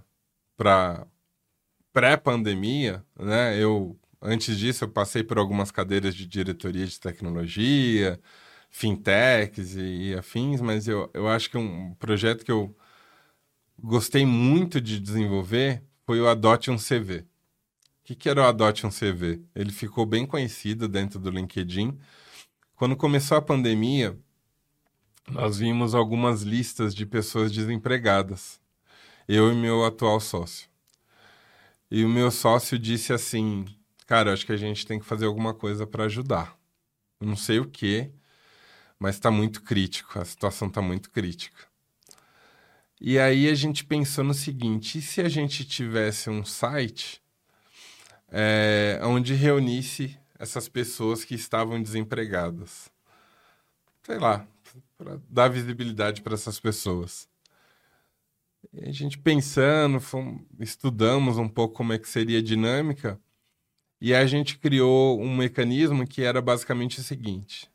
pré-pandemia, 1.92 3.04
né? 3.18 3.62
Eu 3.62 3.98
antes 4.22 4.58
disso 4.58 4.84
eu 4.84 4.88
passei 4.88 5.22
por 5.22 5.36
algumas 5.38 5.70
cadeiras 5.70 6.14
de 6.14 6.26
diretoria 6.26 6.86
de 6.86 6.98
tecnologia, 6.98 8.18
fintechs 8.70 9.76
e, 9.76 10.12
e 10.12 10.14
afins, 10.14 10.62
mas 10.62 10.88
eu, 10.88 11.10
eu 11.12 11.28
acho 11.28 11.50
que 11.50 11.58
um 11.58 11.92
projeto 11.96 12.46
que 12.46 12.52
eu 12.52 12.74
gostei 13.78 14.24
muito 14.24 14.80
de 14.80 14.98
desenvolver 14.98 15.82
foi 16.06 16.18
o 16.18 16.28
Adote 16.28 16.70
um 16.70 16.78
CV. 16.78 17.29
O 18.02 18.14
que, 18.14 18.28
era 18.28 18.42
o 18.42 18.44
Adote 18.44 18.86
um 18.86 18.90
CV? 18.90 19.40
Ele 19.54 19.70
ficou 19.70 20.04
bem 20.04 20.26
conhecido 20.26 20.88
dentro 20.88 21.18
do 21.18 21.30
LinkedIn. 21.30 21.98
Quando 22.74 22.96
começou 22.96 23.36
a 23.36 23.42
pandemia, 23.42 24.18
nós 25.28 25.58
vimos 25.58 25.94
algumas 25.94 26.42
listas 26.42 26.94
de 26.94 27.06
pessoas 27.06 27.52
desempregadas. 27.52 28.60
Eu 29.28 29.52
e 29.52 29.54
meu 29.54 29.84
atual 29.84 30.18
sócio. 30.18 30.68
E 31.90 32.04
o 32.04 32.08
meu 32.08 32.30
sócio 32.30 32.78
disse 32.78 33.12
assim: 33.12 33.64
Cara, 34.06 34.32
acho 34.32 34.44
que 34.44 34.52
a 34.52 34.56
gente 34.56 34.84
tem 34.86 34.98
que 34.98 35.06
fazer 35.06 35.26
alguma 35.26 35.54
coisa 35.54 35.86
para 35.86 36.04
ajudar. 36.04 36.58
Eu 37.20 37.28
não 37.28 37.36
sei 37.36 37.60
o 37.60 37.66
que, 37.66 38.10
mas 38.98 39.14
está 39.14 39.30
muito 39.30 39.62
crítico. 39.62 40.18
A 40.18 40.24
situação 40.24 40.66
está 40.66 40.82
muito 40.82 41.10
crítica. 41.10 41.70
E 43.00 43.18
aí 43.18 43.48
a 43.48 43.54
gente 43.54 43.84
pensou 43.84 44.24
no 44.24 44.34
seguinte: 44.34 44.98
e 44.98 45.02
se 45.02 45.20
a 45.20 45.28
gente 45.28 45.64
tivesse 45.64 46.28
um 46.28 46.44
site 46.44 47.22
é, 48.30 49.00
onde 49.02 49.34
reunisse 49.34 50.18
essas 50.38 50.68
pessoas 50.68 51.24
que 51.24 51.34
estavam 51.34 51.82
desempregadas? 51.82 52.90
Sei 54.02 54.18
lá, 54.18 54.46
para 54.96 55.20
dar 55.28 55.48
visibilidade 55.48 56.22
para 56.22 56.34
essas 56.34 56.58
pessoas. 56.58 57.28
E 58.72 58.88
a 58.88 58.92
gente 58.92 59.18
pensando, 59.18 60.00
fomos, 60.00 60.42
estudamos 60.58 61.38
um 61.38 61.48
pouco 61.48 61.74
como 61.74 61.92
é 61.92 61.98
que 61.98 62.08
seria 62.08 62.38
a 62.38 62.42
dinâmica, 62.42 63.20
e 64.00 64.14
a 64.14 64.26
gente 64.26 64.58
criou 64.58 65.20
um 65.20 65.36
mecanismo 65.36 66.06
que 66.06 66.22
era 66.22 66.40
basicamente 66.40 67.00
o 67.00 67.02
seguinte: 67.02 67.70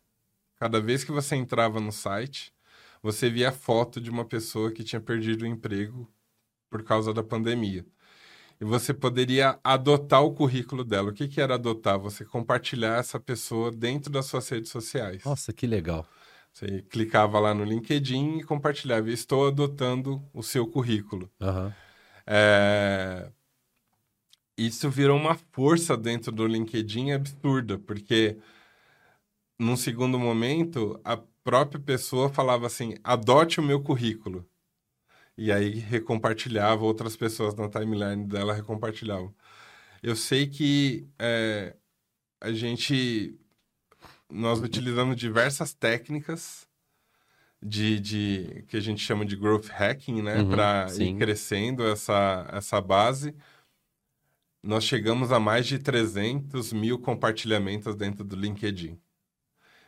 cada 0.57 0.79
vez 0.79 1.03
que 1.03 1.11
você 1.11 1.35
entrava 1.35 1.79
no 1.79 1.91
site, 1.91 2.53
você 3.01 3.29
via 3.29 3.51
foto 3.51 4.01
de 4.01 4.09
uma 4.09 4.25
pessoa 4.25 4.71
que 4.71 4.83
tinha 4.83 5.01
perdido 5.01 5.43
o 5.43 5.47
emprego 5.47 6.11
por 6.69 6.83
causa 6.83 7.13
da 7.13 7.23
pandemia. 7.23 7.85
E 8.59 8.65
você 8.65 8.93
poderia 8.93 9.59
adotar 9.63 10.23
o 10.23 10.33
currículo 10.33 10.83
dela. 10.83 11.09
O 11.09 11.13
que, 11.13 11.27
que 11.27 11.41
era 11.41 11.55
adotar? 11.55 11.99
Você 11.99 12.23
compartilhar 12.23 12.99
essa 12.99 13.19
pessoa 13.19 13.71
dentro 13.71 14.11
das 14.11 14.25
suas 14.25 14.47
redes 14.47 14.71
sociais. 14.71 15.23
Nossa, 15.25 15.51
que 15.51 15.67
legal. 15.67 16.07
Você 16.53 16.81
clicava 16.83 17.37
lá 17.37 17.53
no 17.53 17.65
LinkedIn 17.65 18.37
e 18.37 18.43
compartilhava. 18.43 19.09
Estou 19.09 19.47
adotando 19.47 20.23
o 20.33 20.41
seu 20.41 20.65
currículo. 20.65 21.29
Uhum. 21.41 21.71
É... 22.25 23.29
Isso 24.57 24.89
virou 24.89 25.17
uma 25.17 25.35
força 25.51 25.97
dentro 25.97 26.31
do 26.31 26.47
LinkedIn 26.47 27.11
absurda, 27.11 27.77
porque 27.77 28.37
num 29.59 29.75
segundo 29.75 30.19
momento, 30.19 30.99
a 31.03 31.17
própria 31.43 31.79
pessoa 31.79 32.29
falava 32.29 32.67
assim: 32.67 32.95
adote 33.03 33.59
o 33.59 33.63
meu 33.63 33.81
currículo. 33.81 34.45
E 35.37 35.51
aí 35.51 35.79
recompartilhava, 35.79 36.83
outras 36.83 37.15
pessoas 37.15 37.55
na 37.55 37.69
timeline 37.69 38.25
dela 38.25 38.53
recompartilhavam. 38.53 39.33
Eu 40.01 40.15
sei 40.15 40.47
que 40.47 41.07
é, 41.19 41.75
a 42.39 42.51
gente. 42.51 43.37
Nós 44.29 44.59
utilizamos 44.59 45.15
diversas 45.15 45.73
técnicas 45.73 46.67
de, 47.61 47.99
de 47.99 48.65
que 48.67 48.77
a 48.77 48.79
gente 48.79 49.01
chama 49.01 49.25
de 49.25 49.35
growth 49.35 49.67
hacking, 49.67 50.21
né? 50.21 50.41
Uhum, 50.41 50.49
Para 50.49 50.87
ir 50.97 51.17
crescendo 51.17 51.85
essa, 51.85 52.47
essa 52.51 52.79
base. 52.79 53.35
Nós 54.63 54.83
chegamos 54.83 55.31
a 55.31 55.39
mais 55.39 55.67
de 55.67 55.77
300 55.77 56.73
mil 56.73 56.97
compartilhamentos 56.99 57.95
dentro 57.95 58.23
do 58.23 58.35
LinkedIn 58.35 58.99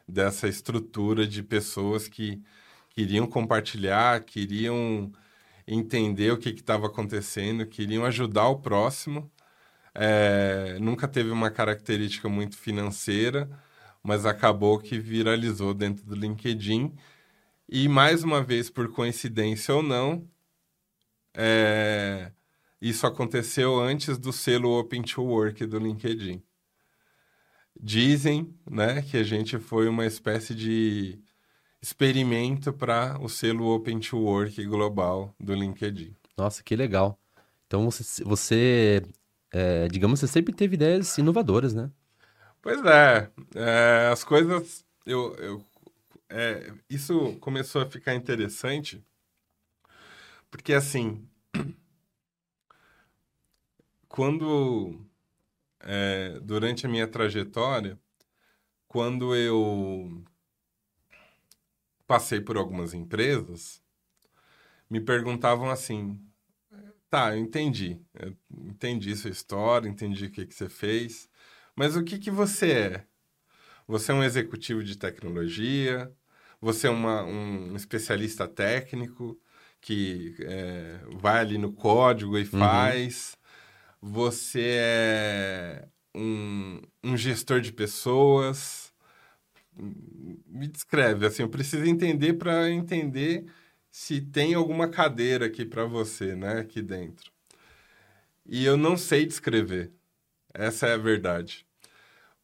dessa 0.08 0.48
estrutura 0.48 1.28
de 1.28 1.44
pessoas 1.44 2.08
que 2.08 2.42
queriam 2.90 3.28
compartilhar, 3.28 4.24
queriam 4.24 5.12
entender 5.68 6.32
o 6.32 6.38
que 6.38 6.50
estava 6.50 6.88
acontecendo, 6.88 7.66
queriam 7.66 8.06
ajudar 8.06 8.48
o 8.48 8.60
próximo. 8.60 9.32
É, 9.94 10.78
nunca 10.80 11.08
teve 11.08 11.32
uma 11.32 11.52
característica 11.52 12.30
muito 12.30 12.58
financeira, 12.58 13.50
mas 14.04 14.26
acabou 14.26 14.80
que 14.80 15.00
viralizou 15.00 15.74
dentro 15.74 16.06
do 16.06 16.16
LinkedIn. 16.16 16.96
E 17.70 17.88
mais 17.90 18.24
uma 18.24 18.42
vez, 18.44 18.70
por 18.70 18.92
coincidência 18.92 19.76
ou 19.76 19.84
não, 19.84 20.28
é, 21.34 22.32
isso 22.82 23.06
aconteceu 23.08 23.80
antes 23.80 24.18
do 24.18 24.32
selo 24.34 24.80
Open 24.80 25.02
to 25.04 25.24
Work 25.24 25.66
do 25.66 25.80
LinkedIn. 25.80 26.42
Dizem, 27.80 28.56
né, 28.70 29.02
que 29.04 29.18
a 29.18 29.24
gente 29.24 29.60
foi 29.60 29.88
uma 29.88 30.06
espécie 30.06 30.56
de 30.56 31.20
experimento 31.88 32.74
para 32.74 33.18
o 33.22 33.30
selo 33.30 33.74
Open 33.74 34.00
to 34.00 34.18
Work 34.18 34.64
global 34.66 35.34
do 35.40 35.54
LinkedIn. 35.54 36.14
Nossa, 36.38 36.62
que 36.62 36.76
legal. 36.76 37.18
Então 37.66 37.90
você, 37.90 38.24
você 38.26 39.02
é, 39.52 39.88
digamos, 39.88 40.20
você 40.20 40.28
sempre 40.28 40.54
teve 40.54 40.76
ideias 40.76 41.18
inovadoras, 41.18 41.74
né? 41.74 41.90
Pois 42.62 42.84
é, 42.86 43.32
é 43.56 44.10
as 44.12 44.26
coisas, 44.26 44.86
eu, 45.06 45.34
eu 45.36 45.66
é, 46.30 46.74
isso 46.90 47.38
começou 47.40 47.82
a 47.82 47.86
ficar 47.86 48.16
interessante 48.16 49.02
porque 50.52 50.74
assim, 50.74 51.26
quando 54.10 55.00
é, 55.80 56.38
durante 56.42 56.86
a 56.86 56.90
minha 56.90 57.08
trajetória, 57.08 57.98
quando 58.90 59.34
eu 59.34 60.22
passei 62.08 62.40
por 62.42 62.58
algumas 62.58 62.94
empresas, 62.94 63.82
me 64.90 65.02
perguntavam 65.02 65.70
assim: 65.70 66.20
tá, 67.10 67.36
eu 67.36 67.40
entendi, 67.40 68.00
eu 68.16 68.36
entendi 68.52 69.16
sua 69.16 69.30
história, 69.30 69.90
entendi 69.90 70.26
o 70.26 70.32
que, 70.32 70.46
que 70.46 70.56
você 70.56 70.70
fez, 70.70 71.30
mas 71.76 71.96
o 71.96 72.04
que, 72.04 72.18
que 72.18 72.32
você 72.32 72.72
é? 72.72 73.08
Você 73.88 74.12
é 74.12 74.16
um 74.16 74.24
executivo 74.24 74.84
de 74.84 74.98
tecnologia? 74.98 76.12
Você 76.62 76.88
é 76.88 76.90
uma, 76.90 77.24
um 77.24 77.76
especialista 77.76 78.48
técnico 78.48 79.40
que 79.80 80.36
é, 80.42 81.00
vai 81.20 81.40
ali 81.40 81.58
no 81.58 81.72
código 81.74 82.38
e 82.38 82.46
faz? 82.46 83.38
Você 84.02 84.78
é 84.80 85.88
um, 86.16 86.82
um 87.04 87.18
gestor 87.18 87.62
de 87.62 87.72
pessoas? 87.74 88.87
Me 89.78 90.68
descreve, 90.68 91.26
assim, 91.26 91.44
eu 91.44 91.50
preciso 91.50 91.86
entender 91.86 92.34
para 92.34 92.70
entender 92.70 93.46
se 93.92 94.22
tem 94.22 94.54
alguma 94.54 94.88
cadeira 94.88 95.46
aqui 95.46 95.66
para 95.66 95.86
você, 95.86 96.36
né, 96.36 96.60
aqui 96.60 96.82
dentro. 96.82 97.32
E 98.46 98.66
eu 98.66 98.78
não 98.78 98.98
sei 98.98 99.26
descrever. 99.26 99.92
Essa 100.54 100.88
é 100.88 100.94
a 100.94 100.98
verdade. 100.98 101.66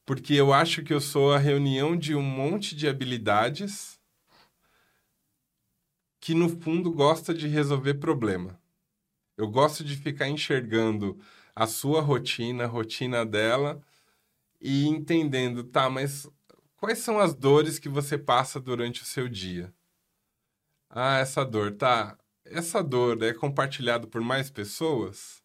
Porque 0.05 0.33
eu 0.33 0.53
acho 0.53 0.83
que 0.83 0.93
eu 0.93 0.99
sou 0.99 1.33
a 1.33 1.37
reunião 1.37 1.95
de 1.95 2.13
um 2.13 2.21
monte 2.21 2.75
de 2.75 2.87
habilidades 2.87 3.99
que 6.19 6.33
no 6.33 6.49
fundo 6.49 6.91
gosta 6.91 7.33
de 7.33 7.47
resolver 7.47 7.95
problema. 7.95 8.59
Eu 9.37 9.47
gosto 9.49 9.83
de 9.83 9.95
ficar 9.95 10.27
enxergando 10.27 11.19
a 11.55 11.67
sua 11.67 12.01
rotina, 12.01 12.65
a 12.65 12.67
rotina 12.67 13.25
dela 13.25 13.81
e 14.61 14.87
entendendo, 14.87 15.63
tá, 15.63 15.89
mas 15.89 16.29
quais 16.83 16.99
são 16.99 17.17
as 17.17 17.33
dores 17.33 17.79
que 17.79 17.87
você 17.87 18.17
passa 18.17 18.59
durante 18.59 19.03
o 19.03 19.05
seu 19.05 19.29
dia? 19.29 19.73
Ah, 20.89 21.17
essa 21.19 21.45
dor, 21.45 21.71
tá. 21.77 22.17
Essa 22.43 22.83
dor 22.83 23.23
é 23.23 23.33
compartilhado 23.33 24.05
por 24.05 24.19
mais 24.19 24.49
pessoas? 24.49 25.41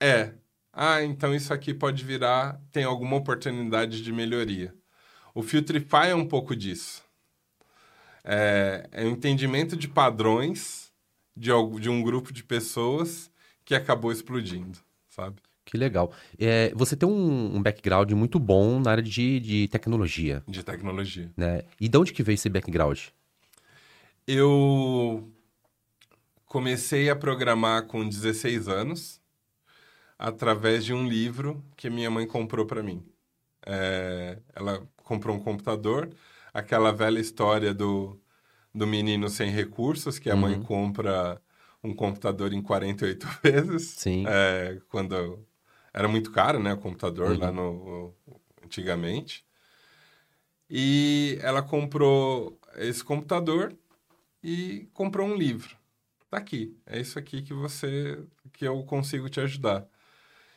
É. 0.00 0.32
Ah, 0.72 1.02
então 1.02 1.34
isso 1.34 1.52
aqui 1.52 1.74
pode 1.74 2.02
virar, 2.02 2.58
tem 2.72 2.84
alguma 2.84 3.16
oportunidade 3.16 4.02
de 4.02 4.12
melhoria. 4.14 4.74
O 5.34 5.42
Filtrify 5.42 6.08
é 6.08 6.14
um 6.14 6.26
pouco 6.26 6.56
disso. 6.56 7.04
É, 8.24 8.88
é 8.92 9.04
um 9.04 9.10
entendimento 9.10 9.76
de 9.76 9.88
padrões 9.88 10.90
de, 11.36 11.50
de 11.78 11.90
um 11.90 12.02
grupo 12.02 12.32
de 12.32 12.42
pessoas 12.42 13.30
que 13.62 13.74
acabou 13.74 14.10
explodindo, 14.10 14.78
sabe? 15.06 15.42
Que 15.74 15.78
legal. 15.78 16.12
É, 16.38 16.72
você 16.72 16.94
tem 16.94 17.08
um, 17.08 17.56
um, 17.56 17.60
background 17.60 18.08
muito 18.12 18.38
bom 18.38 18.78
na 18.78 18.92
área 18.92 19.02
de, 19.02 19.40
de 19.40 19.66
tecnologia. 19.66 20.40
De 20.46 20.62
tecnologia. 20.62 21.32
Né? 21.36 21.64
E 21.80 21.88
de 21.88 21.98
onde 21.98 22.12
que 22.12 22.22
veio 22.22 22.34
esse 22.34 22.48
background? 22.48 23.08
Eu 24.24 25.28
comecei 26.46 27.10
a 27.10 27.16
programar 27.16 27.88
com 27.88 28.08
16 28.08 28.68
anos 28.68 29.20
através 30.16 30.84
de 30.84 30.94
um 30.94 31.08
livro 31.08 31.60
que 31.76 31.90
minha 31.90 32.08
mãe 32.08 32.24
comprou 32.24 32.64
para 32.66 32.80
mim. 32.80 33.04
É, 33.66 34.38
ela 34.54 34.80
comprou 34.98 35.34
um 35.34 35.40
computador, 35.40 36.08
aquela 36.52 36.92
velha 36.92 37.18
história 37.18 37.74
do, 37.74 38.16
do 38.72 38.86
menino 38.86 39.28
sem 39.28 39.50
recursos, 39.50 40.20
que 40.20 40.30
a 40.30 40.34
uhum. 40.34 40.40
mãe 40.40 40.62
compra 40.62 41.42
um 41.82 41.92
computador 41.92 42.52
em 42.52 42.62
48 42.62 43.26
vezes. 43.42 43.94
Sim. 43.96 44.24
É, 44.28 44.78
quando 44.88 45.44
era 45.94 46.08
muito 46.08 46.32
caro, 46.32 46.58
né, 46.58 46.74
o 46.74 46.78
computador 46.78 47.30
uhum. 47.30 47.38
lá 47.38 47.52
no 47.52 48.14
antigamente. 48.64 49.46
E 50.68 51.38
ela 51.40 51.62
comprou 51.62 52.58
esse 52.76 53.04
computador 53.04 53.76
e 54.42 54.88
comprou 54.92 55.26
um 55.26 55.36
livro. 55.36 55.76
Tá 56.28 56.38
aqui, 56.38 56.76
é 56.84 57.00
isso 57.00 57.18
aqui 57.18 57.42
que 57.42 57.54
você 57.54 58.22
que 58.52 58.66
eu 58.66 58.82
consigo 58.84 59.28
te 59.28 59.40
ajudar. 59.40 59.86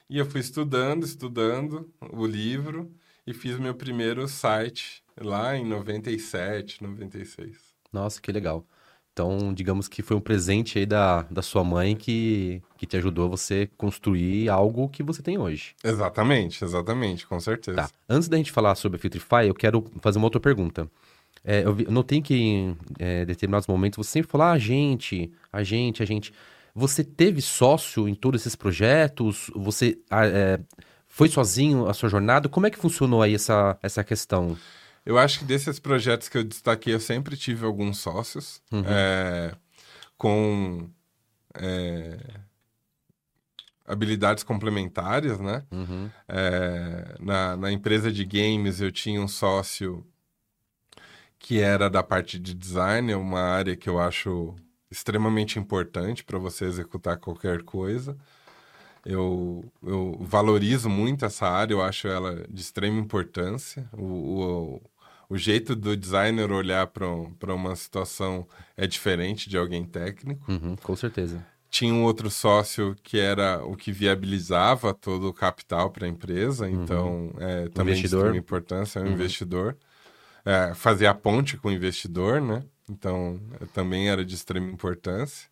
E 0.10 0.18
eu 0.18 0.26
fui 0.26 0.42
estudando, 0.42 1.06
estudando 1.06 1.94
o 2.12 2.26
livro 2.26 2.92
e 3.26 3.34
fiz 3.34 3.60
meu 3.60 3.76
primeiro 3.76 4.28
site 4.28 5.04
lá 5.20 5.56
em 5.56 5.66
97, 5.66 6.82
96. 6.82 7.76
Nossa, 7.92 8.22
que 8.22 8.32
legal. 8.32 8.66
Então, 9.18 9.52
digamos 9.52 9.88
que 9.88 10.04
foi 10.04 10.16
um 10.16 10.20
presente 10.22 10.78
aí 10.78 10.86
da, 10.86 11.24
da 11.24 11.42
sua 11.42 11.64
mãe 11.64 11.96
que, 11.96 12.62
que 12.78 12.86
te 12.86 12.98
ajudou 12.98 13.26
a 13.26 13.28
você 13.30 13.68
construir 13.76 14.48
algo 14.48 14.88
que 14.88 15.02
você 15.02 15.24
tem 15.24 15.40
hoje. 15.40 15.74
Exatamente, 15.84 16.64
exatamente, 16.64 17.26
com 17.26 17.40
certeza. 17.40 17.78
Tá. 17.78 17.90
Antes 18.08 18.30
da 18.30 18.38
gente 18.38 18.52
falar 18.52 18.76
sobre 18.76 18.98
a 18.98 19.00
Filtrify, 19.00 19.48
eu 19.48 19.56
quero 19.56 19.84
fazer 20.02 20.20
uma 20.20 20.28
outra 20.28 20.40
pergunta. 20.40 20.88
É, 21.44 21.66
eu, 21.66 21.74
vi, 21.74 21.86
eu 21.86 21.92
notei 21.92 22.22
que 22.22 22.36
em 22.36 22.78
é, 23.00 23.26
determinados 23.26 23.66
momentos 23.66 24.06
você 24.06 24.12
sempre 24.12 24.30
falou, 24.30 24.46
ah, 24.46 24.52
a 24.52 24.60
gente, 24.60 25.32
a 25.52 25.64
gente, 25.64 26.04
a 26.04 26.06
gente. 26.06 26.32
Você 26.76 27.04
teve 27.04 27.42
sócio 27.42 28.08
em 28.08 28.14
todos 28.14 28.42
esses 28.42 28.56
projetos? 28.56 29.50
Você 29.56 29.98
ah, 30.12 30.28
é, 30.28 30.60
foi 31.08 31.28
sozinho 31.28 31.88
a 31.88 31.94
sua 31.96 32.08
jornada? 32.08 32.48
Como 32.48 32.68
é 32.68 32.70
que 32.70 32.78
funcionou 32.78 33.24
aí 33.24 33.34
essa, 33.34 33.80
essa 33.82 34.04
questão? 34.04 34.56
Eu 35.08 35.18
acho 35.18 35.40
que 35.40 35.46
desses 35.46 35.80
projetos 35.80 36.28
que 36.28 36.38
eu 36.38 36.44
destaquei, 36.44 36.94
eu 36.94 37.00
sempre 37.00 37.38
tive 37.38 37.66
alguns 37.66 37.98
sócios 37.98 38.62
uhum. 38.70 38.84
é, 38.86 39.56
com 40.18 40.90
é, 41.54 42.20
habilidades 43.86 44.44
complementares, 44.44 45.40
né? 45.40 45.64
Uhum. 45.72 46.12
É, 46.28 47.16
na, 47.22 47.56
na 47.56 47.72
empresa 47.72 48.12
de 48.12 48.26
games, 48.26 48.82
eu 48.82 48.92
tinha 48.92 49.22
um 49.22 49.30
sócio 49.30 50.06
que 51.40 51.62
era 51.62 51.90
da 51.90 52.04
parte 52.04 52.38
de 52.38 52.54
design, 52.54 53.14
uma 53.14 53.40
área 53.40 53.78
que 53.78 53.88
eu 53.88 53.98
acho 54.02 54.56
extremamente 54.92 55.58
importante 55.58 56.22
para 56.22 56.38
você 56.38 56.66
executar 56.66 57.16
qualquer 57.16 57.64
coisa. 57.64 58.18
Eu, 59.06 59.64
eu 59.82 60.18
valorizo 60.20 60.90
muito 60.90 61.24
essa 61.24 61.48
área, 61.48 61.74
eu 61.74 61.82
acho 61.82 62.10
ela 62.10 62.46
de 62.50 62.60
extrema 62.60 63.00
importância. 63.00 63.90
O, 63.94 64.04
o, 64.04 64.82
o 65.30 65.38
jeito 65.38 65.76
do 65.76 65.96
designer 65.96 66.52
olhar 66.52 66.88
para 66.88 67.54
uma 67.54 67.76
situação 67.76 68.48
é 68.76 68.88
diferente 68.88 69.50
de 69.50 69.58
alguém 69.58 69.84
técnico. 69.84 70.50
Uhum, 70.50 70.76
com 70.78 70.96
certeza. 70.96 71.46
Tinha 71.70 71.94
um 71.94 72.04
outro 72.04 72.30
sócio 72.30 72.96
que 73.04 73.20
era 73.20 73.64
o 73.64 73.76
que 73.76 73.92
viabilizava 73.92 74.94
todo 74.94 75.28
o 75.28 75.34
capital 75.34 75.92
para 75.92 76.06
a 76.06 76.10
empresa, 76.10 76.66
uhum. 76.66 76.84
então 76.84 77.34
é, 77.40 77.68
também 77.70 77.94
investidor. 77.94 78.32
de 78.32 78.38
importância, 78.38 79.00
é 79.00 79.04
um 79.04 79.08
uhum. 79.08 79.14
investidor. 79.14 79.78
É, 80.46 80.74
fazer 80.74 81.08
a 81.08 81.14
ponte 81.14 81.58
com 81.58 81.68
o 81.68 81.72
investidor, 81.72 82.42
né? 82.42 82.64
Então 82.90 83.42
é, 83.60 83.66
também 83.66 84.10
era 84.10 84.24
de 84.24 84.34
extrema 84.34 84.72
importância. 84.72 85.50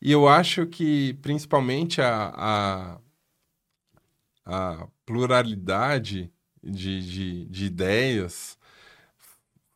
E 0.00 0.10
eu 0.10 0.26
acho 0.26 0.66
que 0.66 1.12
principalmente 1.20 2.00
a, 2.00 2.32
a, 2.34 2.98
a 4.46 4.86
pluralidade 5.04 6.32
de, 6.62 7.02
de, 7.02 7.44
de 7.44 7.64
ideias 7.66 8.58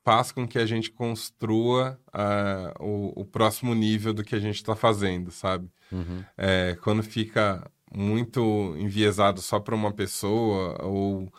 faz 0.04 0.30
com 0.30 0.46
que 0.46 0.58
a 0.58 0.66
gente 0.66 0.90
construa 0.90 1.98
uh, 2.08 2.84
o, 2.84 3.22
o, 3.22 3.24
próximo 3.24 3.74
nível 3.74 4.12
do 4.12 4.22
que 4.22 4.34
a 4.34 4.38
gente 4.38 4.56
está 4.56 4.76
fazendo, 4.76 5.30
sabe? 5.30 5.68
Uhum. 5.90 6.22
É, 6.36 6.76
quando 6.82 7.02
fica 7.02 7.66
muito 7.92 8.76
enviesado 8.78 9.40
só 9.40 9.58
para 9.58 9.74
uma 9.74 9.92
pessoa 9.92 10.78
ou 10.84 11.32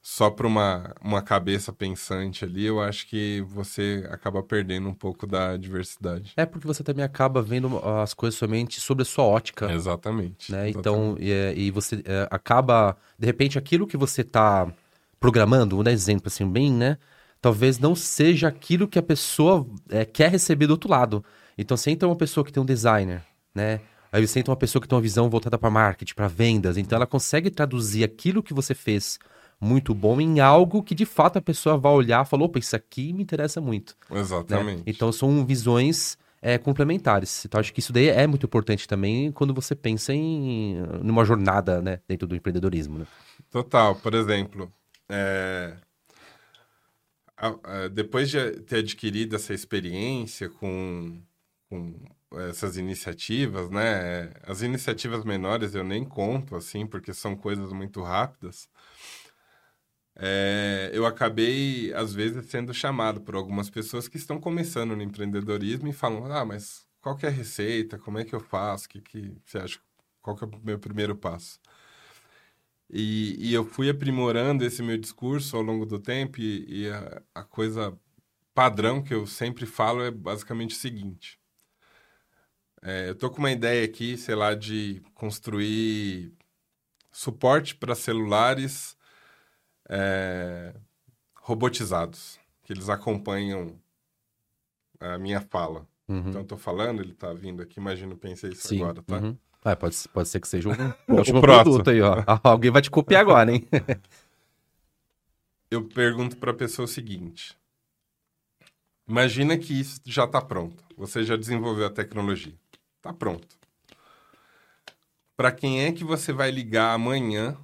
só 0.00 0.30
para 0.30 0.46
uma, 0.46 0.94
uma 1.02 1.22
cabeça 1.22 1.72
pensante 1.72 2.44
ali, 2.44 2.66
eu 2.66 2.80
acho 2.80 3.06
que 3.08 3.40
você 3.48 4.06
acaba 4.10 4.42
perdendo 4.42 4.86
um 4.86 4.94
pouco 4.94 5.26
da 5.26 5.56
diversidade. 5.56 6.34
É 6.36 6.44
porque 6.44 6.66
você 6.66 6.84
também 6.84 7.02
acaba 7.02 7.40
vendo 7.40 7.78
as 7.78 8.12
coisas 8.12 8.38
somente 8.38 8.80
sobre 8.80 9.02
a 9.02 9.06
sua 9.06 9.24
ótica. 9.24 9.72
Exatamente. 9.72 10.52
Né? 10.52 10.68
exatamente. 10.68 10.78
Então, 10.78 11.16
e, 11.18 11.32
é, 11.32 11.54
e 11.56 11.70
você 11.70 12.02
é, 12.04 12.28
acaba, 12.30 12.96
de 13.18 13.26
repente, 13.26 13.58
aquilo 13.58 13.86
que 13.86 13.96
você 13.96 14.20
está 14.20 14.70
programando, 15.18 15.74
vou 15.74 15.82
dar 15.82 15.90
exemplo 15.90 16.28
assim, 16.28 16.46
bem, 16.46 16.70
né? 16.70 16.98
Talvez 17.44 17.78
não 17.78 17.94
seja 17.94 18.48
aquilo 18.48 18.88
que 18.88 18.98
a 18.98 19.02
pessoa 19.02 19.66
é, 19.90 20.02
quer 20.06 20.30
receber 20.30 20.66
do 20.66 20.70
outro 20.70 20.88
lado. 20.88 21.22
Então, 21.58 21.76
você 21.76 21.90
entra 21.90 22.08
uma 22.08 22.16
pessoa 22.16 22.42
que 22.42 22.50
tem 22.50 22.62
um 22.62 22.64
designer, 22.64 23.22
né? 23.54 23.80
Aí 24.10 24.26
você 24.26 24.38
entra 24.38 24.50
uma 24.50 24.56
pessoa 24.56 24.80
que 24.80 24.88
tem 24.88 24.96
uma 24.96 25.02
visão 25.02 25.28
voltada 25.28 25.58
para 25.58 25.68
marketing, 25.68 26.14
para 26.14 26.26
vendas. 26.26 26.78
Então, 26.78 26.96
ela 26.96 27.06
consegue 27.06 27.50
traduzir 27.50 28.02
aquilo 28.02 28.42
que 28.42 28.54
você 28.54 28.74
fez 28.74 29.18
muito 29.60 29.94
bom 29.94 30.22
em 30.22 30.40
algo 30.40 30.82
que 30.82 30.94
de 30.94 31.04
fato 31.04 31.36
a 31.36 31.42
pessoa 31.42 31.76
vai 31.76 31.92
olhar 31.92 32.24
e 32.24 32.26
falar: 32.26 32.44
opa, 32.44 32.58
isso 32.58 32.74
aqui 32.74 33.12
me 33.12 33.22
interessa 33.22 33.60
muito. 33.60 33.94
Né? 34.08 34.20
Exatamente. 34.20 34.78
Né? 34.78 34.82
Então, 34.86 35.12
são 35.12 35.44
visões 35.44 36.16
é, 36.40 36.56
complementares. 36.56 37.44
Então, 37.44 37.60
acho 37.60 37.74
que 37.74 37.80
isso 37.80 37.92
daí 37.92 38.08
é 38.08 38.26
muito 38.26 38.46
importante 38.46 38.88
também 38.88 39.30
quando 39.30 39.52
você 39.52 39.74
pensa 39.74 40.14
em 40.14 40.78
numa 41.02 41.26
jornada 41.26 41.82
né, 41.82 42.00
dentro 42.08 42.26
do 42.26 42.34
empreendedorismo. 42.34 43.00
Né? 43.00 43.06
Total. 43.50 43.94
Por 43.96 44.14
exemplo, 44.14 44.72
é 45.10 45.74
depois 47.92 48.30
de 48.30 48.60
ter 48.62 48.78
adquirido 48.78 49.36
essa 49.36 49.52
experiência 49.52 50.48
com, 50.48 51.20
com 51.68 51.94
essas 52.48 52.76
iniciativas, 52.76 53.70
né? 53.70 54.32
As 54.42 54.62
iniciativas 54.62 55.24
menores 55.24 55.74
eu 55.74 55.84
nem 55.84 56.04
conto, 56.04 56.56
assim, 56.56 56.86
porque 56.86 57.12
são 57.12 57.36
coisas 57.36 57.72
muito 57.72 58.02
rápidas. 58.02 58.68
É, 60.16 60.90
eu 60.92 61.04
acabei, 61.06 61.92
às 61.94 62.12
vezes, 62.14 62.46
sendo 62.46 62.72
chamado 62.72 63.20
por 63.20 63.34
algumas 63.34 63.68
pessoas 63.68 64.06
que 64.06 64.16
estão 64.16 64.40
começando 64.40 64.94
no 64.94 65.02
empreendedorismo 65.02 65.88
e 65.88 65.92
falam: 65.92 66.26
Ah, 66.32 66.44
mas 66.44 66.86
qual 67.00 67.18
é 67.22 67.26
a 67.26 67.30
receita? 67.30 67.98
Como 67.98 68.18
é 68.18 68.24
que 68.24 68.34
eu 68.34 68.40
faço? 68.40 68.86
O 68.86 68.88
que, 68.90 69.00
que 69.00 69.36
você 69.44 69.58
acha? 69.58 69.80
Qual 70.22 70.36
que 70.36 70.44
é 70.44 70.46
o 70.46 70.60
meu 70.64 70.78
primeiro 70.78 71.16
passo? 71.16 71.58
E, 72.90 73.36
e, 73.38 73.54
eu 73.54 73.64
fui 73.64 73.88
aprimorando 73.88 74.64
esse 74.64 74.82
meu 74.82 74.98
discurso 74.98 75.56
ao 75.56 75.62
longo 75.62 75.86
do 75.86 75.98
tempo, 75.98 76.40
e, 76.40 76.82
e 76.82 76.90
a, 76.90 77.22
a, 77.34 77.42
coisa 77.42 77.98
padrão 78.54 79.02
que 79.02 79.14
eu 79.14 79.26
sempre 79.26 79.66
falo 79.66 80.02
é 80.02 80.10
basicamente 80.10 80.74
o 80.74 80.78
seguinte: 80.78 81.40
é, 82.82 83.08
eu 83.08 83.14
tô 83.14 83.30
com 83.30 83.38
uma 83.38 83.50
ideia 83.50 83.84
aqui, 83.84 84.16
sei 84.16 84.34
lá, 84.34 84.54
de 84.54 85.02
construir 85.14 86.32
suporte 87.10 87.74
para 87.74 87.94
celulares 87.94 88.96
é, 89.88 90.74
robotizados, 91.36 92.38
que 92.62 92.72
eles 92.72 92.88
acompanham 92.88 93.80
a 95.00 95.18
minha 95.18 95.40
fala. 95.40 95.86
Uhum. 96.08 96.28
Então, 96.28 96.40
eu 96.42 96.46
tô 96.46 96.56
falando, 96.56 97.00
ele 97.00 97.14
tá 97.14 97.32
vindo 97.32 97.62
aqui, 97.62 97.78
imagino, 97.78 98.16
pensei 98.16 98.50
isso 98.50 98.68
Sim. 98.68 98.82
agora, 98.82 99.02
tá? 99.02 99.18
Uhum. 99.18 99.38
Ah, 99.64 99.74
pode, 99.74 99.96
pode 100.12 100.28
ser 100.28 100.40
que 100.40 100.46
seja 100.46 100.68
um 100.68 100.72
ótimo 101.16 101.40
produto 101.40 101.88
aí, 101.88 102.02
ó. 102.02 102.22
Alguém 102.42 102.70
vai 102.70 102.82
te 102.82 102.90
copiar 102.90 103.22
agora, 103.22 103.50
hein? 103.50 103.66
Eu 105.70 105.84
pergunto 105.88 106.36
para 106.36 106.50
a 106.50 106.54
pessoa 106.54 106.84
o 106.84 106.88
seguinte: 106.88 107.56
Imagina 109.08 109.56
que 109.56 109.78
isso 109.78 110.00
já 110.04 110.24
está 110.24 110.40
pronto. 110.40 110.84
Você 110.96 111.24
já 111.24 111.36
desenvolveu 111.36 111.86
a 111.86 111.90
tecnologia. 111.90 112.54
Está 112.96 113.12
pronto. 113.12 113.56
Para 115.36 115.50
quem 115.50 115.84
é 115.84 115.92
que 115.92 116.04
você 116.04 116.32
vai 116.32 116.50
ligar 116.50 116.92
amanhã 116.92 117.56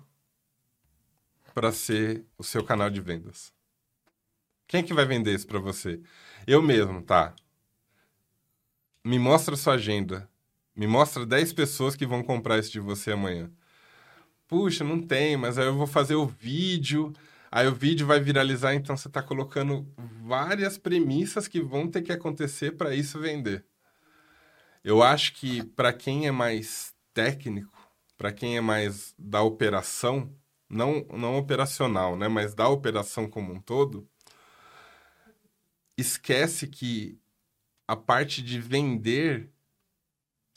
para 1.55 1.73
ser 1.73 2.25
o 2.39 2.43
seu 2.43 2.65
canal 2.65 2.89
de 2.89 3.01
vendas? 3.01 3.53
Quem 4.67 4.81
é 4.81 4.83
que 4.83 4.95
vai 4.95 5.05
vender 5.05 5.35
isso 5.35 5.47
para 5.47 5.59
você? 5.59 6.01
Eu 6.47 6.63
mesmo, 6.63 7.03
tá? 7.03 7.35
Me 9.05 9.19
mostra 9.19 9.57
sua 9.57 9.75
agenda. 9.75 10.30
Me 10.81 10.87
mostra 10.87 11.27
10 11.27 11.53
pessoas 11.53 11.95
que 11.95 12.07
vão 12.07 12.23
comprar 12.23 12.59
isso 12.59 12.73
de 12.73 12.81
você 12.81 13.13
amanhã. 13.13 13.51
Puxa, 14.49 14.83
não 14.83 14.99
tem, 14.99 15.37
mas 15.37 15.59
aí 15.59 15.67
eu 15.67 15.77
vou 15.77 15.87
fazer 15.87 16.15
o 16.15 16.25
vídeo, 16.25 17.13
aí 17.53 17.69
o 17.69 17.75
vídeo 17.75 18.07
vai 18.07 18.19
viralizar, 18.19 18.73
então 18.75 18.97
você 18.97 19.07
está 19.07 19.23
colocando 19.23 19.87
várias 20.25 20.79
premissas 20.79 21.47
que 21.47 21.61
vão 21.61 21.87
ter 21.87 22.01
que 22.01 22.11
acontecer 22.11 22.79
para 22.79 22.95
isso 22.95 23.21
vender. 23.21 23.63
Eu 24.83 25.03
acho 25.03 25.35
que 25.35 25.63
para 25.63 25.93
quem 25.93 26.27
é 26.27 26.31
mais 26.31 26.95
técnico, 27.13 27.79
para 28.17 28.33
quem 28.33 28.57
é 28.57 28.63
mais 28.63 29.15
da 29.19 29.43
operação, 29.43 30.35
não, 30.67 31.05
não 31.13 31.37
operacional, 31.37 32.17
né, 32.17 32.27
mas 32.27 32.55
da 32.55 32.67
operação 32.67 33.29
como 33.29 33.53
um 33.53 33.61
todo, 33.61 34.09
esquece 35.95 36.67
que 36.67 37.21
a 37.87 37.95
parte 37.95 38.43
de 38.43 38.59
vender 38.59 39.53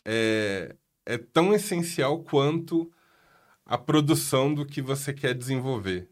é, 0.06 0.76
é 1.06 1.18
tão 1.18 1.54
essencial 1.54 2.20
quanto 2.24 2.92
a 3.66 3.78
produção 3.78 4.54
do 4.54 4.66
que 4.66 4.82
você 4.82 5.14
quer 5.14 5.34
desenvolver. 5.34 6.10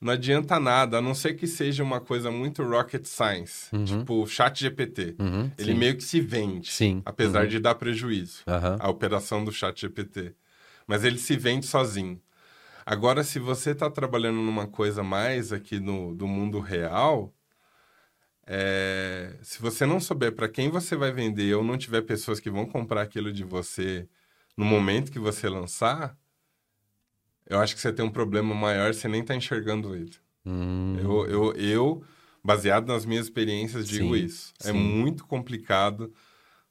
Não 0.00 0.12
adianta 0.12 0.60
nada, 0.60 0.98
a 0.98 1.02
não 1.02 1.12
ser 1.12 1.34
que 1.34 1.46
seja 1.46 1.82
uma 1.82 2.00
coisa 2.00 2.30
muito 2.30 2.62
rocket 2.62 3.04
science, 3.04 3.68
uhum. 3.74 3.84
tipo 3.84 4.26
chat 4.28 4.60
GPT. 4.60 5.16
Uhum, 5.18 5.50
Ele 5.58 5.72
sim. 5.72 5.78
meio 5.78 5.96
que 5.96 6.04
se 6.04 6.20
vende, 6.20 6.70
sim. 6.70 7.02
apesar 7.04 7.42
uhum. 7.42 7.48
de 7.48 7.58
dar 7.58 7.74
prejuízo, 7.74 8.44
a 8.78 8.88
operação 8.88 9.44
do 9.44 9.50
chat 9.50 9.80
GPT. 9.80 10.34
Mas 10.86 11.02
ele 11.02 11.18
se 11.18 11.36
vende 11.36 11.66
sozinho. 11.66 12.20
Agora, 12.86 13.24
se 13.24 13.38
você 13.38 13.72
está 13.72 13.90
trabalhando 13.90 14.36
numa 14.36 14.66
coisa 14.66 15.02
mais 15.02 15.52
aqui 15.52 15.80
no, 15.80 16.14
do 16.14 16.26
mundo 16.26 16.60
real, 16.60 17.34
é, 18.48 19.36
se 19.42 19.60
você 19.60 19.84
não 19.84 20.00
souber 20.00 20.34
para 20.34 20.48
quem 20.48 20.70
você 20.70 20.96
vai 20.96 21.12
vender 21.12 21.54
ou 21.54 21.62
não 21.62 21.76
tiver 21.76 22.02
pessoas 22.02 22.40
que 22.40 22.50
vão 22.50 22.66
comprar 22.66 23.02
aquilo 23.02 23.30
de 23.30 23.44
você 23.44 24.08
no 24.56 24.64
momento 24.64 25.12
que 25.12 25.18
você 25.18 25.48
lançar, 25.48 26.16
eu 27.46 27.60
acho 27.60 27.74
que 27.74 27.80
você 27.80 27.92
tem 27.92 28.04
um 28.04 28.10
problema 28.10 28.54
maior, 28.54 28.94
você 28.94 29.06
nem 29.06 29.20
está 29.20 29.34
enxergando 29.34 29.94
ele. 29.94 30.16
Hum. 30.44 30.96
Eu, 30.98 31.26
eu, 31.26 31.52
eu, 31.52 32.04
Baseado 32.42 32.86
nas 32.86 33.04
minhas 33.04 33.26
experiências, 33.26 33.86
digo 33.86 34.16
Sim, 34.16 34.24
isso. 34.24 34.54
É 34.60 34.68
sim. 34.68 34.72
muito 34.72 35.26
complicado. 35.26 36.12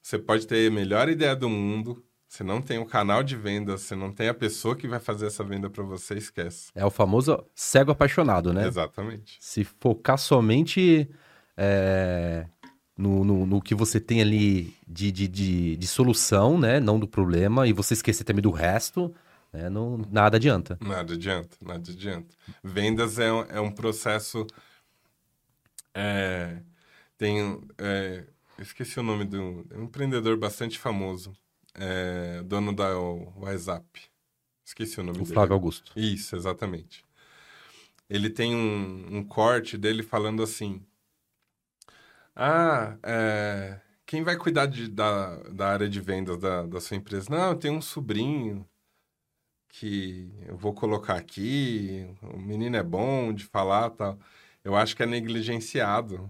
Você 0.01 0.17
pode 0.17 0.47
ter 0.47 0.67
a 0.67 0.73
melhor 0.73 1.09
ideia 1.09 1.35
do 1.35 1.49
mundo, 1.49 2.03
você 2.27 2.43
não 2.43 2.61
tem 2.61 2.79
o 2.79 2.85
canal 2.85 3.21
de 3.21 3.35
vendas, 3.35 3.81
você 3.81 3.95
não 3.95 4.11
tem 4.11 4.29
a 4.29 4.33
pessoa 4.33 4.75
que 4.75 4.87
vai 4.87 4.99
fazer 4.99 5.27
essa 5.27 5.43
venda 5.43 5.69
para 5.69 5.83
você, 5.83 6.15
esquece. 6.15 6.71
É 6.73 6.85
o 6.85 6.89
famoso 6.89 7.45
cego 7.53 7.91
apaixonado, 7.91 8.53
né? 8.53 8.65
Exatamente. 8.65 9.37
Se 9.39 9.63
focar 9.63 10.17
somente 10.17 11.09
é, 11.57 12.47
no, 12.97 13.23
no, 13.25 13.45
no 13.45 13.61
que 13.61 13.75
você 13.75 13.99
tem 13.99 14.21
ali 14.21 14.75
de, 14.87 15.11
de, 15.11 15.27
de, 15.27 15.75
de 15.77 15.87
solução, 15.87 16.57
né? 16.59 16.79
Não 16.79 16.99
do 16.99 17.07
problema, 17.07 17.67
e 17.67 17.73
você 17.73 17.93
esquecer 17.95 18.23
também 18.23 18.41
do 18.43 18.51
resto, 18.51 19.13
né? 19.53 19.69
Não, 19.69 19.97
nada 20.11 20.37
adianta. 20.37 20.77
Nada 20.81 21.13
adianta, 21.15 21.57
nada 21.61 21.91
adianta. 21.91 22.35
Vendas 22.63 23.19
é, 23.19 23.31
um- 23.31 23.43
é 23.45 23.59
um 23.61 23.71
processo. 23.71 24.45
é, 25.93 26.61
tem. 27.17 27.59
é, 27.77 28.25
esqueci 28.59 28.99
o 28.99 29.03
nome 29.03 29.25
do. 29.25 29.65
É 29.71 29.77
um 29.77 29.83
empreendedor 29.85 30.37
bastante 30.37 30.77
famoso. 30.79 31.33
é, 31.75 32.41
dono 32.43 32.73
da 32.75 32.97
WhatsApp. 32.99 33.85
Esqueci 34.65 34.99
o 34.99 35.03
nome 35.03 35.19
O 35.19 35.21
dele. 35.21 35.33
Flávio 35.33 35.53
Augusto. 35.53 35.91
Isso, 35.95 36.35
exatamente. 36.35 37.03
Ele 38.09 38.29
tem 38.29 38.55
um, 38.55 39.17
um 39.17 39.23
corte 39.23 39.77
dele 39.77 40.01
falando 40.03 40.41
assim: 40.43 40.81
Ah, 42.39 42.95
é, 43.03 43.79
quem 44.05 44.21
vai 44.23 44.37
cuidar 44.37 44.67
de- 44.67 44.87
da, 44.89 45.37
da 45.49 45.69
área 45.69 45.89
de 45.89 45.99
vendas 45.99 46.37
da, 46.37 46.63
da 46.67 46.79
sua 46.79 46.95
empresa? 46.97 47.27
Não, 47.31 47.49
eu 47.49 47.55
tenho 47.55 47.73
um 47.73 47.81
sobrinho 47.81 48.63
que 49.69 50.31
eu 50.45 50.55
vou 50.57 50.73
colocar 50.73 51.15
aqui. 51.15 52.07
O 52.21 52.37
menino 52.39 52.75
é 52.75 52.83
bom 52.83 53.33
de 53.33 53.43
falar 53.45 53.89
tal. 53.91 54.19
Eu 54.63 54.75
acho 54.75 54.95
que 54.95 55.03
é 55.03 55.05
negligenciado. 55.05 56.29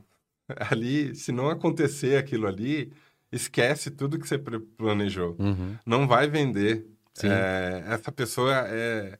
Ali, 0.72 1.14
se 1.14 1.32
não 1.32 1.50
acontecer 1.50 2.18
aquilo 2.18 2.48
ali, 2.48 2.94
esquece 3.32 3.92
tudo 3.92 4.18
que 4.18 4.26
você 4.28 4.38
planejou 4.40 5.36
Uhum. 5.40 5.76
não 5.86 6.08
vai 6.08 6.28
vender. 6.30 6.88
É, 7.22 7.84
essa 7.88 8.12
pessoa 8.12 8.54
é, 8.68 9.20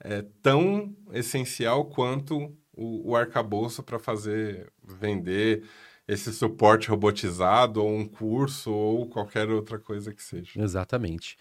é 0.00 0.22
tão 0.42 0.94
essencial 1.12 1.86
quanto 1.86 2.54
o, 2.72 3.10
o 3.12 3.16
arcabouço 3.16 3.82
para 3.82 3.98
fazer 3.98 4.70
vender 4.84 5.64
esse 6.08 6.32
suporte 6.32 6.88
robotizado, 6.88 7.82
ou 7.84 7.90
um 7.94 8.08
curso, 8.08 8.72
ou 8.72 9.06
qualquer 9.06 9.48
outra 9.50 9.78
coisa 9.78 10.12
que 10.12 10.22
seja. 10.22 10.60
Exatamente. 10.60 11.36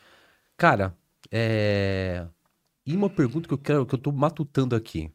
Cara, 0.58 0.96
é... 1.32 2.28
e 2.86 2.96
uma 2.96 3.10
pergunta 3.10 3.48
que 3.48 3.54
eu 3.54 3.58
quero, 3.58 3.86
que 3.86 3.96
eu 3.96 4.00
tô 4.00 4.12
matutando 4.12 4.76
aqui. 4.76 5.12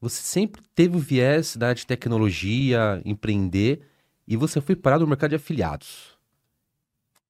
Você 0.00 0.22
sempre 0.22 0.62
teve 0.74 0.96
o 0.96 1.00
viés 1.00 1.56
da 1.56 1.68
área 1.68 1.76
de 1.76 1.86
tecnologia, 1.86 3.00
empreender, 3.04 3.86
e 4.26 4.36
você 4.36 4.60
foi 4.60 4.74
parar 4.76 4.98
no 4.98 5.06
mercado 5.06 5.30
de 5.30 5.36
afiliados. 5.36 6.18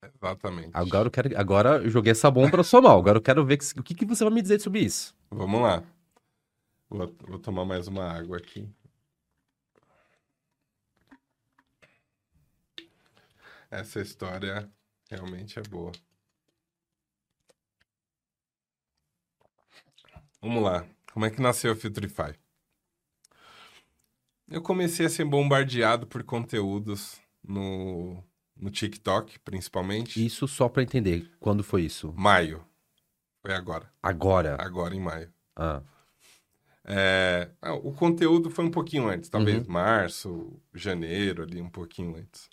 Exatamente. 0.03 0.70
Agora 0.72 1.07
eu 1.07 1.11
quero, 1.11 1.39
agora 1.39 1.82
eu 1.82 1.91
joguei 1.91 2.12
essa 2.12 2.30
bomba 2.30 2.51
pra 2.51 2.62
sua 2.64 2.80
mão. 2.80 2.99
Agora 2.99 3.18
eu 3.18 3.22
quero 3.22 3.45
ver 3.45 3.57
que- 3.57 3.80
o 3.80 3.82
que, 3.82 3.95
que 3.95 4.05
você 4.05 4.22
vai 4.24 4.32
me 4.32 4.43
dizer 4.43 4.61
sobre 4.61 4.80
isso. 4.80 5.14
Vamos 5.30 5.61
lá. 5.61 5.82
Vou, 6.89 7.12
vou 7.26 7.39
tomar 7.39 7.64
mais 7.64 7.89
uma 7.89 8.05
água 8.05 8.37
aqui. 8.37 8.68
Essa 13.74 14.00
história 14.00 14.70
realmente 15.10 15.58
é 15.58 15.62
boa. 15.62 15.90
Vamos 20.40 20.62
lá. 20.62 20.86
Como 21.12 21.26
é 21.26 21.30
que 21.30 21.40
nasceu 21.42 21.72
a 21.72 21.76
Filtrify? 21.76 22.34
Eu 24.48 24.62
comecei 24.62 25.06
a 25.06 25.08
ser 25.08 25.24
bombardeado 25.24 26.06
por 26.06 26.22
conteúdos 26.22 27.20
no, 27.42 28.22
no 28.56 28.70
TikTok, 28.70 29.40
principalmente. 29.40 30.24
Isso 30.24 30.46
só 30.46 30.68
pra 30.68 30.84
entender. 30.84 31.28
Quando 31.40 31.64
foi 31.64 31.82
isso? 31.82 32.12
Maio. 32.16 32.64
Foi 33.42 33.54
agora. 33.54 33.92
Agora. 34.00 34.56
Agora 34.60 34.94
em 34.94 35.00
maio. 35.00 35.32
Ah, 35.56 35.82
É, 36.84 37.50
ah, 37.60 37.74
o 37.74 37.92
conteúdo 37.92 38.50
foi 38.50 38.64
um 38.66 38.70
pouquinho 38.70 39.08
antes, 39.08 39.28
talvez 39.30 39.66
Uhum. 39.66 39.72
março, 39.72 40.62
janeiro, 40.72 41.42
ali 41.42 41.60
um 41.60 41.70
pouquinho 41.70 42.14
antes. 42.16 42.48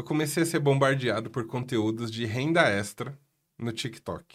Eu 0.00 0.04
comecei 0.04 0.44
a 0.44 0.46
ser 0.46 0.60
bombardeado 0.60 1.28
por 1.28 1.46
conteúdos 1.46 2.10
de 2.10 2.24
renda 2.24 2.62
extra 2.62 3.20
no 3.58 3.70
TikTok. 3.70 4.34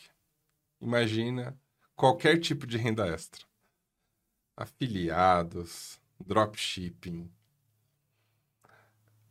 Imagina 0.80 1.60
qualquer 1.96 2.40
tipo 2.40 2.68
de 2.68 2.78
renda 2.78 3.08
extra. 3.08 3.44
Afiliados, 4.56 6.00
dropshipping, 6.24 7.32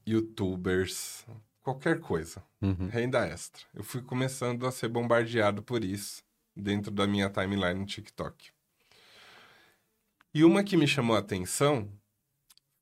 youtubers, 0.04 1.24
qualquer 1.62 2.00
coisa 2.00 2.42
uhum. 2.60 2.88
renda 2.88 3.24
extra. 3.24 3.62
Eu 3.72 3.84
fui 3.84 4.02
começando 4.02 4.66
a 4.66 4.72
ser 4.72 4.88
bombardeado 4.88 5.62
por 5.62 5.84
isso 5.84 6.20
dentro 6.56 6.90
da 6.90 7.06
minha 7.06 7.30
timeline 7.30 7.78
no 7.78 7.86
TikTok. 7.86 8.50
E 10.34 10.42
uma 10.42 10.64
que 10.64 10.76
me 10.76 10.88
chamou 10.88 11.14
a 11.14 11.20
atenção 11.20 11.88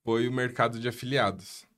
foi 0.03 0.27
o 0.27 0.33
mercado 0.33 0.81
de 0.81 0.89
afiliados. 0.89 1.71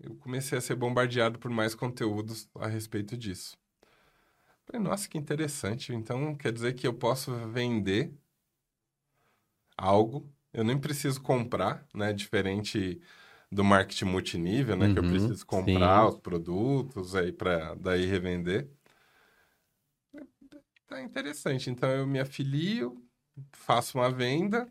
Eu 0.00 0.16
comecei 0.16 0.58
a 0.58 0.60
ser 0.60 0.74
bombardeado 0.74 1.38
por 1.38 1.50
mais 1.50 1.74
conteúdos 1.76 2.50
a 2.56 2.66
respeito 2.66 3.16
disso. 3.16 3.56
Falei, 4.66 4.80
nossa, 4.82 5.06
que 5.08 5.18
interessante. 5.18 5.92
Então 5.92 6.34
quer 6.34 6.52
dizer 6.52 6.72
que 6.74 6.86
eu 6.86 6.94
posso 6.94 7.32
vender 7.50 8.14
algo, 9.76 10.32
eu 10.52 10.64
nem 10.64 10.78
preciso 10.78 11.20
comprar, 11.22 11.86
né? 11.94 12.12
Diferente 12.12 13.00
do 13.50 13.64
marketing 13.64 14.04
multinível, 14.06 14.76
né? 14.76 14.88
Que 14.88 14.98
eu 14.98 15.04
Uhum, 15.04 15.04
preciso 15.04 15.44
comprar 15.46 16.06
sim. 16.06 16.08
os 16.08 16.18
produtos 16.18 17.14
aí 17.14 17.32
para 17.32 17.74
daí 17.74 18.06
revender. 18.06 18.70
Tá 20.86 21.00
interessante. 21.02 21.70
Então 21.70 21.90
eu 21.90 22.06
me 22.06 22.18
afilio, 22.20 23.02
faço 23.52 23.98
uma 23.98 24.10
venda, 24.10 24.70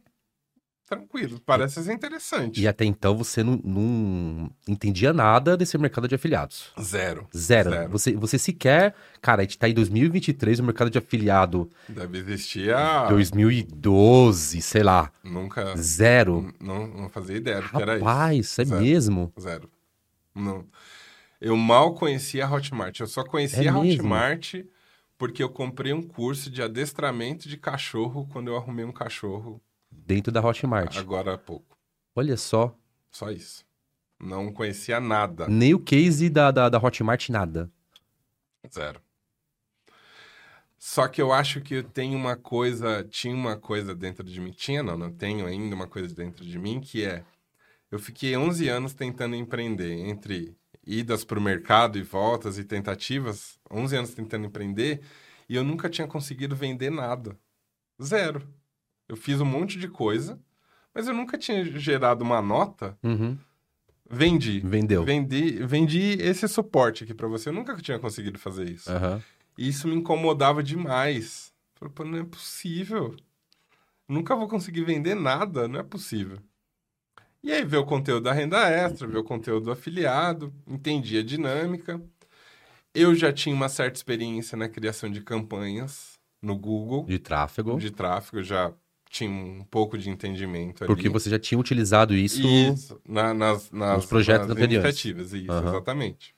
tranquilo. 0.89 1.39
Parece 1.45 1.83
ser 1.83 1.93
interessante. 1.93 2.61
E 2.61 2.67
até 2.67 2.83
então 2.83 3.15
você 3.15 3.43
não, 3.43 3.59
não 3.63 4.49
entendia 4.67 5.13
nada 5.13 5.55
desse 5.55 5.77
mercado 5.77 6.07
de 6.07 6.15
afiliados. 6.15 6.71
Zero. 6.81 7.27
Zero. 7.35 7.69
Zero. 7.69 7.89
Você, 7.91 8.13
você 8.13 8.39
sequer. 8.39 8.95
Cara, 9.21 9.41
a 9.41 9.43
gente 9.43 9.57
tá 9.57 9.69
em 9.69 9.73
2023, 9.73 10.59
o 10.59 10.63
mercado 10.63 10.89
de 10.89 10.97
afiliado 10.97 11.69
Deve 11.87 12.17
existir 12.17 12.73
a... 12.73 13.07
2012, 13.07 14.61
sei 14.61 14.83
lá. 14.83 15.11
Nunca... 15.23 15.75
Zero. 15.77 16.53
Não, 16.59 16.87
não 16.87 17.09
fazia 17.09 17.37
ideia 17.37 17.61
do 17.61 17.69
que 17.69 17.81
era 17.81 17.95
isso. 17.95 18.05
Rapaz, 18.05 18.59
é 18.59 18.65
Zero. 18.65 18.81
mesmo? 18.81 19.33
Zero. 19.39 19.69
Não. 20.33 20.65
Eu 21.39 21.55
mal 21.55 21.93
conhecia 21.93 22.45
a 22.45 22.51
Hotmart. 22.51 22.99
Eu 22.99 23.07
só 23.07 23.23
conhecia 23.23 23.65
É 23.65 23.67
a 23.67 23.73
mesmo? 23.73 24.01
Hotmart 24.01 24.55
porque 25.19 25.43
eu 25.43 25.49
comprei 25.49 25.91
um 25.91 26.01
curso 26.01 26.49
de 26.49 26.61
adestramento 26.61 27.49
de 27.49 27.57
cachorro 27.57 28.25
quando 28.31 28.47
eu 28.47 28.55
arrumei 28.55 28.85
um 28.85 28.91
cachorro 28.91 29.61
Dentro 30.09 30.31
da 30.31 30.41
Hotmart. 30.41 30.97
agora 30.97 31.35
há 31.35 31.37
pouco. 31.37 31.77
Olha 32.15 32.35
só. 32.35 32.75
Só 33.11 33.29
isso. 33.29 33.63
Não 34.19 34.51
conhecia 34.51 34.99
nada. 34.99 35.47
Nem 35.47 35.75
o 35.75 35.79
case 35.79 36.31
da, 36.31 36.49
da, 36.49 36.67
da 36.67 36.79
Hotmart, 36.79 37.29
nada. 37.29 37.71
Zero. 38.73 38.99
Só 40.79 41.07
que 41.07 41.21
eu 41.21 41.31
acho 41.31 41.61
que 41.61 41.83
tenho 41.83 42.17
uma 42.17 42.35
coisa, 42.35 43.03
tinha 43.03 43.35
uma 43.35 43.55
coisa 43.55 43.93
dentro 43.93 44.23
de 44.23 44.41
mim, 44.41 44.49
tinha 44.49 44.81
não, 44.81 44.97
não 44.97 45.11
tenho 45.11 45.45
ainda 45.45 45.75
uma 45.75 45.85
coisa 45.85 46.11
dentro 46.15 46.43
de 46.43 46.57
mim 46.57 46.81
que 46.81 47.05
é, 47.05 47.23
eu 47.91 47.99
fiquei 47.99 48.35
11 48.35 48.67
anos 48.67 48.93
tentando 48.95 49.35
empreender, 49.35 49.93
entre 49.93 50.57
idas 50.83 51.23
para 51.23 51.37
o 51.37 51.41
mercado 51.41 51.99
e 51.99 52.01
voltas 52.01 52.57
e 52.57 52.63
tentativas, 52.63 53.59
11 53.69 53.95
anos 53.95 54.13
tentando 54.15 54.47
empreender, 54.47 55.01
e 55.47 55.55
eu 55.55 55.63
nunca 55.63 55.87
tinha 55.87 56.07
conseguido 56.07 56.55
vender 56.55 56.89
nada. 56.89 57.37
Zero. 58.01 58.58
Eu 59.09 59.15
fiz 59.17 59.41
um 59.41 59.45
monte 59.45 59.77
de 59.79 59.87
coisa, 59.87 60.39
mas 60.93 61.07
eu 61.07 61.13
nunca 61.15 61.37
tinha 61.37 61.65
gerado 61.79 62.23
uma 62.23 62.41
nota, 62.41 62.95
Uhum. 63.03 63.35
vendi. 64.09 64.59
Vendeu. 64.61 65.03
Vendi, 65.03 65.51
vendi 65.65 66.11
esse 66.21 66.47
suporte 66.47 67.03
aqui 67.03 67.13
para 67.13 67.27
você. 67.27 67.49
Eu 67.49 67.53
nunca 67.53 67.75
tinha 67.77 67.97
conseguido 67.99 68.37
fazer 68.37 68.69
isso. 68.69 68.89
Aham. 68.91 69.21
E 69.57 69.67
isso 69.67 69.87
me 69.87 69.95
incomodava 69.95 70.61
demais. 70.63 71.51
Falei, 71.75 72.11
não 72.11 72.19
é 72.19 72.23
possível. 72.23 73.15
Nunca 74.07 74.35
vou 74.35 74.47
conseguir 74.47 74.83
vender 74.83 75.15
nada, 75.15 75.67
não 75.67 75.79
é 75.79 75.83
possível. 75.83 76.39
E 77.41 77.51
aí, 77.51 77.63
ver 77.63 77.77
o 77.77 77.85
conteúdo 77.85 78.23
da 78.23 78.33
renda 78.33 78.69
extra, 78.69 79.07
ver 79.07 79.17
o 79.17 79.23
conteúdo 79.23 79.65
do 79.65 79.71
afiliado, 79.71 80.53
entendi 80.67 81.17
a 81.17 81.23
dinâmica. 81.23 82.01
Eu 82.93 83.15
já 83.15 83.31
tinha 83.31 83.55
uma 83.55 83.69
certa 83.69 83.97
experiência 83.97 84.57
na 84.57 84.67
criação 84.67 85.09
de 85.09 85.21
campanhas 85.21 86.19
no 86.41 86.57
Google, 86.57 87.05
De 87.05 87.17
tráfego. 87.19 87.77
de 87.77 87.91
tráfego, 87.91 88.43
já 88.43 88.73
tinha 89.09 89.29
um 89.29 89.63
pouco 89.65 89.97
de 89.97 90.09
entendimento 90.09 90.83
ali. 90.83 90.93
Porque 90.93 91.09
você 91.09 91.29
já 91.29 91.39
tinha 91.39 91.59
utilizado 91.59 92.13
isso. 92.15 92.39
Isso, 92.41 93.01
na- 93.07 93.33
nas, 93.33 93.71
nas, 93.71 93.97
Nos 93.97 94.05
projetos 94.05 94.47
nas 94.47 94.57
iniciativas, 94.59 95.33
isso, 95.33 95.51
Aham. 95.51 95.69
exatamente. 95.69 96.35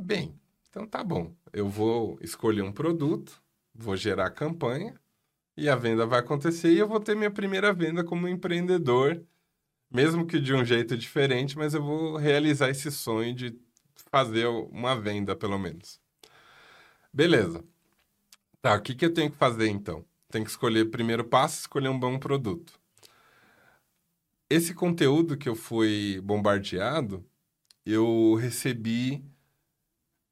Bem, 0.00 0.38
então 0.68 0.86
tá 0.86 1.04
bom. 1.04 1.32
Eu 1.52 1.68
vou 1.68 2.18
escolher 2.20 2.62
um 2.62 2.72
produto, 2.72 3.40
vou 3.74 3.96
gerar 3.96 4.26
a 4.26 4.30
campanha 4.30 4.98
e 5.56 5.68
a 5.68 5.76
venda 5.76 6.04
vai 6.06 6.20
acontecer 6.20 6.72
e 6.72 6.78
eu 6.78 6.88
vou 6.88 6.98
ter 6.98 7.14
minha 7.14 7.30
primeira 7.30 7.72
venda 7.72 8.02
como 8.02 8.26
empreendedor, 8.26 9.22
mesmo 9.90 10.26
que 10.26 10.40
de 10.40 10.54
um 10.54 10.64
jeito 10.64 10.96
diferente, 10.96 11.56
mas 11.56 11.74
eu 11.74 11.82
vou 11.82 12.16
realizar 12.16 12.70
esse 12.70 12.90
sonho 12.90 13.34
de 13.34 13.56
fazer 14.10 14.46
uma 14.46 14.98
venda, 14.98 15.36
pelo 15.36 15.58
menos. 15.58 16.00
Beleza. 17.12 17.62
Tá, 18.60 18.76
o 18.76 18.80
que, 18.80 18.94
que 18.94 19.04
eu 19.04 19.12
tenho 19.12 19.30
que 19.30 19.36
fazer 19.36 19.68
então? 19.68 20.04
Tem 20.32 20.42
que 20.42 20.48
escolher 20.48 20.90
primeiro 20.90 21.22
passo, 21.22 21.60
escolher 21.60 21.90
um 21.90 22.00
bom 22.00 22.18
produto. 22.18 22.80
Esse 24.48 24.72
conteúdo 24.72 25.36
que 25.36 25.46
eu 25.46 25.54
fui 25.54 26.22
bombardeado, 26.22 27.22
eu 27.84 28.34
recebi, 28.36 29.22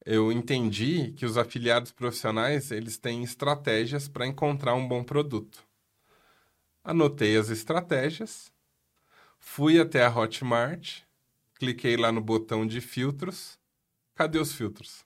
eu 0.06 0.32
entendi 0.32 1.12
que 1.12 1.26
os 1.26 1.36
afiliados 1.36 1.92
profissionais, 1.92 2.70
eles 2.70 2.96
têm 2.96 3.22
estratégias 3.22 4.08
para 4.08 4.26
encontrar 4.26 4.74
um 4.74 4.88
bom 4.88 5.04
produto. 5.04 5.62
Anotei 6.82 7.36
as 7.36 7.50
estratégias, 7.50 8.50
fui 9.38 9.78
até 9.78 10.02
a 10.02 10.08
Hotmart, 10.08 11.02
cliquei 11.56 11.98
lá 11.98 12.10
no 12.10 12.22
botão 12.22 12.66
de 12.66 12.80
filtros. 12.80 13.58
Cadê 14.14 14.38
os 14.38 14.54
filtros? 14.54 15.04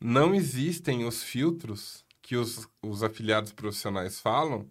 Não 0.00 0.34
existem 0.34 1.04
os 1.04 1.22
filtros 1.22 2.04
que 2.28 2.36
os, 2.36 2.68
os 2.82 3.02
afiliados 3.02 3.52
profissionais 3.52 4.20
falam 4.20 4.66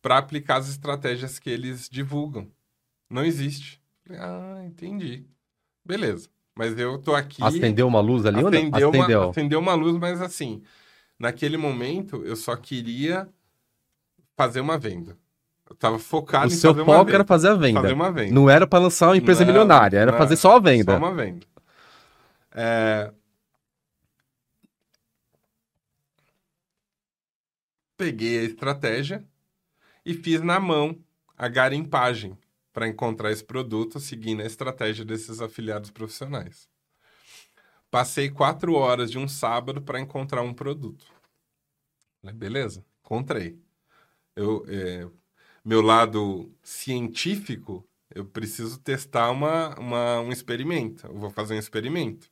para 0.00 0.18
aplicar 0.18 0.58
as 0.58 0.68
estratégias 0.68 1.36
que 1.36 1.50
eles 1.50 1.88
divulgam. 1.88 2.48
Não 3.10 3.24
existe. 3.24 3.82
Ah, 4.08 4.62
entendi. 4.64 5.26
Beleza. 5.84 6.28
Mas 6.54 6.78
eu 6.78 6.96
tô 6.98 7.12
aqui. 7.12 7.42
Acendeu 7.42 7.88
uma 7.88 7.98
luz 7.98 8.24
ali 8.24 8.38
acendeu 8.38 8.86
ou 8.86 8.94
não? 8.94 9.00
Acendeu. 9.00 9.20
Uma, 9.20 9.30
acendeu 9.30 9.58
uma 9.58 9.74
luz, 9.74 9.96
mas 9.96 10.22
assim, 10.22 10.62
naquele 11.18 11.56
momento 11.56 12.22
eu 12.24 12.36
só 12.36 12.54
queria 12.54 13.28
fazer 14.36 14.60
uma 14.60 14.78
venda. 14.78 15.18
Eu 15.68 15.74
tava 15.74 15.98
focado 15.98 16.44
o 16.44 16.46
em 16.46 16.50
seu 16.50 16.70
fazer 16.70 16.82
uma 16.82 16.98
foco 16.98 17.10
era 17.10 17.24
fazer 17.24 17.48
a 17.48 17.54
venda. 17.54 17.80
Fazer 17.80 17.94
uma 17.94 18.12
venda. 18.12 18.32
Não 18.32 18.48
era 18.48 18.64
para 18.64 18.78
lançar 18.78 19.08
uma 19.08 19.16
empresa 19.16 19.40
não, 19.40 19.48
milionária, 19.48 19.98
era 19.98 20.12
não, 20.12 20.18
fazer 20.18 20.36
só 20.36 20.54
a 20.54 20.60
venda. 20.60 20.92
Só 20.92 20.98
uma 20.98 21.12
venda. 21.12 21.44
É... 22.54 23.10
Peguei 27.96 28.40
a 28.40 28.42
estratégia 28.42 29.26
e 30.04 30.14
fiz 30.14 30.42
na 30.42 30.60
mão 30.60 31.02
a 31.36 31.48
garimpagem 31.48 32.38
para 32.72 32.86
encontrar 32.86 33.32
esse 33.32 33.44
produto 33.44 33.98
seguindo 33.98 34.42
a 34.42 34.46
estratégia 34.46 35.04
desses 35.04 35.40
afiliados 35.40 35.90
profissionais. 35.90 36.68
Passei 37.90 38.30
quatro 38.30 38.74
horas 38.74 39.10
de 39.10 39.18
um 39.18 39.26
sábado 39.26 39.80
para 39.80 40.00
encontrar 40.00 40.42
um 40.42 40.52
produto. 40.52 41.06
Beleza, 42.34 42.84
encontrei. 43.02 43.58
Eu, 44.34 44.64
é, 44.68 45.08
meu 45.64 45.80
lado 45.80 46.52
científico, 46.62 47.88
eu 48.14 48.26
preciso 48.26 48.78
testar 48.78 49.30
uma, 49.30 49.74
uma, 49.78 50.20
um 50.20 50.30
experimento. 50.30 51.06
Eu 51.06 51.18
vou 51.18 51.30
fazer 51.30 51.54
um 51.54 51.58
experimento. 51.58 52.30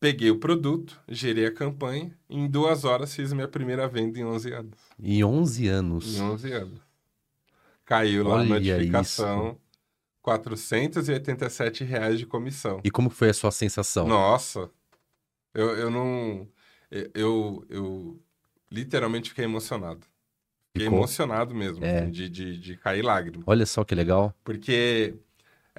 Peguei 0.00 0.30
o 0.30 0.38
produto, 0.38 0.98
gerei 1.06 1.44
a 1.44 1.52
campanha, 1.52 2.16
e 2.26 2.38
em 2.38 2.48
duas 2.48 2.84
horas 2.84 3.14
fiz 3.14 3.34
minha 3.34 3.46
primeira 3.46 3.86
venda 3.86 4.18
em 4.18 4.24
11 4.24 4.52
anos. 4.52 4.78
Em 4.98 5.22
11 5.22 5.68
anos? 5.68 6.16
Em 6.16 6.22
11 6.22 6.52
anos. 6.52 6.80
Caiu 7.84 8.24
lá 8.26 8.36
Olha 8.36 8.56
a 8.56 8.60
notificação, 8.60 9.48
isso. 9.50 9.60
487 10.22 11.84
reais 11.84 12.18
de 12.18 12.24
comissão. 12.24 12.80
E 12.82 12.90
como 12.90 13.10
foi 13.10 13.28
a 13.28 13.34
sua 13.34 13.50
sensação? 13.50 14.08
Nossa, 14.08 14.70
eu, 15.52 15.68
eu 15.76 15.90
não... 15.90 16.48
Eu, 17.14 17.64
eu 17.68 18.18
literalmente 18.70 19.28
fiquei 19.28 19.44
emocionado. 19.44 20.06
Fiquei 20.72 20.86
Ficou? 20.86 20.98
emocionado 20.98 21.54
mesmo, 21.54 21.84
é. 21.84 22.06
de, 22.06 22.28
de, 22.28 22.56
de 22.56 22.76
cair 22.76 23.02
lágrimas. 23.02 23.44
Olha 23.46 23.66
só 23.66 23.84
que 23.84 23.94
legal. 23.94 24.34
Porque 24.42 25.14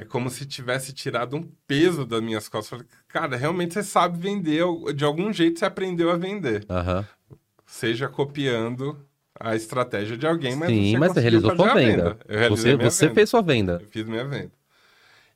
é 0.02 0.06
como 0.06 0.32
se 0.32 0.47
tivesse 0.47 0.91
tirado 0.93 1.38
um 1.38 1.43
peso 1.68 2.08
das 2.08 2.22
minhas 2.22 2.49
costas. 2.49 2.70
Falei, 2.70 2.88
cara, 3.08 3.38
realmente 3.38 3.76
você 3.76 3.84
sabe 3.84 4.20
vender, 4.20 4.64
de 4.95 5.06
algum 5.06 5.32
jeito 5.32 5.60
você 5.60 5.66
aprendeu 5.66 6.10
a 6.10 6.18
vender. 6.18 6.66
Uhum. 6.68 7.38
Seja 7.68 8.10
copiando 8.10 8.97
a 9.39 9.56
estratégia 9.56 10.18
de 10.18 10.26
alguém, 10.26 10.56
mas 10.56 10.70
Sim, 10.70 10.93
você 10.93 10.97
mas 10.97 11.14
você 11.14 11.20
realizou 11.20 11.56
sua 11.56 11.74
venda. 11.76 12.18
venda. 12.28 12.49
você 12.49 12.76
você 12.76 13.06
venda. 13.06 13.14
fez 13.14 13.30
sua 13.30 13.41
venda. 13.43 13.78
Eu 13.80 13.88
fiz 13.89 14.06
minha 14.08 14.26
venda. 14.26 14.52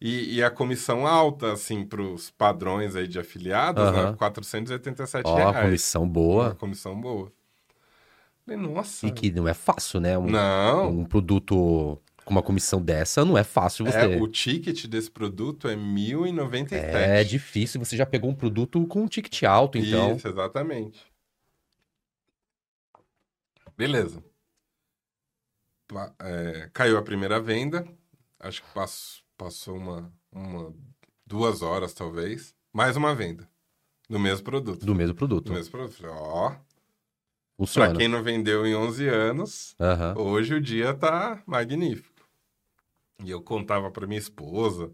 E, 0.01 0.38
e 0.38 0.43
a 0.43 0.49
comissão 0.49 1.05
alta, 1.05 1.53
assim, 1.53 1.86
para 1.86 2.01
os 2.01 2.32
padrões 2.32 2.95
aí 2.95 3.07
de 3.07 3.20
afiliados, 3.20 3.84
uhum. 3.84 3.91
né? 3.91 4.16
487 4.18 5.28
oh, 5.28 5.36
reais. 5.36 5.61
comissão 5.63 6.09
boa. 6.09 6.45
Uma 6.45 6.55
comissão 6.55 6.99
boa. 6.99 7.32
Falei, 8.43 8.59
nossa. 8.59 9.05
E 9.05 9.11
que 9.11 9.32
não 9.32 9.47
é 9.47 9.53
fácil, 9.53 9.99
né? 9.99 10.18
Um, 10.18 10.26
não. 10.26 10.89
Um 10.89 11.05
produto 11.05 12.01
com 12.26 12.32
uma 12.32 12.41
comissão 12.41 12.82
dessa, 12.82 13.23
não 13.23 13.38
é 13.38 13.43
fácil 13.43 13.86
você. 13.86 13.97
É, 13.97 14.21
o 14.21 14.28
ticket 14.28 14.88
desse 14.88 15.09
produto 15.09 15.67
é 15.67 15.76
1.097. 15.76 16.73
É 16.73 17.23
difícil, 17.23 17.80
você 17.80 17.95
já 17.95 18.05
pegou 18.05 18.30
um 18.30 18.36
produto 18.36 18.86
com 18.88 19.03
um 19.03 19.07
ticket 19.07 19.43
alto, 19.43 19.78
então. 19.78 20.15
Isso, 20.15 20.28
exatamente. 20.28 21.05
Beleza. 23.78 24.23
É, 26.19 26.69
caiu 26.73 26.97
a 26.97 27.03
primeira 27.03 27.39
venda, 27.39 27.88
acho 28.39 28.63
que 28.63 28.73
passou, 28.73 29.23
passou 29.38 29.78
uma, 29.78 30.11
uma, 30.32 30.73
duas 31.28 31.61
horas 31.61 31.93
talvez, 31.93 32.55
mais 32.73 32.97
uma 32.97 33.13
venda 33.13 33.47
do 34.09 34.19
mesmo 34.19 34.43
produto. 34.43 34.84
Do 34.84 34.95
mesmo 34.95 35.15
produto. 35.15 35.45
Do 35.45 35.53
mesmo 35.53 35.71
produto. 35.71 36.05
Ó, 36.07 36.55
Funciona. 37.57 37.89
Pra 37.89 37.97
quem 37.97 38.07
não 38.07 38.21
vendeu 38.21 38.65
em 38.65 38.76
11 38.76 39.07
anos, 39.07 39.76
uhum. 39.80 40.23
hoje 40.23 40.55
o 40.55 40.61
dia 40.61 40.93
tá 40.93 41.41
magnífico. 41.45 42.14
E 43.24 43.30
eu 43.30 43.41
contava 43.41 43.89
para 43.91 44.07
minha 44.07 44.20
esposa. 44.20 44.91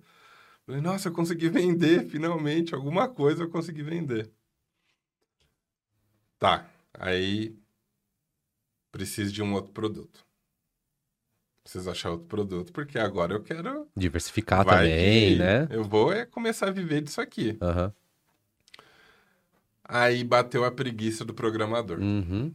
Falei, 0.65 0.81
nossa, 0.81 1.09
eu 1.09 1.13
consegui 1.13 1.49
vender, 1.49 2.07
finalmente, 2.07 2.75
alguma 2.75 3.07
coisa 3.07 3.43
eu 3.43 3.49
consegui 3.49 3.81
vender. 3.81 4.31
Tá, 6.37 6.69
aí 6.93 7.55
preciso 8.91 9.31
de 9.31 9.41
um 9.41 9.53
outro 9.53 9.71
produto. 9.71 10.25
Preciso 11.63 11.89
achar 11.89 12.09
outro 12.09 12.27
produto, 12.27 12.73
porque 12.73 12.97
agora 12.97 13.33
eu 13.33 13.43
quero... 13.43 13.87
Diversificar 13.95 14.65
também, 14.65 15.37
né? 15.37 15.67
Eu 15.69 15.83
vou 15.83 16.11
é 16.11 16.25
começar 16.25 16.67
a 16.67 16.71
viver 16.71 17.01
disso 17.01 17.21
aqui. 17.21 17.57
Uhum. 17.61 17.91
Aí 19.83 20.23
bateu 20.23 20.65
a 20.65 20.71
preguiça 20.71 21.23
do 21.23 21.33
programador. 21.33 21.99
Uhum. 21.99 22.53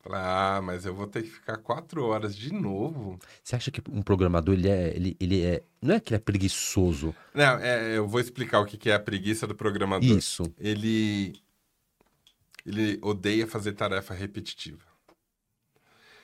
Falei, 0.00 0.20
ah, 0.22 0.60
mas 0.62 0.86
eu 0.86 0.94
vou 0.94 1.06
ter 1.06 1.22
que 1.22 1.28
ficar 1.28 1.56
quatro 1.56 2.04
horas 2.04 2.36
de 2.36 2.52
novo. 2.52 3.18
Você 3.42 3.56
acha 3.56 3.70
que 3.70 3.82
um 3.90 4.00
programador, 4.00 4.54
ele 4.54 4.68
é. 4.68 4.94
Ele, 4.94 5.16
ele 5.18 5.44
é. 5.44 5.62
Não 5.82 5.94
é 5.94 6.00
que 6.00 6.10
ele 6.10 6.16
é 6.16 6.20
preguiçoso. 6.20 7.14
Não, 7.34 7.58
é, 7.58 7.96
eu 7.96 8.06
vou 8.06 8.20
explicar 8.20 8.60
o 8.60 8.64
que 8.64 8.88
é 8.88 8.94
a 8.94 9.00
preguiça 9.00 9.46
do 9.46 9.54
programador. 9.54 10.08
Isso. 10.08 10.44
Ele. 10.58 11.34
Ele 12.64 12.98
odeia 13.02 13.46
fazer 13.46 13.72
tarefa 13.72 14.14
repetitiva. 14.14 14.86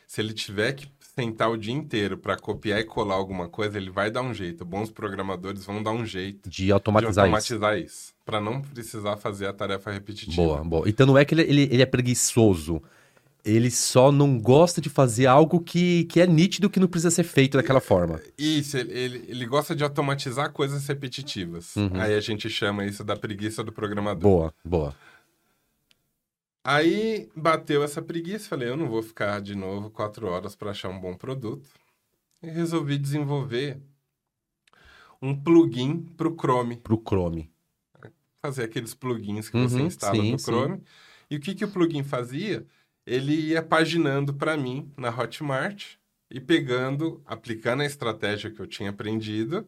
Se 0.06 0.20
ele 0.20 0.34
tiver 0.34 0.74
que 0.74 0.86
sentar 1.00 1.50
o 1.50 1.56
dia 1.56 1.72
inteiro 1.72 2.18
para 2.18 2.36
copiar 2.36 2.80
e 2.80 2.84
colar 2.84 3.14
alguma 3.14 3.48
coisa, 3.48 3.78
ele 3.78 3.90
vai 3.90 4.10
dar 4.10 4.20
um 4.22 4.34
jeito. 4.34 4.64
Bons 4.64 4.90
programadores 4.90 5.64
vão 5.64 5.82
dar 5.82 5.92
um 5.92 6.04
jeito 6.04 6.48
de 6.48 6.70
automatizar, 6.70 7.12
de 7.12 7.20
automatizar 7.20 7.78
isso. 7.78 7.86
isso 7.86 8.14
para 8.24 8.40
não 8.40 8.60
precisar 8.60 9.16
fazer 9.16 9.46
a 9.46 9.52
tarefa 9.52 9.90
repetitiva. 9.90 10.36
Boa, 10.36 10.64
boa. 10.64 10.88
Então 10.88 11.06
não 11.06 11.16
é 11.16 11.24
que 11.24 11.34
ele, 11.34 11.42
ele, 11.42 11.62
ele 11.70 11.82
é 11.82 11.86
preguiçoso 11.86 12.82
ele 13.44 13.70
só 13.70 14.10
não 14.10 14.38
gosta 14.38 14.80
de 14.80 14.88
fazer 14.88 15.26
algo 15.26 15.60
que, 15.60 16.04
que 16.04 16.20
é 16.20 16.26
nítido 16.26 16.70
que 16.70 16.80
não 16.80 16.88
precisa 16.88 17.10
ser 17.10 17.24
feito 17.24 17.58
daquela 17.58 17.80
forma. 17.80 18.20
Isso, 18.38 18.78
ele, 18.78 19.24
ele 19.28 19.46
gosta 19.46 19.76
de 19.76 19.84
automatizar 19.84 20.50
coisas 20.50 20.86
repetitivas. 20.86 21.76
Uhum. 21.76 22.00
Aí 22.00 22.14
a 22.14 22.20
gente 22.20 22.48
chama 22.48 22.86
isso 22.86 23.04
da 23.04 23.14
preguiça 23.14 23.62
do 23.62 23.70
programador. 23.70 24.22
Boa, 24.22 24.54
boa. 24.64 24.96
Aí 26.64 27.28
bateu 27.36 27.84
essa 27.84 28.00
preguiça, 28.00 28.48
falei, 28.48 28.70
eu 28.70 28.76
não 28.76 28.88
vou 28.88 29.02
ficar 29.02 29.42
de 29.42 29.54
novo 29.54 29.90
quatro 29.90 30.26
horas 30.26 30.56
para 30.56 30.70
achar 30.70 30.88
um 30.88 30.98
bom 30.98 31.14
produto. 31.14 31.68
E 32.42 32.48
resolvi 32.48 32.96
desenvolver 32.96 33.78
um 35.20 35.34
plugin 35.34 36.00
para 36.16 36.28
o 36.28 36.34
Chrome. 36.34 36.76
Para 36.76 36.94
o 36.94 37.02
Chrome. 37.06 37.50
Fazer 38.40 38.64
aqueles 38.64 38.94
plugins 38.94 39.50
que 39.50 39.56
uhum, 39.56 39.68
você 39.68 39.82
instala 39.82 40.16
sim, 40.16 40.32
no 40.32 40.38
Chrome. 40.38 40.76
Sim. 40.76 40.82
E 41.30 41.36
o 41.36 41.40
que, 41.40 41.54
que 41.54 41.64
o 41.64 41.70
plugin 41.70 42.02
fazia? 42.02 42.66
Ele 43.06 43.34
ia 43.34 43.62
paginando 43.62 44.34
para 44.34 44.56
mim 44.56 44.90
na 44.96 45.08
Hotmart 45.10 45.96
e 46.30 46.40
pegando, 46.40 47.22
aplicando 47.26 47.82
a 47.82 47.86
estratégia 47.86 48.50
que 48.50 48.60
eu 48.60 48.66
tinha 48.66 48.90
aprendido, 48.90 49.66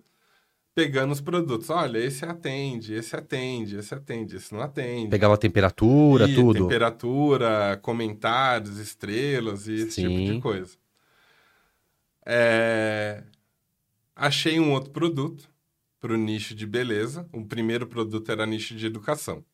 pegando 0.75 1.13
os 1.13 1.21
produtos. 1.21 1.71
Olha, 1.71 1.99
esse 1.99 2.25
atende, 2.25 2.95
esse 2.95 3.15
atende, 3.15 3.77
esse 3.77 3.95
atende, 3.95 4.37
esse 4.37 4.53
não 4.53 4.61
atende. 4.61 5.11
Pegava 5.11 5.35
a 5.35 5.39
temperatura, 5.39 6.29
e, 6.29 6.35
tudo. 6.35 6.65
Temperatura, 6.65 7.79
comentários, 7.83 8.79
estrelas 8.79 9.69
e 9.69 9.75
esse 9.75 9.93
Sim. 9.93 10.09
tipo 10.09 10.33
de 10.33 10.41
coisa. 10.41 10.77
É... 12.25 13.23
Achei 14.15 14.59
um 14.59 14.73
outro 14.73 14.91
produto 14.91 15.49
para 16.01 16.15
o 16.15 16.17
nicho 16.17 16.55
de 16.55 16.67
beleza. 16.67 17.29
O 17.33 17.45
primeiro 17.45 17.87
produto 17.87 18.33
era 18.33 18.47
nicho 18.47 18.75
de 18.75 18.87
educação. 18.87 19.45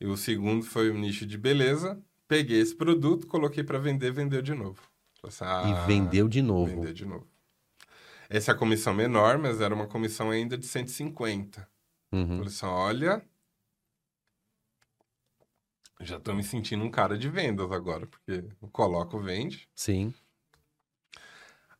E 0.00 0.06
o 0.06 0.16
segundo 0.16 0.64
foi 0.64 0.90
o 0.90 0.94
nicho 0.94 1.26
de 1.26 1.36
beleza 1.36 2.00
Peguei 2.34 2.58
esse 2.58 2.74
produto, 2.74 3.28
coloquei 3.28 3.62
para 3.62 3.78
vender, 3.78 4.10
vendeu 4.10 4.42
de 4.42 4.52
novo. 4.54 4.82
Assim, 5.22 5.44
ah, 5.44 5.62
e 5.68 5.86
vendeu 5.86 6.28
de 6.28 6.42
novo. 6.42 6.66
Vendeu 6.66 6.92
de 6.92 7.06
novo. 7.06 7.28
Essa 8.28 8.50
é 8.50 8.54
a 8.56 8.58
comissão 8.58 8.92
menor, 8.92 9.38
mas 9.38 9.60
era 9.60 9.72
uma 9.72 9.86
comissão 9.86 10.32
ainda 10.32 10.58
de 10.58 10.66
150. 10.66 11.68
Uhum. 12.10 12.26
Falei 12.26 12.46
assim, 12.46 12.66
olha, 12.66 13.22
já 16.00 16.18
tô 16.18 16.34
me 16.34 16.42
sentindo 16.42 16.82
um 16.82 16.90
cara 16.90 17.16
de 17.16 17.28
vendas 17.28 17.70
agora, 17.70 18.04
porque 18.04 18.44
eu 18.60 18.68
coloco, 18.72 19.20
vende. 19.20 19.68
Sim. 19.76 20.12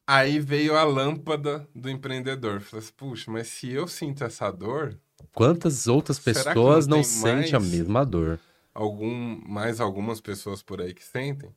Aí 0.06 0.38
veio 0.38 0.76
a 0.76 0.84
lâmpada 0.84 1.68
do 1.74 1.90
empreendedor. 1.90 2.60
Falei 2.60 2.84
assim, 2.84 2.94
puxa, 2.96 3.28
mas 3.28 3.48
se 3.48 3.72
eu 3.72 3.88
sinto 3.88 4.22
essa 4.22 4.52
dor, 4.52 4.96
Quantas 5.32 5.88
outras 5.88 6.20
pessoas 6.20 6.86
não 6.86 6.98
não, 6.98 7.02
tem 7.02 7.10
sentem 7.10 7.54
a 7.56 7.60
mesma 7.60 8.06
dor? 8.06 8.38
Algum, 8.74 9.40
mais 9.48 9.80
algumas 9.80 10.20
pessoas 10.20 10.62
por 10.62 10.80
aí 10.82 10.92
que 10.92 11.04
sentem. 11.04 11.54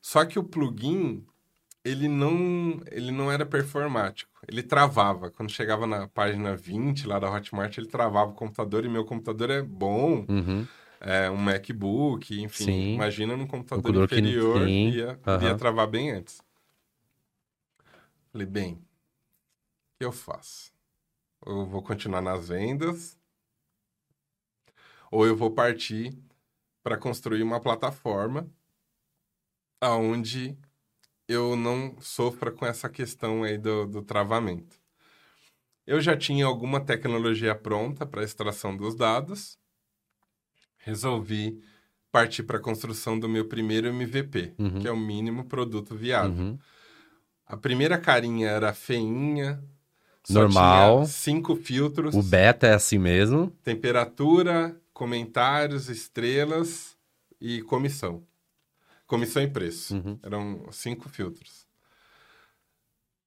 Só 0.00 0.24
que 0.24 0.38
o 0.38 0.44
plugin, 0.44 1.24
ele 1.84 2.08
não, 2.08 2.80
ele 2.90 3.10
não 3.12 3.30
era 3.30 3.46
performático. 3.46 4.30
Ele 4.48 4.62
travava. 4.62 5.30
Quando 5.30 5.50
chegava 5.50 5.86
na 5.86 6.08
página 6.08 6.56
20 6.56 7.06
lá 7.06 7.18
da 7.18 7.30
Hotmart, 7.30 7.78
ele 7.78 7.86
travava 7.86 8.32
o 8.32 8.34
computador. 8.34 8.84
E 8.84 8.88
meu 8.88 9.04
computador 9.04 9.50
é 9.50 9.62
bom, 9.62 10.26
Uhum. 10.28 10.66
é 11.00 11.30
um 11.30 11.36
MacBook, 11.36 12.40
enfim. 12.42 12.64
Sim. 12.64 12.94
Imagina 12.94 13.36
num 13.36 13.46
computador 13.46 13.82
computador 13.82 14.08
que 14.08 14.16
inferior, 14.16 14.58
tem. 14.60 14.90
ia, 14.90 15.20
Aham. 15.26 15.48
ia 15.48 15.54
travar 15.56 15.86
bem 15.86 16.10
antes. 16.10 16.42
Falei, 18.32 18.46
bem, 18.46 18.74
o 18.74 18.78
que 19.98 20.04
eu 20.04 20.12
faço? 20.12 20.72
Eu 21.46 21.66
vou 21.66 21.82
continuar 21.82 22.22
nas 22.22 22.48
vendas 22.48 23.18
ou 25.10 25.26
eu 25.26 25.36
vou 25.36 25.50
partir 25.50 26.16
para 26.82 26.96
construir 26.96 27.42
uma 27.42 27.60
plataforma 27.60 28.48
aonde 29.80 30.56
eu 31.28 31.56
não 31.56 31.96
sofra 32.00 32.50
com 32.50 32.66
essa 32.66 32.88
questão 32.88 33.42
aí 33.42 33.56
do, 33.58 33.86
do 33.86 34.02
travamento. 34.02 34.76
Eu 35.86 36.00
já 36.00 36.16
tinha 36.16 36.46
alguma 36.46 36.80
tecnologia 36.80 37.54
pronta 37.54 38.06
para 38.06 38.22
extração 38.22 38.76
dos 38.76 38.94
dados. 38.94 39.58
Resolvi 40.78 41.60
partir 42.10 42.42
para 42.42 42.58
a 42.58 42.60
construção 42.60 43.18
do 43.18 43.28
meu 43.28 43.48
primeiro 43.48 43.88
MVP, 43.88 44.54
Uhum. 44.58 44.80
que 44.80 44.88
é 44.88 44.92
o 44.92 44.96
mínimo 44.96 45.44
produto 45.46 45.94
viável. 45.96 46.30
Uhum. 46.44 46.58
A 47.46 47.56
primeira 47.56 47.98
carinha 47.98 48.48
era 48.48 48.72
feinha, 48.72 49.62
Normal. 50.28 51.04
cinco 51.06 51.56
filtros, 51.56 52.14
O 52.14 52.22
beta 52.22 52.66
é 52.66 52.74
assim 52.74 52.98
mesmo. 52.98 53.50
temperatura, 53.62 54.78
comentários, 54.92 55.88
estrelas 55.88 56.96
e 57.40 57.62
comissão. 57.62 58.26
Comissão 59.06 59.42
e 59.42 59.48
preço. 59.48 59.94
Uhum. 59.96 60.18
Eram 60.22 60.70
cinco 60.72 61.08
filtros. 61.08 61.66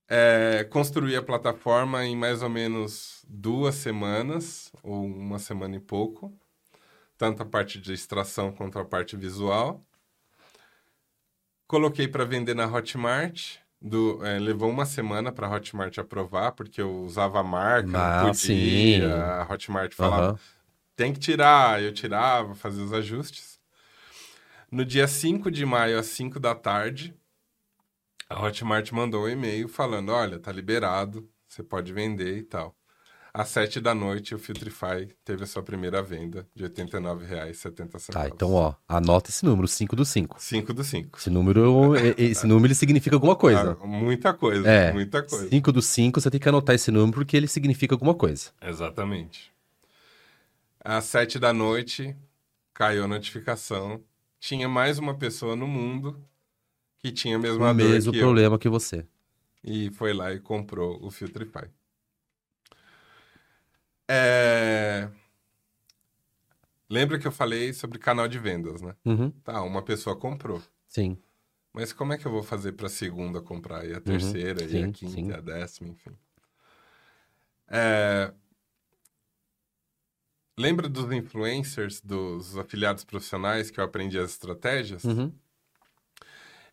É, 0.08 0.64
construí 0.70 1.16
a 1.16 1.22
plataforma 1.22 2.06
em 2.06 2.16
mais 2.16 2.42
ou 2.44 2.50
menos 2.50 3.24
duas 3.28 3.76
semanas, 3.76 4.72
ou 4.84 5.04
uma 5.06 5.40
semana 5.40 5.76
e 5.76 5.80
pouco. 5.80 6.32
Tanto 7.18 7.42
a 7.42 7.46
parte 7.46 7.80
de 7.80 7.94
extração 7.94 8.52
quanto 8.52 8.78
a 8.78 8.86
parte 8.86 9.16
visual. 9.16 9.84
Coloquei 11.68 12.08
para 12.08 12.26
vender 12.26 12.54
na 12.54 12.68
Hotmart. 12.68 13.58
Do, 13.82 14.26
é, 14.26 14.40
levou 14.40 14.70
uma 14.70 14.86
semana 14.86 15.32
para 15.32 15.48
a 15.48 15.52
Hotmart 15.52 15.98
aprovar, 16.00 16.54
porque 16.54 16.82
eu 16.82 17.04
usava 17.04 17.40
a 17.40 17.44
marca, 17.44 17.90
Ah, 17.98 18.20
podia. 18.26 18.34
sim. 18.34 19.02
A 19.04 19.48
Hotmart 19.52 19.94
falava, 19.94 20.30
Aham. 20.30 20.40
Tem 20.96 21.14
que 21.14 21.20
tirar. 21.20 21.82
Eu 21.82 21.94
tirava, 21.94 22.56
fazia 22.56 22.84
os 22.84 22.94
ajustes. 22.94 23.60
No 24.72 24.84
dia 24.84 25.08
5 25.08 25.52
de 25.52 25.66
maio, 25.66 26.00
às 26.00 26.08
5 26.08 26.40
da 26.40 26.56
tarde, 26.56 27.14
a 28.30 28.42
Hotmart 28.44 28.92
mandou 28.92 29.26
um 29.26 29.30
e-mail 29.30 29.68
falando: 29.68 30.10
olha, 30.12 30.40
tá 30.40 30.52
liberado, 30.52 31.30
você 31.48 31.64
pode 31.64 31.94
vender 31.94 32.38
e 32.38 32.44
tal. 32.44 32.76
Às 33.34 33.50
7 33.50 33.82
da 33.82 33.94
noite, 33.94 34.34
o 34.34 34.40
Filtrify 34.40 35.10
teve 35.26 35.44
a 35.44 35.48
sua 35.48 35.62
primeira 35.62 36.02
venda 36.02 36.48
de 36.56 36.64
R$ 36.64 36.70
89,70. 36.70 38.14
Tá, 38.14 38.30
então, 38.30 38.54
ó, 38.54 38.74
anota 38.88 39.30
esse 39.30 39.44
número, 39.44 39.68
5 39.68 39.94
do 39.94 40.06
5. 40.06 40.42
5 40.42 40.74
do 40.74 40.84
5. 40.86 41.20
Esse 41.20 41.30
número, 41.30 41.94
esse 42.18 42.48
número 42.48 42.68
ele 42.68 42.76
significa 42.76 43.14
alguma 43.14 43.36
coisa. 43.36 43.78
muita 43.84 44.34
coisa, 44.34 44.66
É, 44.66 44.94
muita 44.94 45.22
coisa. 45.22 45.50
5 45.50 45.72
do 45.74 45.82
5, 45.82 46.22
você 46.22 46.32
tem 46.32 46.40
que 46.40 46.48
anotar 46.48 46.76
esse 46.76 46.90
número 46.92 47.12
porque 47.12 47.36
ele 47.36 47.50
significa 47.50 47.94
alguma 47.94 48.16
coisa. 48.16 48.52
Exatamente. 48.62 49.54
Às 50.88 51.06
sete 51.06 51.40
da 51.40 51.52
noite, 51.52 52.16
caiu 52.74 53.04
a 53.06 53.08
notificação. 53.08 54.04
Tinha 54.40 54.70
mais 54.70 55.00
uma 55.00 55.18
pessoa 55.18 55.56
no 55.56 55.66
mundo 55.68 56.24
que 57.00 57.12
tinha 57.12 57.38
a 57.38 57.40
mesma 57.40 57.72
o 57.72 57.74
dor 57.74 57.76
mesmo 57.76 58.14
que 58.14 58.20
problema 58.20 58.60
que 58.60 58.70
você. 58.70 59.08
eu. 59.64 59.72
E 59.74 59.92
foi 59.92 60.14
lá 60.14 60.32
e 60.32 60.40
comprou 60.40 61.04
o 61.04 61.10
Filtrify. 61.10 61.68
É... 64.08 65.10
Lembra 66.90 67.18
que 67.20 67.28
eu 67.28 67.32
falei 67.32 67.74
sobre 67.74 67.98
canal 67.98 68.28
de 68.28 68.38
vendas, 68.38 68.82
né? 68.82 68.96
Uhum, 69.06 69.32
Tá, 69.44 69.62
uma 69.64 69.82
pessoa 69.84 70.16
comprou. 70.16 70.62
sim. 70.88 71.18
Mas 71.74 71.92
como 71.92 72.14
é 72.14 72.18
que 72.18 72.26
eu 72.26 72.32
vou 72.32 72.42
fazer 72.44 72.72
para 72.74 72.88
a 72.88 72.90
segunda 72.90 73.42
comprar? 73.42 73.86
E 73.86 73.94
a 73.94 74.00
terceira, 74.00 74.62
e 74.64 74.64
a 74.64 74.68
Uhum. 74.68 74.70
sim, 74.70 74.92
quinta, 74.94 75.16
sim. 75.16 75.30
e 75.30 75.34
a 75.34 75.42
décima, 75.42 75.90
enfim. 75.90 76.12
É, 77.68 78.34
Lembra 80.58 80.88
dos 80.88 81.12
influencers, 81.12 82.00
dos 82.02 82.58
afiliados 82.58 83.04
profissionais 83.04 83.70
que 83.70 83.80
eu 83.80 83.84
aprendi 83.84 84.18
as 84.18 84.32
estratégias? 84.32 85.04
Uhum. 85.04 85.32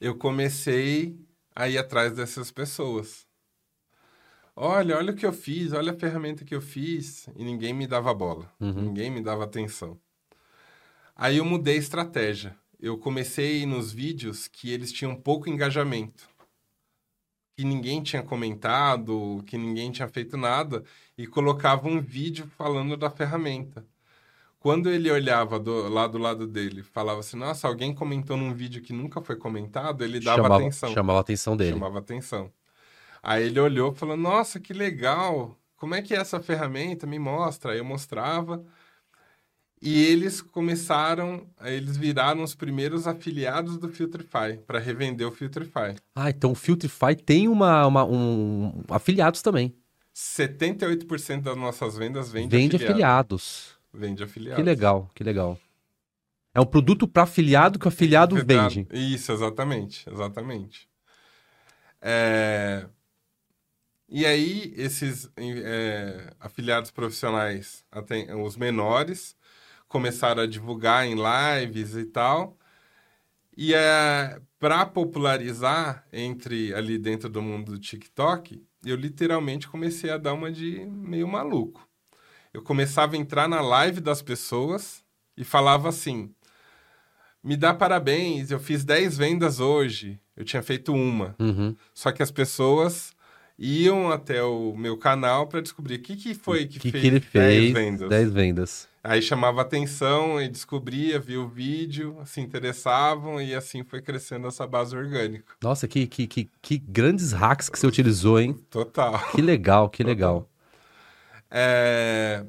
Eu 0.00 0.16
comecei 0.16 1.16
a 1.54 1.68
ir 1.68 1.78
atrás 1.78 2.14
dessas 2.14 2.50
pessoas. 2.50 3.26
Olha, 4.54 4.96
olha 4.96 5.12
o 5.12 5.16
que 5.16 5.26
eu 5.26 5.32
fiz, 5.32 5.72
olha 5.72 5.92
a 5.92 5.96
ferramenta 5.98 6.44
que 6.44 6.54
eu 6.54 6.60
fiz. 6.60 7.26
E 7.36 7.44
ninguém 7.44 7.72
me 7.72 7.86
dava 7.86 8.12
bola, 8.14 8.52
Uhum. 8.60 8.82
ninguém 8.82 9.10
me 9.10 9.20
dava 9.20 9.44
atenção. 9.44 9.98
Aí 11.16 11.38
eu 11.38 11.44
mudei 11.44 11.74
a 11.76 11.78
estratégia. 11.78 12.56
Eu 12.78 12.98
comecei 12.98 13.64
nos 13.64 13.92
vídeos 13.92 14.48
que 14.48 14.70
eles 14.70 14.92
tinham 14.92 15.14
pouco 15.14 15.48
engajamento. 15.48 16.28
Que 17.56 17.64
ninguém 17.64 18.02
tinha 18.02 18.22
comentado, 18.22 19.42
que 19.46 19.58
ninguém 19.58 19.90
tinha 19.90 20.08
feito 20.08 20.36
nada. 20.36 20.82
E 21.16 21.26
colocava 21.26 21.86
um 21.88 22.00
vídeo 22.00 22.46
falando 22.56 22.96
da 22.96 23.10
ferramenta. 23.10 23.84
Quando 24.62 24.88
ele 24.88 25.10
olhava 25.10 25.58
do, 25.58 25.88
lá 25.88 26.06
do 26.06 26.18
lado 26.18 26.46
dele, 26.46 26.84
falava 26.84 27.20
assim: 27.20 27.36
Nossa, 27.36 27.66
alguém 27.66 27.92
comentou 27.92 28.36
num 28.36 28.54
vídeo 28.54 28.80
que 28.80 28.92
nunca 28.92 29.20
foi 29.20 29.34
comentado, 29.34 30.04
ele 30.04 30.20
dava 30.20 30.42
chamava, 30.42 30.62
atenção. 30.62 30.92
chamava 30.92 31.18
a 31.18 31.20
atenção 31.20 31.56
dele. 31.56 31.72
Chamava 31.72 31.98
atenção. 31.98 32.52
Aí 33.20 33.44
ele 33.46 33.58
olhou 33.58 33.92
e 33.92 33.96
falou: 33.96 34.16
Nossa, 34.16 34.60
que 34.60 34.72
legal! 34.72 35.58
Como 35.76 35.96
é 35.96 36.00
que 36.00 36.14
é 36.14 36.18
essa 36.18 36.40
ferramenta? 36.40 37.08
Me 37.08 37.18
mostra. 37.18 37.72
Aí 37.72 37.78
eu 37.78 37.84
mostrava. 37.84 38.64
E 39.84 40.00
eles 40.04 40.40
começaram, 40.40 41.44
eles 41.60 41.96
viraram 41.96 42.44
os 42.44 42.54
primeiros 42.54 43.08
afiliados 43.08 43.76
do 43.76 43.88
Filtrify, 43.88 44.56
para 44.64 44.78
revender 44.78 45.26
o 45.26 45.32
Filtrify. 45.32 45.96
Ah, 46.14 46.30
então 46.30 46.52
o 46.52 46.54
Filtrify 46.54 47.16
tem 47.16 47.48
uma, 47.48 47.84
uma- 47.88 48.04
um 48.04 48.84
afiliados 48.88 49.42
também. 49.42 49.74
78% 50.14 51.42
das 51.42 51.56
nossas 51.56 51.96
vendas 51.96 52.30
vem 52.30 52.46
de 52.46 52.56
Vende 52.56 52.76
afiliado. 52.76 52.92
afiliados. 53.34 53.76
Vende 53.92 54.22
afiliados. 54.22 54.62
Que 54.62 54.70
legal, 54.70 55.10
que 55.14 55.24
legal. 55.24 55.58
É 56.54 56.60
um 56.60 56.66
produto 56.66 57.08
para 57.08 57.24
afiliado 57.24 57.76
que 57.78 57.86
o 57.86 57.88
afiliado 57.88 58.36
Verdade. 58.36 58.86
vende. 58.88 59.14
Isso, 59.14 59.32
exatamente, 59.32 60.08
exatamente. 60.08 60.88
É, 62.00 62.86
E 64.08 64.26
aí, 64.26 64.74
esses 64.76 65.30
é, 65.36 66.34
afiliados 66.38 66.90
profissionais, 66.90 67.82
até 67.90 68.34
os 68.36 68.56
menores, 68.56 69.34
começaram 69.92 70.42
a 70.42 70.46
divulgar 70.46 71.06
em 71.06 71.14
lives 71.14 71.94
e 71.94 72.06
tal. 72.06 72.56
E 73.54 73.74
é, 73.74 74.40
para 74.58 74.86
popularizar 74.86 76.06
entre 76.10 76.74
ali 76.74 76.96
dentro 76.96 77.28
do 77.28 77.42
mundo 77.42 77.72
do 77.72 77.78
TikTok, 77.78 78.64
eu 78.82 78.96
literalmente 78.96 79.68
comecei 79.68 80.08
a 80.08 80.16
dar 80.16 80.32
uma 80.32 80.50
de 80.50 80.86
meio 80.86 81.28
maluco. 81.28 81.86
Eu 82.54 82.62
começava 82.62 83.14
a 83.14 83.18
entrar 83.18 83.46
na 83.46 83.60
live 83.60 84.00
das 84.00 84.22
pessoas 84.22 85.04
e 85.36 85.44
falava 85.44 85.90
assim: 85.90 86.34
me 87.44 87.54
dá 87.54 87.74
parabéns, 87.74 88.50
eu 88.50 88.58
fiz 88.58 88.84
10 88.84 89.18
vendas 89.18 89.60
hoje. 89.60 90.18
Eu 90.34 90.44
tinha 90.44 90.62
feito 90.62 90.94
uma. 90.94 91.36
Uhum. 91.38 91.76
Só 91.92 92.10
que 92.10 92.22
as 92.22 92.30
pessoas 92.30 93.12
iam 93.58 94.10
até 94.10 94.42
o 94.42 94.74
meu 94.76 94.96
canal 94.96 95.46
para 95.46 95.60
descobrir 95.60 95.96
o 95.96 96.02
que, 96.02 96.16
que 96.16 96.34
foi 96.34 96.66
que, 96.66 96.78
que, 96.78 96.90
fez 96.90 97.02
que 97.02 97.06
ele 97.06 97.20
10 97.20 97.30
fez? 97.30 97.72
vendas. 97.72 98.08
10 98.08 98.32
vendas. 98.32 98.88
Aí 99.04 99.20
chamava 99.20 99.60
atenção 99.62 100.40
e 100.40 100.48
descobria, 100.48 101.18
via 101.18 101.40
o 101.40 101.48
vídeo, 101.48 102.18
se 102.24 102.40
interessavam 102.40 103.42
e 103.42 103.52
assim 103.52 103.82
foi 103.82 104.00
crescendo 104.00 104.46
essa 104.46 104.64
base 104.64 104.96
orgânica. 104.96 105.54
Nossa, 105.60 105.88
que, 105.88 106.06
que, 106.06 106.26
que, 106.26 106.50
que 106.62 106.78
grandes 106.78 107.32
hacks 107.32 107.68
que 107.68 107.78
você 107.78 107.86
utilizou, 107.86 108.38
hein? 108.40 108.54
Total. 108.70 109.18
Que 109.32 109.42
legal, 109.42 109.90
que 109.90 110.04
legal. 110.04 110.48
É... 111.50 112.46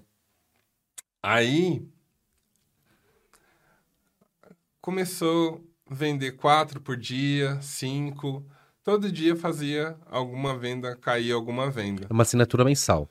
Aí, 1.24 1.86
começou 4.80 5.66
a 5.90 5.94
vender 5.96 6.34
quatro 6.34 6.80
por 6.80 6.96
dia, 6.96 7.60
cinco. 7.62 8.46
Todo 8.84 9.12
dia 9.12 9.36
fazia 9.36 9.96
alguma 10.10 10.58
venda, 10.58 10.96
caía 10.96 11.34
alguma 11.36 11.72
venda. 11.72 12.08
É 12.10 12.14
uma 12.14 12.24
assinatura 12.24 12.66
mensal. 12.66 13.08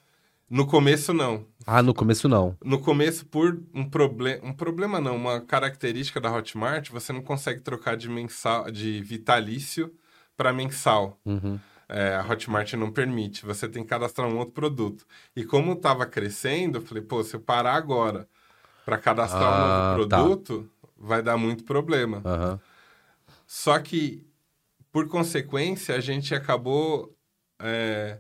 No 0.49 0.67
começo, 0.67 1.15
não. 1.15 1.47
Ah, 1.67 1.83
no 1.83 1.95
começo 1.95 2.29
não. 2.29 2.55
No 2.63 2.79
começo, 2.79 3.25
por 3.25 3.59
um 3.73 3.89
problema. 3.89 4.45
Um 4.45 4.53
problema 4.53 5.01
não, 5.01 5.17
uma 5.17 5.41
característica 5.41 6.21
da 6.21 6.31
Hotmart, 6.31 6.91
você 6.91 7.11
não 7.11 7.23
consegue 7.23 7.63
trocar 7.63 7.97
de 7.97 8.07
mensal, 8.07 8.71
de 8.71 9.01
vitalício 9.01 9.91
para 10.37 10.53
mensal. 10.53 11.19
Uhum. 11.25 11.59
É, 11.89 12.17
a 12.17 12.27
Hotmart 12.31 12.75
não 12.75 12.93
permite. 12.93 13.47
Você 13.47 13.67
tem 13.67 13.83
que 13.83 13.89
cadastrar 13.89 14.29
um 14.29 14.37
outro 14.37 14.53
produto. 14.53 15.07
E 15.35 15.43
como 15.43 15.73
estava 15.73 16.05
crescendo, 16.05 16.79
eu 16.79 16.83
falei, 16.83 17.03
pô, 17.03 17.25
se 17.25 17.35
eu 17.35 17.41
parar 17.41 17.75
agora 17.75 18.29
para 18.85 18.99
cadastrar 18.99 19.43
Ah, 19.45 19.57
um 19.57 19.59
novo 19.97 20.07
tá. 20.09 20.17
produto, 20.19 20.71
vai 20.99 21.23
dar 21.23 21.39
muito 21.39 21.65
problema. 21.65 22.21
Aham. 22.27 22.61
Só 23.47 23.79
que, 23.79 24.27
por 24.93 25.09
consequência, 25.09 25.97
a 25.97 26.01
gente 26.01 26.35
acabou 26.35 27.17
é, 27.61 28.19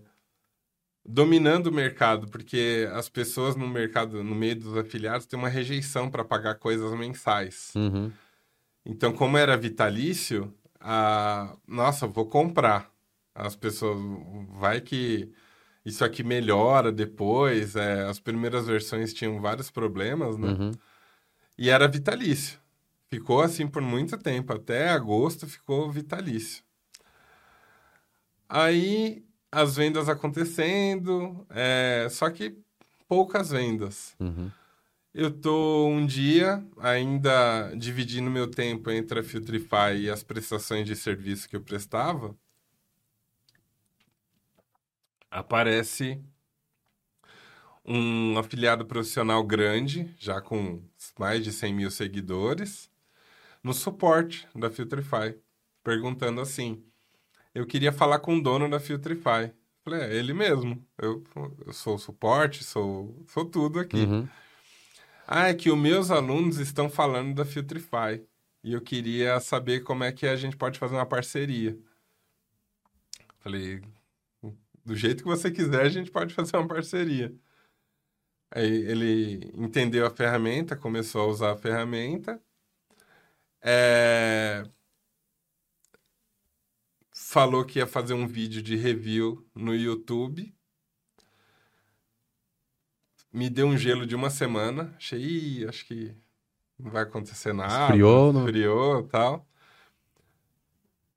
dominando 1.05 1.67
o 1.67 1.73
mercado, 1.73 2.27
porque 2.29 2.89
as 2.93 3.09
pessoas 3.09 3.55
no 3.55 3.69
mercado, 3.69 4.25
no 4.25 4.35
meio 4.35 4.57
dos 4.57 4.77
afiliados, 4.77 5.27
têm 5.27 5.39
uma 5.39 5.49
rejeição 5.49 6.11
para 6.11 6.25
pagar 6.25 6.55
coisas 6.55 6.91
mensais. 6.99 7.73
Uhum. 7.77 8.11
Então, 8.85 9.13
como 9.13 9.37
era 9.37 9.57
vitalício, 9.57 10.53
a... 10.81 11.55
nossa, 11.69 12.07
vou 12.07 12.27
comprar. 12.27 12.91
As 13.35 13.55
pessoas, 13.55 13.99
vai 14.51 14.81
que 14.81 15.33
isso 15.85 16.05
aqui 16.05 16.23
melhora 16.23 16.91
depois. 16.91 17.77
é, 17.77 18.05
as 18.05 18.19
primeiras 18.19 18.67
versões 18.67 19.13
tinham 19.13 19.41
vários 19.41 19.71
problemas, 19.71 20.37
né? 20.37 20.49
Uhum. 20.49 20.73
E 21.57 21.71
era 21.71 21.87
vitalício. 21.87 22.62
Ficou 23.13 23.43
assim 23.43 23.67
por 23.67 23.83
muito 23.83 24.17
tempo, 24.17 24.55
até 24.55 24.89
agosto 24.89 25.47
ficou 25.47 25.93
vitalício. 25.93 26.65
Aí 28.49 29.23
as 29.51 29.77
vendas 29.77 30.09
acontecendo, 30.09 31.47
é, 31.51 32.09
só 32.11 32.31
que 32.31 32.57
poucas 33.07 33.51
vendas. 33.51 34.17
Uhum. 34.19 34.51
Eu 35.13 35.31
tô 35.31 35.89
um 35.89 36.07
dia 36.07 36.67
ainda 36.79 37.75
dividindo 37.77 38.31
meu 38.31 38.51
tempo 38.51 38.91
entre 38.91 39.21
a 39.21 39.23
Filtrify 39.23 39.95
e 39.95 40.09
as 40.09 40.23
prestações 40.23 40.87
de 40.87 40.97
serviço 40.97 41.47
que 41.51 41.55
eu 41.55 41.61
prestava. 41.61 42.35
Aparece 45.31 46.19
um 47.85 48.39
afiliado 48.39 48.87
profissional 48.87 49.45
grande, 49.45 50.15
já 50.19 50.41
com 50.41 50.83
mais 51.19 51.45
de 51.45 51.53
100 51.53 51.75
mil 51.75 51.91
seguidores, 51.91 52.91
no 53.63 53.73
suporte 53.73 54.49
da 54.55 54.71
Filtrify, 54.71 55.39
perguntando 55.83 56.41
assim: 56.41 56.85
eu 57.55 57.67
queria 57.67 57.93
falar 57.93 58.19
com 58.19 58.37
o 58.37 58.43
dono 58.43 58.69
da 58.69 58.81
Filtrify. 58.81 59.53
Falei, 59.85 60.01
é 60.01 60.15
ele 60.15 60.33
mesmo. 60.33 60.87
Eu, 60.97 61.23
eu 61.67 61.73
sou 61.73 61.97
o 61.97 61.99
suporte, 61.99 62.65
sou, 62.65 63.25
sou 63.29 63.45
tudo 63.45 63.81
aqui. 63.81 64.05
Uhum. 64.05 64.29
Ah, 65.27 65.49
é 65.49 65.55
que 65.55 65.71
os 65.71 65.79
meus 65.79 66.11
alunos 66.11 66.59
estão 66.59 66.89
falando 66.89 67.35
da 67.35 67.45
Filtrify. 67.45 68.25
E 68.65 68.73
eu 68.73 68.81
queria 68.81 69.41
saber 69.41 69.81
como 69.81 70.05
é 70.05 70.13
que 70.13 70.27
a 70.27 70.37
gente 70.37 70.57
pode 70.57 70.79
fazer 70.79 70.95
uma 70.95 71.07
parceria. 71.07 71.77
Falei, 73.41 73.83
do 74.85 74.95
jeito 74.95 75.25
que 75.25 75.29
você 75.29 75.51
quiser, 75.51 75.83
a 75.83 75.89
gente 75.89 76.11
pode 76.11 76.33
fazer 76.33 76.57
uma 76.57 76.69
parceria. 76.69 77.35
Aí 78.51 78.71
ele 78.71 79.51
entendeu 79.55 80.07
a 80.07 80.11
ferramenta, 80.11 80.77
começou 80.77 81.23
a 81.23 81.27
usar 81.27 81.53
a 81.53 81.57
ferramenta. 81.57 82.41
É, 83.63 84.65
Falou 87.15 87.65
que 87.65 87.79
ia 87.79 87.87
fazer 87.87 88.15
um 88.15 88.27
vídeo 88.27 88.61
de 88.63 88.77
review 88.77 89.49
no 89.55 89.75
YouTube 89.75 90.55
me 93.33 93.49
deu 93.49 93.67
um 93.67 93.79
gelo 93.79 94.07
de 94.07 94.15
uma 94.15 94.29
semana. 94.29 94.95
Achei, 94.97 95.19
"Ih, 95.19 95.67
acho 95.67 95.87
que 95.87 96.15
não 96.79 96.91
vai 96.91 97.03
acontecer 97.05 97.53
nada. 97.53 97.85
Esfriou, 97.85 98.33
não? 98.33 98.41
Esfriou 98.45 99.01
e 99.01 99.09
tal. 99.09 99.49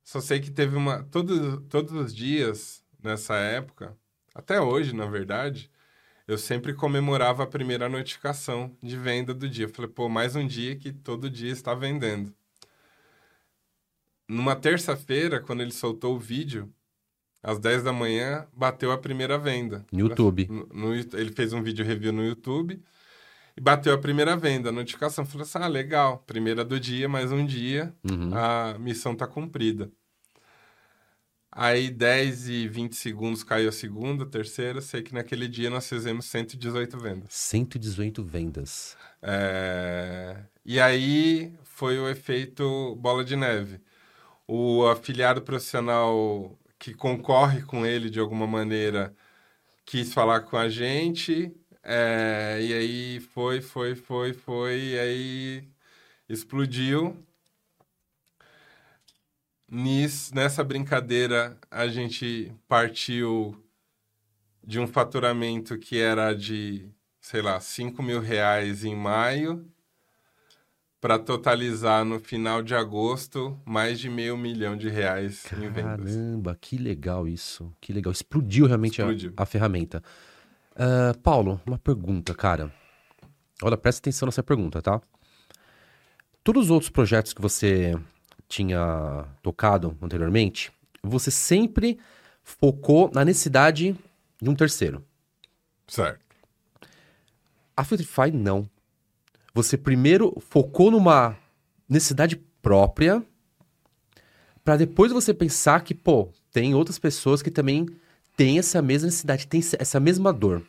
Só 0.03 0.21
sei 0.21 0.39
que 0.39 0.51
teve 0.51 0.75
uma. 0.75 1.03
Todos, 1.03 1.63
todos 1.67 1.91
os 1.93 2.15
dias 2.15 2.83
nessa 3.03 3.35
época, 3.35 3.97
até 4.33 4.61
hoje, 4.61 4.93
na 4.95 5.07
verdade, 5.07 5.69
eu 6.27 6.37
sempre 6.37 6.73
comemorava 6.73 7.43
a 7.43 7.47
primeira 7.47 7.87
notificação 7.87 8.75
de 8.81 8.97
venda 8.97 9.33
do 9.33 9.47
dia. 9.49 9.69
Falei, 9.69 9.89
pô, 9.91 10.09
mais 10.09 10.35
um 10.35 10.45
dia 10.45 10.75
que 10.75 10.91
todo 10.91 11.29
dia 11.29 11.51
está 11.51 11.73
vendendo. 11.73 12.33
Numa 14.27 14.55
terça-feira, 14.55 15.39
quando 15.39 15.61
ele 15.61 15.71
soltou 15.71 16.15
o 16.15 16.19
vídeo, 16.19 16.71
às 17.43 17.59
10 17.59 17.83
da 17.83 17.93
manhã, 17.93 18.47
bateu 18.51 18.91
a 18.91 18.97
primeira 18.97 19.37
venda. 19.37 19.85
No 19.91 19.99
YouTube. 19.99 20.47
No- 20.73 20.95
ele 20.95 21.31
fez 21.31 21.53
um 21.53 21.61
vídeo 21.61 21.85
review 21.85 22.11
no 22.11 22.25
YouTube 22.25 22.81
e 23.55 23.61
bateu 23.61 23.93
a 23.93 23.97
primeira 23.99 24.35
venda. 24.35 24.69
A 24.69 24.71
notificação 24.71 25.25
falou 25.27 25.43
assim: 25.43 25.59
ah, 25.59 25.67
legal, 25.67 26.23
primeira 26.25 26.65
do 26.65 26.79
dia, 26.79 27.07
mais 27.07 27.31
um 27.31 27.45
dia, 27.45 27.93
Uhum. 28.03 28.31
a 28.35 28.75
missão 28.79 29.15
tá 29.15 29.27
cumprida. 29.27 29.91
Aí 31.57 31.89
10 31.89 32.49
e 32.49 32.67
20 32.67 32.97
segundos 32.97 33.41
caiu 33.41 33.69
a 33.69 33.71
segunda, 33.71 34.25
a 34.25 34.27
terceira. 34.27 34.81
Sei 34.81 35.01
que 35.01 35.13
naquele 35.13 35.47
dia 35.47 35.69
nós 35.69 35.87
fizemos 35.87 36.25
118 36.25 36.99
vendas. 36.99 37.33
118 37.33 38.21
vendas. 38.21 38.97
É, 39.21 40.37
E 40.65 40.81
aí 40.81 41.53
foi 41.63 41.97
o 41.97 42.09
efeito 42.09 42.95
bola 42.97 43.23
de 43.23 43.37
neve. 43.37 43.79
O 44.45 44.85
afiliado 44.85 45.41
profissional 45.41 46.59
que 46.77 46.93
concorre 46.93 47.61
com 47.61 47.85
ele 47.85 48.09
de 48.09 48.19
alguma 48.19 48.45
maneira 48.45 49.15
quis 49.85 50.13
falar 50.13 50.41
com 50.41 50.57
a 50.57 50.67
gente, 50.67 51.55
é, 51.83 52.59
e 52.61 52.73
aí 52.73 53.19
foi, 53.19 53.61
foi, 53.61 53.95
foi, 53.95 54.33
foi, 54.33 54.79
e 54.79 54.99
aí 54.99 55.67
explodiu. 56.27 57.15
Nis, 59.69 60.31
nessa 60.31 60.63
brincadeira, 60.63 61.57
a 61.71 61.87
gente 61.87 62.51
partiu 62.67 63.55
de 64.63 64.79
um 64.79 64.87
faturamento 64.87 65.77
que 65.77 65.99
era 65.99 66.33
de, 66.33 66.89
sei 67.19 67.41
lá, 67.41 67.59
5 67.59 68.01
mil 68.03 68.19
reais 68.19 68.83
em 68.83 68.95
maio, 68.95 69.65
para 71.01 71.19
totalizar 71.19 72.03
no 72.03 72.19
final 72.19 72.63
de 72.63 72.73
agosto 72.73 73.59
mais 73.63 73.99
de 73.99 74.09
meio 74.09 74.35
milhão 74.35 74.75
de 74.75 74.89
reais 74.89 75.45
em 75.53 75.69
vendas. 75.69 76.15
Caramba, 76.15 76.57
que 76.59 76.77
legal 76.77 77.27
isso. 77.27 77.71
Que 77.79 77.93
legal. 77.93 78.11
Explodiu 78.11 78.65
realmente 78.65 79.01
a- 79.01 79.05
Explodiu. 79.05 79.33
A, 79.37 79.45
ferramenta. 79.45 80.01
Ah, 80.75 81.13
Paulo, 81.21 81.61
uma 81.65 81.77
pergunta, 81.77 82.33
cara. 82.33 82.73
Olha, 83.61 83.77
presta 83.77 83.99
atenção 83.99 84.25
nessa 84.25 84.41
pergunta, 84.41 84.81
tá? 84.81 84.99
Todos 86.43 86.65
os 86.65 86.71
outros 86.71 86.89
projetos 86.89 87.33
que 87.33 87.41
você 87.41 87.95
tinha 88.47 89.25
tocado 89.41 89.97
anteriormente, 90.01 90.71
você 91.01 91.29
sempre 91.31 91.99
focou 92.43 93.09
na 93.13 93.25
necessidade 93.25 93.95
de 94.41 94.49
um 94.49 94.55
terceiro. 94.55 95.03
Certo. 95.87 96.19
A 97.75 97.83
Filtrify 97.83 98.31
não. 98.31 98.69
Você 99.53 99.77
primeiro 99.77 100.37
focou 100.39 100.91
numa 100.91 101.37
necessidade 101.87 102.35
própria, 102.61 103.23
para 104.63 104.77
depois 104.77 105.11
você 105.11 105.33
pensar 105.33 105.83
que, 105.83 105.93
pô, 105.93 106.29
tem 106.51 106.73
outras 106.73 106.97
pessoas 106.97 107.41
que 107.41 107.51
também 107.51 107.85
têm 108.35 108.57
essa 108.57 108.81
mesma 108.81 109.05
necessidade, 109.05 109.47
têm 109.47 109.61
essa- 109.77 109.99
mesma 109.99 110.33
dor. 110.33 110.61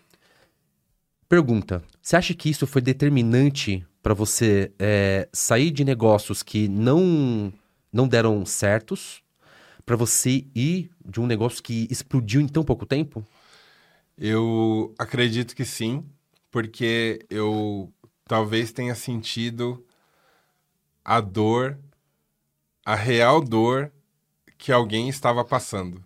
Pergunta: 1.29 1.83
você 2.03 2.16
acha 2.16 2.35
que 2.35 2.51
isso 2.51 2.66
foi 2.66 2.83
determinante 2.83 3.85
para 4.03 4.14
você 4.14 4.72
é, 4.79 5.29
sair 5.33 5.70
de 5.70 5.85
negócios 5.85 6.43
que 6.43 6.68
não 6.68 7.53
não 7.93 8.07
deram 8.09 8.45
certos, 8.45 9.22
para 9.84 9.97
você 9.97 10.45
ir 10.55 10.91
de 11.05 11.20
um 11.20 11.26
negócio 11.26 11.62
que 11.62 11.87
explodiu 11.91 12.41
em 12.41 12.49
tão 12.49 12.64
pouco 12.64 12.84
tempo? 12.84 13.24
Eu 14.18 14.95
acredito 14.99 15.55
que 15.55 15.64
sim, 15.64 16.05
porque 16.51 17.24
eu 17.30 17.93
talvez 18.24 18.72
tenha 18.72 18.95
sentido 18.95 19.84
a 21.05 21.20
dor, 21.20 21.78
a 22.84 22.95
real 22.95 23.41
dor 23.41 23.93
que 24.59 24.72
alguém 24.72 25.09
estava 25.09 25.45
passando. 25.45 26.03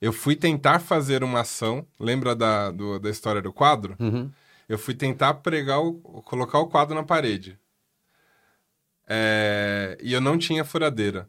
Eu 0.00 0.12
fui 0.12 0.34
tentar 0.34 0.80
fazer 0.80 1.22
uma 1.22 1.40
ação, 1.40 1.86
lembra 1.98 2.34
da, 2.34 2.70
do- 2.70 2.98
da 2.98 3.10
história 3.10 3.40
do 3.40 3.52
quadro? 3.52 3.96
Uhum. 4.00 4.30
Eu 4.68 4.78
fui 4.78 4.94
tentar 4.94 5.34
pregar, 5.34 5.80
o, 5.80 5.94
colocar 6.22 6.58
o 6.58 6.66
quadro 6.66 6.94
na 6.94 7.02
parede. 7.04 7.58
É, 9.08 9.96
e 10.00 10.12
eu 10.12 10.20
não 10.20 10.38
tinha 10.38 10.64
furadeira. 10.64 11.28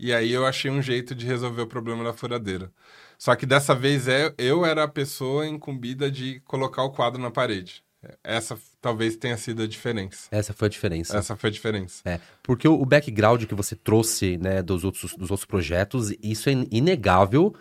E 0.00 0.12
aí 0.12 0.32
eu 0.32 0.46
achei 0.46 0.70
um 0.70 0.80
jeito 0.80 1.14
de 1.14 1.26
resolver 1.26 1.62
o 1.62 1.66
problema 1.66 2.04
da 2.04 2.12
furadeira. 2.12 2.72
Só 3.18 3.34
que 3.34 3.44
dessa 3.44 3.74
vez 3.74 4.06
é, 4.06 4.32
eu 4.38 4.64
era 4.64 4.84
a 4.84 4.88
pessoa 4.88 5.46
incumbida 5.46 6.10
de 6.10 6.40
colocar 6.40 6.84
o 6.84 6.90
quadro 6.90 7.20
na 7.20 7.32
parede. 7.32 7.82
essa 8.22 8.56
talvez 8.80 9.16
tenha 9.16 9.36
sido 9.36 9.62
a 9.62 9.66
diferença. 9.66 10.28
Essa 10.30 10.52
foi 10.52 10.66
a 10.66 10.70
diferença. 10.70 11.16
Essa 11.18 11.34
foi 11.34 11.50
a 11.50 11.52
diferença. 11.52 12.00
É, 12.04 12.20
porque 12.44 12.68
o, 12.68 12.80
o 12.80 12.86
background 12.86 13.44
que 13.44 13.56
você 13.56 13.74
trouxe, 13.74 14.36
né, 14.38 14.62
dos 14.62 14.84
outros, 14.84 15.16
dos 15.16 15.32
outros 15.32 15.44
projetos, 15.44 16.14
isso 16.22 16.48
é 16.48 16.52
inegável, 16.70 17.52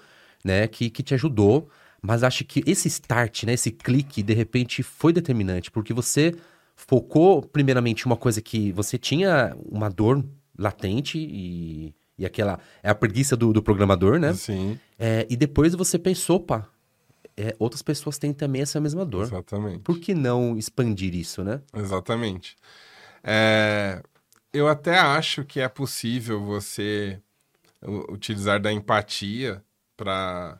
né, 0.46 0.68
que, 0.68 0.92
que 0.92 1.02
te 1.02 1.16
ajudou, 1.16 1.68
mas 2.04 2.24
acho 2.24 2.46
que 2.46 2.64
esse 2.68 2.88
start, 2.88 3.46
né, 3.46 3.54
esse 3.54 3.72
clique, 3.72 4.22
de 4.22 4.34
repente, 4.36 4.84
foi 4.84 5.12
determinante, 5.12 5.72
porque 5.72 5.92
você 5.92 6.36
focou, 6.78 7.42
primeiramente, 7.42 8.06
uma 8.06 8.16
coisa 8.16 8.40
que 8.42 8.72
você 8.72 8.98
tinha 8.98 9.58
uma 9.66 9.90
dor 9.90 10.24
latente 10.58 11.18
e, 11.18 11.94
e 12.18 12.26
aquela, 12.26 12.60
é 12.84 12.90
a 12.90 12.96
preguiça 12.96 13.36
do, 13.36 13.52
do 13.52 13.62
programador, 13.62 14.20
né? 14.20 14.34
Sim, 14.34 14.80
É, 14.98 15.26
e 15.30 15.36
depois 15.36 15.74
você 15.74 15.98
pensou, 16.00 16.40
pá, 16.40 16.70
é, 17.36 17.56
outras 17.60 17.82
pessoas 17.82 18.18
têm 18.18 18.32
também 18.32 18.62
essa 18.62 18.80
mesma 18.80 19.04
dor. 19.04 19.24
exatamente. 19.24 19.80
Por 19.80 20.00
que 20.00 20.14
não 20.14 20.56
expandir 20.58 21.14
isso, 21.16 21.44
né? 21.44 21.62
Exatamente. 21.76 22.56
É, 23.24 24.02
eu 24.54 24.68
até 24.68 24.98
acho 24.98 25.44
que 25.44 25.60
é 25.60 25.68
possível 25.68 26.44
você 26.44 27.20
utilizar 28.10 28.60
da 28.62 28.72
empatia 28.72 29.64
para 29.96 30.60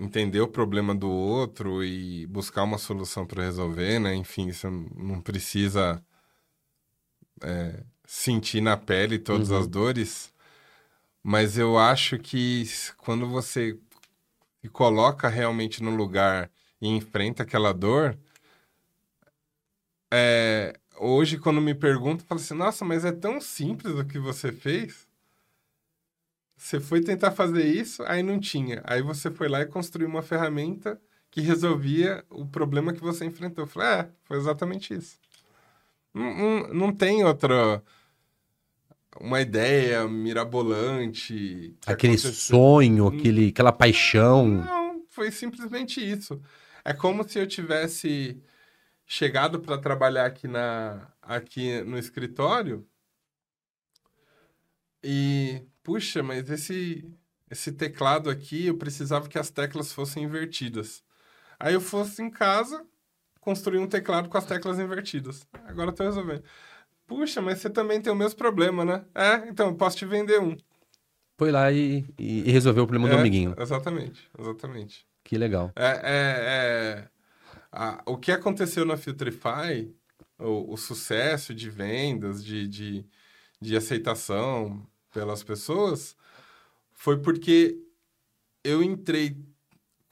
entender 0.00 0.40
o 0.40 0.48
problema 0.48 0.94
do 0.94 1.08
outro 1.10 1.84
e 1.84 2.26
buscar 2.26 2.64
uma 2.64 2.78
solução 2.78 3.26
para 3.26 3.44
resolver, 3.44 4.00
né? 4.00 4.14
Enfim, 4.14 4.52
você 4.52 4.68
não 4.68 5.20
precisa 5.20 6.02
é, 7.42 7.84
sentir 8.06 8.60
na 8.60 8.76
pele 8.76 9.18
todas 9.18 9.50
Uhum. 9.50 9.60
as 9.60 9.66
dores, 9.68 10.32
mas 11.22 11.58
eu 11.58 11.78
acho 11.78 12.18
que 12.18 12.64
quando 12.98 13.28
você 13.28 13.78
se 14.62 14.68
coloca 14.70 15.28
realmente 15.28 15.82
no 15.82 15.90
lugar 15.94 16.50
e 16.80 16.88
enfrenta 16.88 17.42
aquela 17.44 17.72
dor, 17.72 18.18
é, 20.12 20.72
hoje, 20.98 21.38
quando 21.38 21.60
me 21.60 21.74
perguntam, 21.74 22.26
falo 22.26 22.40
assim: 22.40 22.54
nossa, 22.54 22.84
mas 22.84 23.04
é 23.04 23.12
tão 23.12 23.40
simples 23.40 23.94
o 23.94 24.04
que 24.04 24.18
você 24.18 24.52
fez. 24.52 25.08
Você 26.60 26.78
foi 26.78 27.00
tentar 27.00 27.30
fazer 27.30 27.64
isso, 27.64 28.02
aí 28.02 28.22
não 28.22 28.38
tinha. 28.38 28.82
Aí 28.84 29.00
você 29.00 29.30
foi 29.30 29.48
lá 29.48 29.62
e 29.62 29.66
construiu 29.66 30.06
uma 30.06 30.20
ferramenta 30.20 31.00
que 31.30 31.40
resolvia 31.40 32.22
o 32.28 32.46
problema 32.46 32.92
que 32.92 33.00
você 33.00 33.24
enfrentou. 33.24 33.64
Eu 33.64 33.68
falei: 33.68 33.88
é, 33.88 34.10
foi 34.24 34.36
exatamente 34.36 34.92
isso. 34.92 35.18
Não, 36.12 36.36
não, 36.36 36.68
não 36.74 36.92
tem 36.92 37.24
outra. 37.24 37.82
Uma 39.18 39.40
ideia 39.40 40.06
mirabolante. 40.06 41.74
que 41.80 41.90
Aquele 41.90 42.12
aconteceu. 42.12 42.34
sonho, 42.34 43.06
aquele, 43.06 43.48
aquela 43.48 43.72
paixão. 43.72 44.46
Não, 44.46 45.02
foi 45.08 45.30
simplesmente 45.30 45.98
isso. 45.98 46.42
É 46.84 46.92
como 46.92 47.26
se 47.26 47.38
eu 47.38 47.46
tivesse 47.46 48.38
chegado 49.06 49.60
para 49.60 49.78
trabalhar 49.78 50.26
aqui 50.26 50.46
na 50.46 51.10
aqui 51.22 51.80
no 51.84 51.96
escritório 51.96 52.86
e 55.02 55.62
puxa, 55.82 56.22
mas 56.22 56.48
esse 56.50 57.04
esse 57.50 57.72
teclado 57.72 58.30
aqui 58.30 58.66
eu 58.66 58.76
precisava 58.78 59.28
que 59.28 59.38
as 59.38 59.50
teclas 59.50 59.92
fossem 59.92 60.22
invertidas. 60.22 61.02
Aí 61.58 61.74
eu 61.74 61.80
fosse 61.80 62.22
em 62.22 62.30
casa 62.30 62.86
construir 63.40 63.78
um 63.78 63.88
teclado 63.88 64.28
com 64.28 64.38
as 64.38 64.46
teclas 64.46 64.78
invertidas. 64.78 65.46
Agora 65.64 65.90
eu 65.90 65.94
tô 65.94 66.04
resolvendo. 66.04 66.44
Puxa, 67.06 67.42
mas 67.42 67.58
você 67.58 67.68
também 67.68 68.00
tem 68.00 68.12
o 68.12 68.16
mesmo 68.16 68.38
problema, 68.38 68.84
né? 68.84 69.04
É, 69.14 69.48
então 69.48 69.68
eu 69.68 69.74
posso 69.74 69.96
te 69.96 70.06
vender 70.06 70.40
um. 70.40 70.56
Foi 71.36 71.50
lá 71.50 71.72
e, 71.72 72.04
e- 72.18 72.48
e 72.48 72.50
resolveu 72.52 72.84
o 72.84 72.86
problema 72.86 73.08
do 73.08 73.16
É, 73.16 73.20
amiguinho. 73.20 73.54
Exatamente, 73.58 74.30
exatamente. 74.38 75.06
Que 75.24 75.36
legal. 75.36 75.72
É, 75.74 75.88
é, 76.04 77.08
é, 77.72 77.98
o 78.06 78.16
que 78.16 78.30
aconteceu 78.30 78.84
na 78.84 78.96
Filtrify, 78.96 79.92
o, 80.38 80.72
o 80.74 80.76
sucesso 80.76 81.54
de 81.54 81.68
vendas, 81.70 82.44
de, 82.44 82.68
de, 82.68 83.06
de 83.60 83.76
aceitação 83.76 84.86
pelas 85.12 85.42
pessoas, 85.42 86.16
foi 86.92 87.18
porque 87.18 87.78
eu 88.62 88.82
entrei 88.82 89.36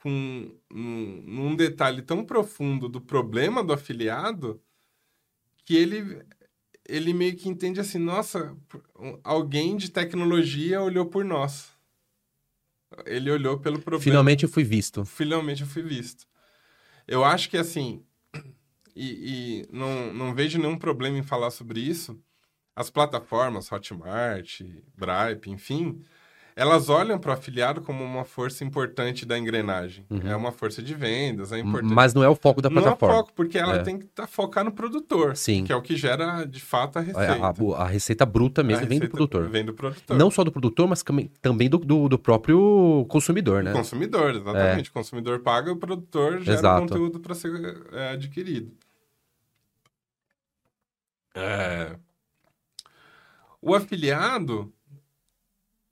com 0.01 0.51
num, 0.71 1.23
num 1.25 1.55
detalhe 1.55 2.01
tão 2.01 2.23
profundo 2.23 2.87
do 2.87 3.01
problema 3.01 3.63
do 3.63 3.73
afiliado 3.73 4.61
que 5.65 5.75
ele 5.75 6.23
ele 6.87 7.13
meio 7.13 7.35
que 7.35 7.47
entende 7.47 7.79
assim, 7.79 7.99
nossa, 7.99 8.57
alguém 9.23 9.77
de 9.77 9.91
tecnologia 9.91 10.81
olhou 10.81 11.05
por 11.05 11.23
nós. 11.23 11.69
Ele 13.05 13.29
olhou 13.29 13.59
pelo 13.59 13.79
problema 13.79 14.03
Finalmente 14.03 14.43
eu 14.43 14.49
fui 14.49 14.63
visto. 14.63 15.05
finalmente 15.05 15.61
eu 15.61 15.67
fui 15.67 15.83
visto. 15.83 16.27
Eu 17.07 17.23
acho 17.23 17.47
que 17.47 17.57
assim, 17.57 18.03
e, 18.95 19.61
e 19.61 19.67
não, 19.71 20.11
não 20.11 20.33
vejo 20.33 20.57
nenhum 20.57 20.77
problema 20.77 21.17
em 21.17 21.23
falar 21.23 21.51
sobre 21.51 21.79
isso. 21.79 22.19
As 22.79 22.89
plataformas, 22.89 23.69
Hotmart, 23.69 24.61
Bripe, 24.95 25.49
enfim, 25.49 26.01
elas 26.55 26.87
olham 26.87 27.19
para 27.19 27.31
o 27.31 27.33
afiliado 27.33 27.81
como 27.81 28.01
uma 28.05 28.23
força 28.23 28.63
importante 28.63 29.25
da 29.25 29.37
engrenagem. 29.37 30.05
É 30.23 30.33
uma 30.33 30.53
força 30.53 30.81
de 30.81 30.93
vendas, 30.95 31.51
é 31.51 31.59
importante. 31.59 31.93
Mas 31.93 32.13
não 32.13 32.23
é 32.23 32.29
o 32.29 32.35
foco 32.35 32.61
da 32.61 32.69
não 32.69 32.77
é 32.77 32.81
plataforma. 32.83 33.15
foco, 33.17 33.33
porque 33.35 33.57
ela 33.57 33.75
É. 33.75 33.83
tem 33.83 33.99
que 33.99 34.05
tá, 34.05 34.25
focar 34.25 34.63
no 34.63 34.71
produtor, 34.71 35.35
Sim. 35.35 35.65
que 35.65 35.73
é 35.73 35.75
o 35.75 35.81
que 35.81 35.97
gera 35.97 36.45
de 36.45 36.61
fato 36.61 36.95
a 36.95 37.01
A, 37.01 37.03
receita. 37.03 37.33
a- 37.77 37.83
a 37.83 37.87
receita 37.87 38.25
bruta 38.25 38.63
mesmo 38.63 38.85
A 38.85 38.87
vem 38.87 38.99
do 38.99 39.09
produtor. 39.09 39.49
Vem 39.49 39.65
do 39.65 39.73
produtor. 39.73 40.17
Não 40.17 40.31
só 40.31 40.45
do 40.45 40.51
produtor, 40.51 40.87
mas 40.87 41.03
também, 41.41 41.69
do, 41.69 41.77
do, 41.79 42.07
do 42.07 42.17
próprio 42.17 43.05
consumidor, 43.09 43.61
né? 43.61 43.73
Consumidor, 43.73 44.35
exatamente. 44.35 44.89
O 44.89 44.93
consumidor 44.93 45.39
paga, 45.39 45.69
o 45.69 45.75
produtor 45.75 46.39
gera 46.39 46.57
Exato. 46.59 46.85
o 46.85 46.87
conteúdo 46.87 47.19
para 47.19 47.35
ser 47.35 47.51
é, 47.91 48.11
adquirido. 48.13 48.71
É. 51.35 51.95
O 53.61 53.75
afiliado, 53.75 54.73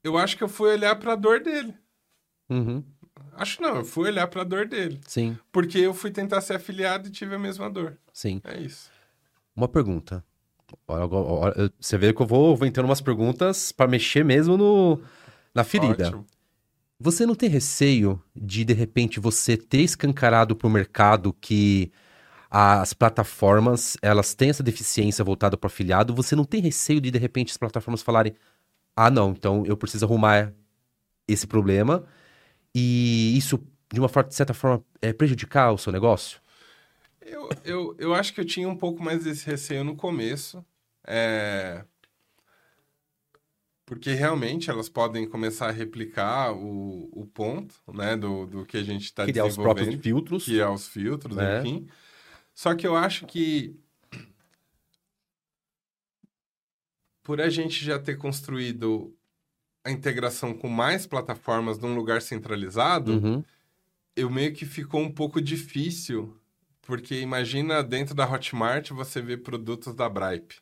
eu 0.02 0.16
acho 0.16 0.36
que 0.36 0.42
eu 0.44 0.48
fui 0.48 0.70
olhar 0.70 0.96
para 0.96 1.12
a 1.12 1.16
dor 1.16 1.40
dele. 1.40 1.74
Uhum. 2.48 2.82
Acho 3.32 3.60
não, 3.62 3.76
eu 3.76 3.84
fui 3.84 4.08
olhar 4.08 4.26
para 4.26 4.42
a 4.42 4.44
dor 4.44 4.66
dele. 4.66 5.00
Sim, 5.06 5.38
Porque 5.52 5.78
eu 5.78 5.94
fui 5.94 6.10
tentar 6.10 6.40
ser 6.40 6.54
afiliado 6.54 7.08
e 7.08 7.10
tive 7.10 7.34
a 7.34 7.38
mesma 7.38 7.70
dor. 7.70 7.96
sim. 8.12 8.40
É 8.44 8.58
isso. 8.60 8.90
Uma 9.54 9.68
pergunta. 9.68 10.24
Você 11.80 11.96
vê 11.98 12.12
que 12.12 12.20
eu 12.22 12.26
vou, 12.26 12.56
vou 12.56 12.66
entrando 12.66 12.86
umas 12.86 13.00
perguntas 13.00 13.72
para 13.72 13.88
mexer 13.88 14.24
mesmo 14.24 14.56
no, 14.56 15.00
na 15.54 15.64
ferida. 15.64 16.08
Ótimo. 16.08 16.26
Você 17.00 17.24
não 17.24 17.34
tem 17.34 17.48
receio 17.48 18.20
de, 18.34 18.64
de 18.64 18.72
repente, 18.72 19.18
você 19.20 19.56
ter 19.56 19.80
escancarado 19.82 20.54
para 20.54 20.66
o 20.66 20.70
mercado 20.70 21.32
que 21.32 21.92
as 22.50 22.92
plataformas, 22.94 23.96
elas 24.02 24.34
têm 24.34 24.50
essa 24.50 24.62
deficiência 24.62 25.24
voltada 25.24 25.56
para 25.56 25.66
o 25.66 25.70
afiliado? 25.70 26.14
Você 26.14 26.36
não 26.36 26.44
tem 26.44 26.60
receio 26.62 27.00
de, 27.00 27.10
de 27.10 27.18
repente, 27.18 27.50
as 27.52 27.56
plataformas 27.56 28.02
falarem 28.02 28.34
ah, 28.96 29.10
não, 29.10 29.30
então 29.32 29.64
eu 29.66 29.76
preciso 29.76 30.04
arrumar 30.06 30.52
esse 31.28 31.46
problema 31.46 32.04
e 32.74 33.36
isso, 33.36 33.58
de 33.92 34.00
uma 34.00 34.08
forma, 34.08 34.28
de 34.28 34.34
certa 34.36 34.54
forma, 34.54 34.84
é 35.02 35.12
prejudicar 35.12 35.72
o 35.72 35.78
seu 35.78 35.92
negócio? 35.92 36.40
Eu, 37.20 37.48
eu, 37.64 37.96
eu 37.98 38.14
acho 38.14 38.32
que 38.32 38.40
eu 38.40 38.44
tinha 38.44 38.68
um 38.68 38.76
pouco 38.76 39.02
mais 39.02 39.24
desse 39.24 39.46
receio 39.46 39.84
no 39.84 39.96
começo. 39.96 40.64
É... 41.06 41.84
Porque 43.84 44.12
realmente 44.12 44.70
elas 44.70 44.88
podem 44.88 45.26
começar 45.28 45.68
a 45.68 45.72
replicar 45.72 46.52
o, 46.52 47.08
o 47.10 47.26
ponto 47.26 47.74
né, 47.92 48.16
do, 48.16 48.46
do 48.46 48.66
que 48.66 48.76
a 48.76 48.82
gente 48.82 49.04
está 49.04 49.24
Criar 49.24 49.46
os 49.46 49.56
próprios 49.56 49.88
desenvolvendo, 49.88 50.02
filtros. 50.02 50.48
é 50.48 50.68
os 50.68 50.86
filtros, 50.88 51.38
É. 51.38 51.60
enfim. 51.60 51.88
Só 52.58 52.74
que 52.74 52.84
eu 52.84 52.96
acho 52.96 53.24
que 53.24 53.72
por 57.22 57.40
a 57.40 57.48
gente 57.48 57.84
já 57.84 58.00
ter 58.00 58.16
construído 58.18 59.16
a 59.84 59.92
integração 59.92 60.52
com 60.52 60.68
mais 60.68 61.06
plataformas 61.06 61.78
num 61.78 61.94
lugar 61.94 62.20
centralizado, 62.20 63.12
Uhum. 63.12 63.44
eu 64.16 64.28
meio 64.28 64.52
que 64.52 64.66
ficou 64.66 65.00
um 65.00 65.08
pouco 65.12 65.40
difícil, 65.40 66.36
porque 66.82 67.20
imagina 67.20 67.80
dentro 67.80 68.12
da 68.12 68.28
Hotmart 68.28 68.90
você 68.90 69.22
vê 69.22 69.36
produtos 69.36 69.94
da 69.94 70.08
Bripe, 70.08 70.56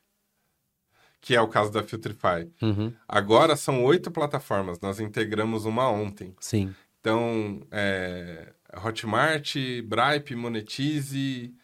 que 1.23 1.35
é 1.35 1.41
o 1.41 1.49
caso 1.49 1.73
da 1.73 1.83
Filtrify. 1.83 2.47
Uhum. 2.61 2.93
Agora 3.09 3.57
são 3.57 3.83
oito 3.85 4.11
plataformas, 4.11 4.79
nós 4.81 5.01
integramos 5.01 5.65
uma 5.65 5.89
ontem. 5.91 6.37
Sim. 6.41 6.75
Então, 7.01 7.67
é, 7.71 8.53
Hotmart, 8.85 9.55
Bripe, 9.83 10.35
Monetize, 10.37 11.55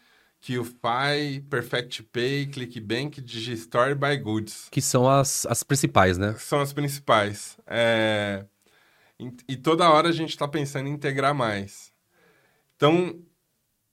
QFi, 0.45 1.41
Perfect 1.49 2.03
Pay, 2.03 2.47
ClickBank, 2.47 3.21
Digistore 3.21 3.91
e 3.91 3.95
BuyGoods 3.95 4.67
Que 4.69 4.81
são 4.81 5.09
as, 5.09 5.45
as 5.45 5.63
principais, 5.63 6.17
né? 6.17 6.35
são 6.37 6.59
as 6.59 6.73
principais. 6.73 7.57
É, 7.65 8.45
e- 9.47 9.55
toda 9.57 9.89
hora 9.89 10.09
a 10.09 10.11
gente 10.11 10.31
está 10.31 10.47
pensando 10.47 10.87
em 10.89 10.91
integrar 10.93 11.33
mais. 11.33 11.93
Então, 12.75 13.21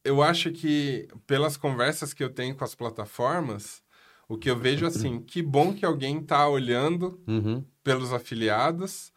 eu 0.04 0.22
acho 0.22 0.50
que 0.50 1.08
pelas 1.26 1.56
conversas 1.56 2.12
que 2.12 2.24
eu 2.24 2.30
tenho 2.30 2.56
com 2.56 2.64
as 2.64 2.74
plataformas, 2.74 3.82
o 4.28 4.36
que 4.36 4.50
eu 4.50 4.56
vejo 4.58 4.86
assim, 4.86 5.20
que 5.22 5.42
bom 5.42 5.72
que 5.74 5.84
alguém 5.84 6.18
está 6.20 6.48
olhando 6.48 7.20
Uhum. 7.28 7.64
pelos 7.84 8.12
afiliados 8.12 9.12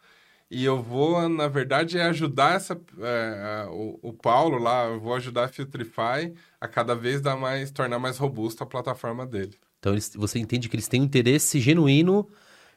E 0.50 0.64
eu 0.64 0.82
vou, 0.82 1.28
na 1.28 1.48
verdade, 1.48 1.98
ajudar 1.98 2.56
essa, 2.56 2.80
é, 3.00 3.66
o, 3.70 3.98
o, 4.02 4.12
Paulo 4.12 4.58
lá, 4.58 4.84
eu 4.86 5.00
vou 5.00 5.14
ajudar 5.14 5.44
a 5.46 5.48
Filtrify 5.48 6.32
a 6.64 6.68
cada 6.68 6.94
vez 6.94 7.20
dar 7.20 7.36
mais, 7.36 7.70
tornar 7.70 7.98
mais 7.98 8.16
robusta 8.16 8.64
a 8.64 8.66
plataforma 8.66 9.26
dele. 9.26 9.54
Então 9.78 9.92
eles, 9.92 10.12
você 10.16 10.38
entende 10.38 10.68
que 10.68 10.74
eles 10.74 10.88
têm 10.88 11.02
um 11.02 11.04
interesse 11.04 11.60
genuíno 11.60 12.26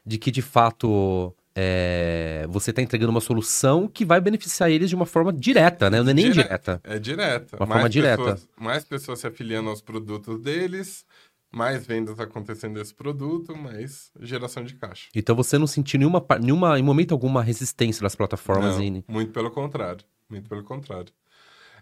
de 0.05 0.17
que, 0.17 0.29
de 0.29 0.41
fato, 0.41 1.33
é, 1.55 2.45
você 2.49 2.71
está 2.71 2.81
entregando 2.81 3.11
uma 3.11 3.21
solução 3.21 3.87
que 3.87 4.03
vai 4.03 4.19
beneficiar 4.19 4.69
eles 4.69 4.89
de 4.89 4.95
uma 4.95 5.05
forma 5.05 5.31
direta, 5.31 5.89
né? 5.89 6.01
Não 6.01 6.11
é 6.11 6.13
nem 6.13 6.25
Dire... 6.25 6.39
indireta. 6.41 6.81
É 6.83 6.99
direta. 6.99 7.55
Uma 7.55 7.65
mais 7.65 7.77
forma 7.79 7.89
direta. 7.89 8.17
Pessoas, 8.17 8.49
mais 8.57 8.83
pessoas 8.83 9.19
se 9.19 9.27
afiliando 9.27 9.69
aos 9.69 9.81
produtos 9.81 10.39
deles, 10.41 11.05
mais 11.49 11.85
vendas 11.85 12.19
acontecendo 12.19 12.75
desse 12.75 12.93
produto, 12.93 13.55
mais 13.55 14.11
geração 14.19 14.65
de 14.65 14.75
caixa. 14.75 15.07
Então 15.15 15.33
você 15.33 15.57
não 15.57 15.67
sentiu 15.67 15.97
nenhuma, 15.97 16.25
nenhuma 16.41 16.77
em 16.77 16.83
momento 16.83 17.13
alguma 17.13 17.41
resistência 17.41 18.01
das 18.01 18.15
plataformas? 18.15 18.77
Não. 18.77 19.03
Muito 19.07 19.31
pelo 19.31 19.49
contrário. 19.49 20.03
Muito 20.29 20.49
pelo 20.49 20.63
contrário. 20.63 21.13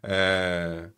É... 0.04 0.90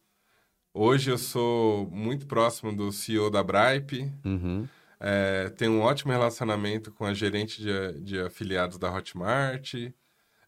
Hoje 0.80 1.10
eu 1.10 1.18
sou 1.18 1.90
muito 1.90 2.28
próximo 2.28 2.72
do 2.72 2.92
CEO 2.92 3.32
da 3.32 3.44
Bripe. 3.44 4.12
Uhum. 4.24 4.68
É, 5.00 5.50
tenho 5.50 5.72
um 5.72 5.82
ótimo 5.82 6.12
relacionamento 6.12 6.92
com 6.92 7.04
a 7.04 7.14
gerente 7.14 7.62
de, 7.62 8.02
de 8.02 8.20
afiliados 8.20 8.78
da 8.78 8.94
Hotmart, 8.94 9.74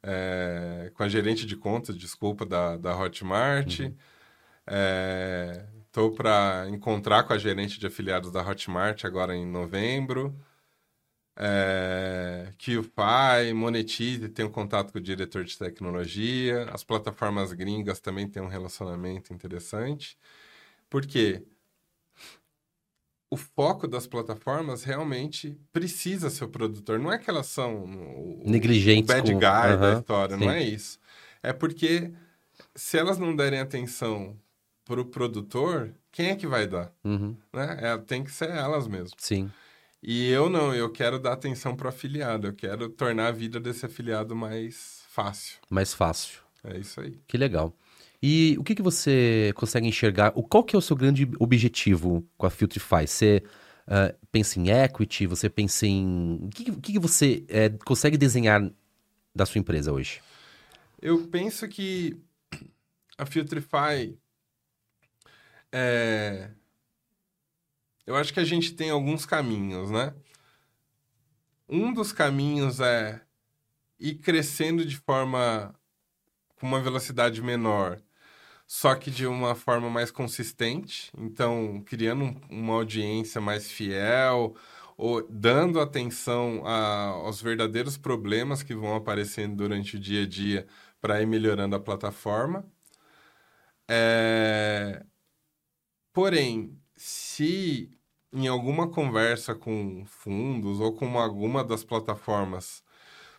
é, 0.04 0.92
com 0.94 1.02
a 1.02 1.10
gerente 1.10 1.46
de 1.48 1.56
contas, 1.56 1.98
desculpa, 1.98 2.46
da, 2.46 2.78
da 2.78 2.96
Hotmart. 2.96 3.80
Uhum. 3.80 3.96
É, 4.68 5.66
Estou 5.90 6.12
para 6.12 6.68
encontrar 6.70 7.24
com 7.24 7.34
a 7.34 7.38
gerente 7.40 7.80
de 7.80 7.88
afiliados 7.88 8.32
da 8.32 8.48
Hotmart 8.48 9.06
agora 9.06 9.36
em 9.36 9.44
novembro. 9.44 10.40
É, 11.42 12.52
que 12.58 12.78
o 12.78 12.84
pai 12.84 13.54
monetize, 13.54 14.28
tem 14.28 14.46
um 14.46 14.52
contato 14.52 14.92
com 14.92 15.00
o 15.00 15.02
diretor 15.02 15.46
de 15.46 15.58
tecnologia. 15.58 16.66
As 16.74 16.84
plataformas 16.84 17.54
gringas 17.54 18.02
também 18.02 18.28
têm 18.28 18.44
um 18.44 18.48
relacionamento 18.48 19.34
interessante. 19.34 20.18
Por 20.90 21.06
quê? 21.06 21.42
O 23.32 23.38
foco 23.38 23.88
das 23.88 24.06
plataformas 24.06 24.84
realmente 24.84 25.58
precisa 25.72 26.30
ser 26.30 26.44
o 26.44 26.50
produtor. 26.50 27.00
Não 27.00 27.12
é 27.12 27.18
que 27.18 27.30
elas 27.30 27.46
são 27.46 27.86
o, 27.86 28.44
negligentes, 28.46 29.10
o 29.10 29.16
bad 29.16 29.32
guy 29.32 29.40
da 29.40 30.00
história, 30.00 30.38
sim. 30.38 30.44
não 30.44 30.52
é 30.52 30.62
isso. 30.62 31.00
É 31.42 31.54
porque 31.54 32.12
se 32.76 32.98
elas 32.98 33.18
não 33.18 33.34
derem 33.34 33.60
atenção 33.60 34.36
para 34.84 35.00
o 35.00 35.06
produtor, 35.06 35.94
quem 36.12 36.32
é 36.32 36.36
que 36.36 36.48
vai 36.48 36.68
dar? 36.68 36.92
Uhum. 37.04 37.38
Né? 37.54 37.78
É, 37.80 37.98
tem 37.98 38.24
que 38.24 38.32
ser 38.32 38.50
elas 38.50 38.88
mesmo. 38.88 39.16
Sim. 39.18 39.50
E 40.02 40.30
eu 40.30 40.50
não, 40.50 40.74
eu 40.74 40.90
quero 40.90 41.20
dar 41.20 41.34
atenção 41.34 41.76
para 41.76 41.88
o 41.88 41.90
afiliado, 41.90 42.48
eu 42.48 42.54
quero 42.54 42.90
tornar 42.90 43.28
a 43.28 43.32
vida 43.32 43.60
desse 43.60 43.86
afiliado 43.86 44.36
mais 44.36 45.04
fácil. 45.10 45.58
Mais 45.70 45.94
fácil. 45.94 46.40
É 46.64 46.78
isso 46.78 47.02
aí. 47.02 47.20
Que 47.28 47.38
legal. 47.38 47.76
E 48.22 48.56
o 48.58 48.64
que, 48.64 48.76
que 48.76 48.82
você 48.82 49.52
consegue 49.56 49.88
enxergar? 49.88 50.32
O, 50.36 50.44
qual 50.44 50.64
que 50.64 50.76
é 50.76 50.80
o 50.80 50.82
seu 50.82 50.96
grande 50.96 51.30
objetivo 51.40 52.26
com 52.38 52.46
a 52.46 52.50
Filtrify? 52.50 53.08
Você 53.08 53.44
uh, 53.88 54.28
pensa 54.32 54.60
em 54.60 54.70
equity? 54.70 55.26
Você 55.26 55.50
pensa 55.50 55.86
em... 55.86 56.40
O 56.44 56.50
que, 56.50 56.72
que, 56.72 56.94
que 56.94 57.00
você 57.00 57.44
é, 57.48 57.70
consegue 57.70 58.18
desenhar 58.18 58.70
da 59.34 59.46
sua 59.46 59.60
empresa 59.60 59.92
hoje? 59.92 60.22
Eu 61.02 61.28
penso 61.28 61.68
que 61.68 62.18
a 63.18 63.26
Filtrify 63.26 64.18
é... 65.72 66.52
Eu 68.10 68.16
acho 68.16 68.34
que 68.34 68.40
a 68.40 68.44
gente 68.44 68.74
tem 68.74 68.90
alguns 68.90 69.24
caminhos, 69.24 69.92
né? 69.92 70.16
Um 71.70 71.94
dos 71.94 72.12
caminhos 72.12 72.80
é 72.80 73.22
ir 74.00 74.16
crescendo 74.16 74.84
de 74.84 74.98
forma 74.98 75.76
com 76.56 76.66
uma 76.66 76.82
velocidade 76.82 77.40
menor, 77.40 78.02
só 78.66 78.96
que 78.96 79.12
de 79.12 79.28
uma 79.28 79.54
forma 79.54 79.92
mais 79.92 80.10
consistente. 80.10 81.12
Então, 81.16 81.84
criando 81.86 82.36
uma 82.50 82.74
audiência 82.74 83.40
mais 83.40 83.70
fiel, 83.72 84.56
ou 84.98 85.22
dando 85.30 85.80
atenção 85.80 86.64
a, 86.66 87.10
aos 87.10 87.40
verdadeiros 87.40 87.96
problemas 87.96 88.64
que 88.64 88.74
vão 88.74 88.96
aparecendo 88.96 89.56
durante 89.56 89.98
o 89.98 90.00
dia 90.00 90.24
a 90.24 90.28
dia 90.28 90.68
para 91.00 91.22
ir 91.22 91.28
melhorando 91.28 91.76
a 91.76 91.80
plataforma. 91.80 92.66
É... 93.88 95.06
Porém, 96.12 96.76
se 96.96 97.99
em 98.34 98.48
alguma 98.48 98.88
conversa 98.88 99.56
com 99.56 100.04
fundos 100.06 100.80
ou 100.80 100.94
com 100.94 101.18
alguma 101.20 101.64
das 101.64 101.84
plataformas 101.84 102.84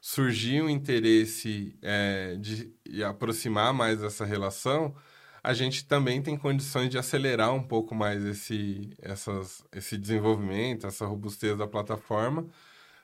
surgir 0.01 0.63
um 0.63 0.71
interesse 0.71 1.77
é, 1.83 2.37
de, 2.37 2.73
de 2.89 3.05
aproximar 3.05 3.73
mais 3.75 4.03
essa 4.03 4.25
relação, 4.25 4.95
a 5.43 5.53
gente 5.53 5.87
também 5.87 6.23
tem 6.23 6.37
condições 6.37 6.89
de 6.91 6.99
acelerar 6.99 7.53
um 7.55 7.63
pouco 7.63 7.95
mais 7.95 8.25
esse, 8.25 8.91
essas, 9.01 9.65
esse 9.73 9.97
desenvolvimento, 9.99 10.87
essa 10.87 11.07
robustez 11.07 11.57
da 11.57 11.67
plataforma, 11.67 12.47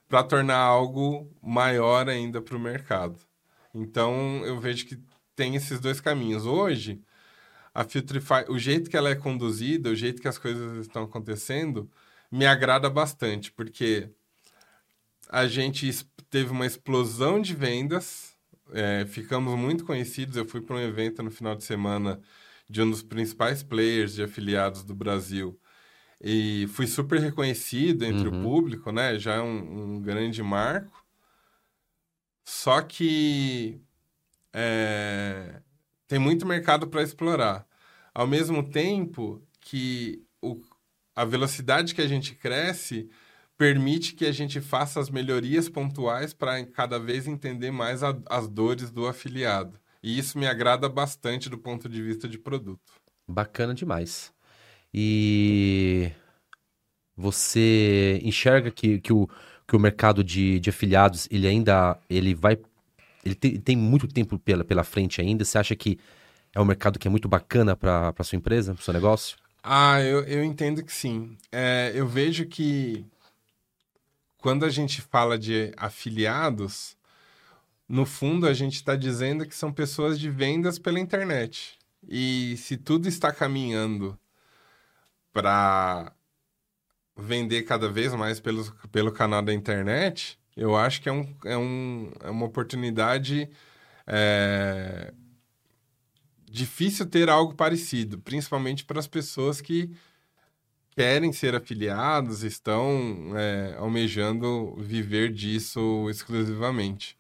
para 0.09 0.23
tornar 0.23 0.59
algo 0.59 1.31
maior 1.43 2.09
ainda 2.09 2.41
para 2.41 2.57
o 2.57 2.61
mercado. 2.61 3.19
Então, 3.75 4.43
eu 4.45 4.59
vejo 4.61 4.87
que 4.87 4.99
tem 5.35 5.55
esses 5.57 5.81
dois 5.81 6.01
caminhos. 6.01 6.47
Hoje, 6.47 7.03
a 7.77 7.85
Filtrify, 7.85 8.47
o 8.49 8.59
jeito 8.59 8.89
que 8.89 8.97
ela 8.97 9.11
é 9.11 9.15
conduzida, 9.15 9.91
o 9.91 9.95
jeito 9.95 10.23
que 10.23 10.29
as 10.29 10.39
coisas 10.39 10.87
estão 10.87 11.03
acontecendo, 11.03 11.91
me 12.33 12.47
agrada 12.47 12.89
bastante, 12.89 13.53
porque 13.53 14.09
a 15.29 15.47
gente 15.47 15.91
teve 16.31 16.53
uma 16.53 16.65
explosão 16.65 17.39
de 17.39 17.55
vendas, 17.55 18.35
é, 18.73 19.05
ficamos 19.07 19.59
muito 19.59 19.85
conhecidos. 19.85 20.39
Eu 20.39 20.47
fui 20.47 20.63
para 20.63 20.77
um 20.77 20.81
evento 20.81 21.23
no 21.23 21.31
final 21.31 21.55
de 21.55 21.65
semana 21.65 22.19
de 22.67 22.81
um 22.81 22.91
dos 22.91 23.03
principais 23.03 23.63
players 23.63 24.15
de 24.15 24.23
afiliados 24.23 24.83
do 24.83 24.95
Brasil 24.95 25.61
e 26.19 26.67
fui 26.69 26.87
super 26.87 27.21
reconhecido 27.21 28.07
entre 28.07 28.27
uhum. 28.27 28.41
o 28.41 28.43
público, 28.43 28.91
né? 28.91 29.19
Já 29.19 29.35
é 29.35 29.43
um, 29.43 29.97
um 29.97 30.01
grande 30.01 30.43
marco. 30.43 31.05
Só 32.43 32.81
que 32.81 33.79
é, 34.51 35.61
tem 36.07 36.19
muito 36.19 36.47
mercado 36.47 36.87
para 36.89 37.03
explorar. 37.03 37.67
Ao 38.15 38.27
mesmo 38.27 38.63
tempo 38.63 39.43
que 39.61 40.25
o, 40.41 40.61
a 41.15 41.25
velocidade 41.25 41.95
que 41.95 42.03
a 42.03 42.07
gente 42.07 42.35
cresce 42.35 43.09
permite 43.57 44.15
que 44.15 44.27
a 44.27 44.33
gente 44.33 44.61
faça 44.61 45.01
as 45.01 45.11
melhorias 45.11 45.69
pontuais 45.69 46.33
para 46.35 46.65
cada 46.67 46.99
vez 46.99 47.27
entender 47.27 47.71
mais 47.71 48.03
a, 48.03 48.17
as 48.29 48.49
dores 48.49 48.91
do 48.91 49.07
afiliado. 49.07 49.79
E 50.03 50.19
isso 50.19 50.39
me 50.39 50.47
agrada 50.47 50.89
bastante 50.89 51.49
do 51.49 51.59
ponto 51.59 51.89
de 51.89 52.03
vista 52.03 52.29
de 52.29 52.39
produto. 52.39 52.93
Bacana 53.27 53.75
demais. 53.75 54.33
E 54.93 56.13
você 57.17 58.21
enxerga 58.23 58.71
que, 58.71 59.01
que, 59.01 59.13
o, 59.13 59.29
que 59.67 59.75
o 59.75 59.81
mercado 59.81 60.23
de, 60.23 60.61
de 60.61 60.71
afiliados 60.71 61.27
ele 61.31 61.49
ainda 61.49 61.99
ele 62.09 62.35
vai 62.35 62.59
ele 63.27 63.35
tem, 63.35 63.61
tem 63.61 63.77
muito 63.77 64.07
tempo 64.07 64.39
pela, 64.39 64.65
pela 64.65 64.85
frente 64.85 65.21
ainda. 65.21 65.45
Você 65.45 65.59
acha 65.59 65.75
que 65.75 65.99
é 66.55 66.61
um 66.61 66.65
mercado 66.65 66.99
que 66.99 67.09
é 67.09 67.11
muito 67.11 67.29
bacana 67.29 67.77
para 67.77 68.15
sua 68.23 68.37
empresa, 68.37 68.73
para 68.73 68.85
seu 68.85 68.95
negócio? 68.95 69.37
Ah, 69.63 70.01
eu, 70.01 70.23
eu 70.25 70.45
entendo 70.45 70.85
que 70.85 70.93
sim. 70.93 71.37
É, 71.51 71.91
eu 71.95 72.07
vejo 72.07 72.47
que 72.47 73.05
quando 74.39 74.65
a 74.65 74.71
gente 74.71 75.03
fala 75.03 75.37
de 75.37 75.73
afiliados, 75.77 76.97
no 77.89 78.07
fundo 78.07 78.47
a 78.47 78.55
gente 78.55 78.75
está 78.75 78.95
dizendo 78.95 79.45
que 79.45 79.57
são 79.57 79.73
pessoas 79.73 80.21
de 80.21 80.31
vendas 80.31 80.79
pela 80.79 81.01
internet. 81.01 81.77
E 82.09 82.57
se 82.59 82.77
tudo 82.77 83.09
está 83.09 83.33
caminhando 83.33 84.17
para 85.33 86.13
vender 87.17 87.63
cada 87.63 87.89
vez 87.91 88.15
mais 88.15 88.39
pelo, 88.39 88.65
pelo 88.93 89.11
canal 89.11 89.43
da 89.43 89.53
internet, 89.53 90.39
eu 90.57 90.75
acho 90.77 91.03
que 91.03 91.09
é, 91.09 91.13
um, 91.13 91.37
é, 91.45 91.57
um, 91.57 92.13
é 92.23 92.31
uma 92.31 92.47
oportunidade 92.47 93.49
é, 94.07 95.13
difícil 96.51 97.07
ter 97.07 97.29
algo 97.29 97.55
parecido, 97.55 98.19
principalmente 98.19 98.85
para 98.85 98.99
as 98.99 99.07
pessoas 99.07 99.61
que 99.61 99.95
querem 100.91 101.33
ser 101.33 101.55
afiliados, 101.55 102.43
estão 102.43 103.33
é, 103.37 103.77
almejando 103.79 104.75
viver 104.79 105.31
disso 105.31 106.09
exclusivamente. 106.09 107.19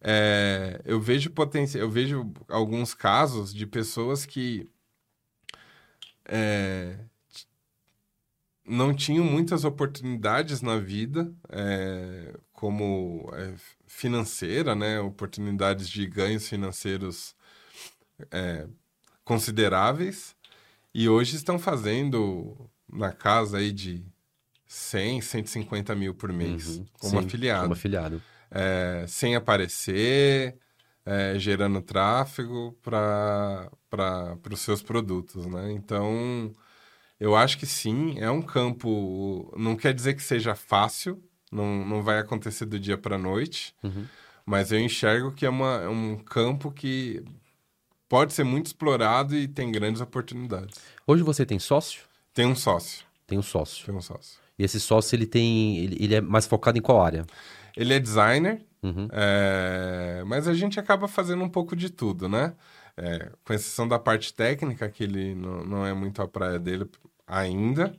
É, 0.00 0.80
eu 0.84 1.00
vejo 1.00 1.30
potencial, 1.30 1.82
eu 1.84 1.90
vejo 1.90 2.32
alguns 2.48 2.92
casos 2.92 3.54
de 3.54 3.66
pessoas 3.66 4.26
que 4.26 4.68
é, 6.24 6.98
não 8.64 8.94
tinham 8.94 9.24
muitas 9.24 9.64
oportunidades 9.64 10.62
na 10.62 10.78
vida, 10.78 11.32
é, 11.48 12.34
como 12.52 13.28
é, 13.34 13.54
financeira, 13.86 14.74
né? 14.74 15.00
Oportunidades 15.00 15.88
de 15.88 16.06
ganhos 16.06 16.48
financeiros 16.48 17.34
é, 18.30 18.66
consideráveis, 19.24 20.36
e 20.94 21.08
hoje 21.08 21.36
estão 21.36 21.58
fazendo 21.58 22.56
na 22.92 23.12
casa 23.12 23.58
aí 23.58 23.72
de 23.72 24.04
100, 24.66 25.20
150 25.22 25.94
mil 25.94 26.14
por 26.14 26.32
mês, 26.32 26.78
uhum, 26.78 26.86
como 26.98 27.20
sim, 27.20 27.26
afiliado. 27.26 27.62
Como 27.62 27.72
afiliado. 27.72 28.22
é, 28.50 29.04
sem 29.08 29.34
aparecer, 29.34 30.56
é, 31.04 31.38
gerando 31.38 31.80
tráfego 31.80 32.78
para 32.82 33.70
os 34.50 34.60
seus 34.60 34.82
produtos, 34.82 35.46
né? 35.46 35.72
Então, 35.72 36.52
eu 37.22 37.36
acho 37.36 37.56
que 37.58 37.66
sim, 37.66 38.18
é 38.18 38.30
um 38.30 38.42
campo. 38.42 39.52
Não 39.56 39.76
quer 39.76 39.94
dizer 39.94 40.14
que 40.14 40.22
seja 40.22 40.54
fácil, 40.54 41.22
não, 41.50 41.84
não 41.86 42.02
vai 42.02 42.18
acontecer 42.18 42.66
do 42.66 42.78
dia 42.78 42.98
para 42.98 43.16
a 43.16 43.18
noite, 43.18 43.74
Uhum. 43.82 44.04
mas 44.44 44.72
eu 44.72 44.80
enxergo 44.80 45.32
que 45.32 45.46
é, 45.46 45.50
uma, 45.50 45.82
é 45.82 45.88
um 45.88 46.16
campo 46.16 46.70
que 46.72 47.22
pode 48.08 48.32
ser 48.32 48.44
muito 48.44 48.66
explorado 48.66 49.34
e 49.36 49.46
tem 49.48 49.70
grandes 49.70 50.00
oportunidades. 50.00 50.78
Hoje 51.06 51.22
você 51.22 51.46
tem 51.46 51.58
sócio? 51.58 52.02
Tem 52.34 52.46
um 52.46 52.54
sócio, 52.54 53.04
Tem 53.26 53.38
um 53.38 53.42
sócio. 53.42 53.86
tem 53.86 53.94
um 53.94 54.00
sócio. 54.00 54.40
E 54.58 54.64
esse 54.64 54.78
sócio, 54.80 55.14
ele 55.16 55.26
tem. 55.26 55.78
Ele, 55.78 55.96
ele 56.04 56.14
é 56.16 56.20
mais 56.20 56.46
focado 56.46 56.76
em 56.78 56.82
qual 56.82 57.00
área? 57.02 57.24
Ele 57.76 57.94
é 57.94 57.98
designer, 58.00 58.60
Uhum. 58.82 59.08
é, 59.12 60.24
mas 60.26 60.48
a 60.48 60.52
gente 60.54 60.78
acaba 60.80 61.06
fazendo 61.08 61.42
um 61.44 61.48
pouco 61.48 61.74
de 61.76 61.88
tudo, 61.88 62.28
né? 62.28 62.54
É, 62.96 63.30
com 63.44 63.52
exceção 63.54 63.86
da 63.88 63.98
parte 63.98 64.34
técnica, 64.34 64.88
que 64.90 65.04
ele 65.04 65.34
não, 65.34 65.64
não 65.64 65.86
é 65.86 65.94
muito 65.94 66.20
a 66.20 66.28
praia 66.28 66.58
dele 66.58 66.84
ainda. 67.26 67.94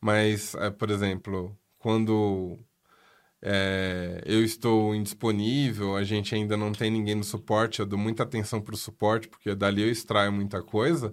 Mas, 0.00 0.54
é, 0.54 0.70
por 0.70 0.90
exemplo, 0.90 1.56
quando 1.78 2.58
é, 3.42 4.22
eu 4.26 4.44
estou 4.44 4.94
indisponível, 4.94 5.96
a 5.96 6.04
gente 6.04 6.34
ainda 6.34 6.56
não 6.56 6.72
tem 6.72 6.90
ninguém 6.90 7.14
no 7.14 7.24
suporte, 7.24 7.80
eu 7.80 7.86
dou 7.86 7.98
muita 7.98 8.22
atenção 8.24 8.60
para 8.60 8.74
o 8.74 8.78
suporte, 8.78 9.28
porque 9.28 9.54
dali 9.54 9.82
eu 9.82 9.90
extraio 9.90 10.32
muita 10.32 10.62
coisa. 10.62 11.12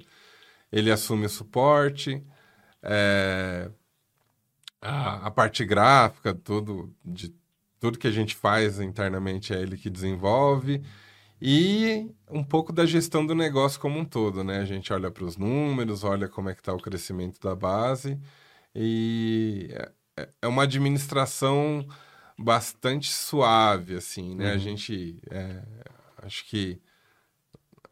Ele 0.72 0.92
assume 0.92 1.26
o 1.26 1.30
suporte, 1.30 2.24
é, 2.82 3.70
a, 4.82 5.28
a 5.28 5.32
parte 5.32 5.66
gráfica, 5.66 6.34
tudo, 6.34 6.94
de, 7.06 7.34
tudo 7.80 8.00
que 8.00 8.08
a 8.08 8.12
gente 8.12 8.36
faz 8.36 8.80
internamente 8.80 9.54
é 9.54 9.62
ele 9.62 9.78
que 9.78 9.90
desenvolve. 9.90 10.84
E 11.46 12.10
um 12.32 12.42
pouco 12.42 12.72
da 12.72 12.86
gestão 12.86 13.26
do 13.26 13.36
negócio 13.36 13.78
como 13.78 14.00
um 14.00 14.06
todo, 14.06 14.46
né? 14.46 14.60
A 14.60 14.66
gente 14.66 14.94
olha 14.94 15.12
para 15.12 15.26
os 15.26 15.36
números, 15.36 16.06
olha 16.06 16.30
como 16.30 16.50
é 16.50 16.54
que 16.56 16.62
está 16.62 16.74
o 16.74 16.80
crescimento 16.80 17.38
da 17.42 17.54
base 17.54 18.18
e 18.74 19.68
é- 20.16 20.30
é 20.42 20.48
uma 20.48 20.64
administração 20.64 21.86
bastante 22.40 23.12
suave, 23.12 23.98
assim, 23.98 24.34
né? 24.36 24.52
A 24.52 24.54
Uhum. 24.54 24.60
gente, 24.60 25.20
é, 25.30 25.62
acho 26.22 26.46
que 26.46 26.82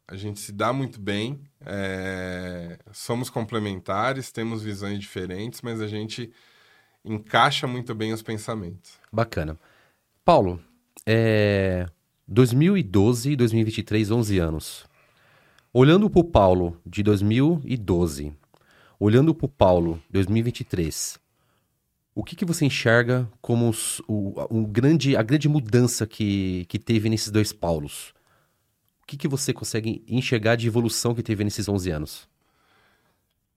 a 0.07 0.15
gente 0.15 0.40
se 0.40 0.53
dá 0.53 0.72
muito 0.72 0.98
bem, 1.02 1.41
é, 1.65 2.80
somos 2.94 3.30
complementares, 3.30 4.32
temos 4.32 4.64
visões 4.64 4.98
diferentes, 4.98 5.61
mas 5.61 5.82
a 5.82 5.88
gente 5.88 6.32
encaixa 7.03 7.68
muito 7.68 7.94
bem 7.94 8.14
os 8.14 8.22
pensamentos. 8.22 8.98
Bacana. 9.11 9.60
Paulo, 10.23 10.61
é... 11.06 11.86
2012 12.32 13.32
e 13.32 13.36
2023, 13.36 14.10
11 14.10 14.40
anos. 14.40 14.86
Olhando 15.74 16.10
pro 16.10 16.24
Paulo 16.24 16.80
de 16.86 17.03
2012, 17.03 18.32
olhando 18.98 19.36
pro 19.36 19.49
Paulo 19.49 20.02
2023, 20.10 21.20
o 22.16 22.24
que 22.24 22.38
que 22.38 22.45
você 22.45 22.64
enxerga 22.64 23.30
como 23.41 23.68
os- 23.68 24.02
o, 24.08 24.34
um 24.49 24.64
grande, 24.64 25.18
a 25.18 25.22
grande 25.22 25.49
mudança 25.49 26.08
que, 26.08 26.64
que 26.70 26.80
teve 26.80 27.10
nesses 27.10 27.30
dois 27.30 27.52
Paulos? 27.52 28.14
O 29.03 29.08
que 29.08 29.18
que 29.18 29.28
você 29.28 29.52
consegue 29.52 30.02
enxergar 30.08 30.56
de 30.56 30.68
evolução 30.68 31.14
que 31.14 31.22
teve 31.22 31.44
nesses 31.44 31.68
11 31.68 31.91
anos? 31.91 32.30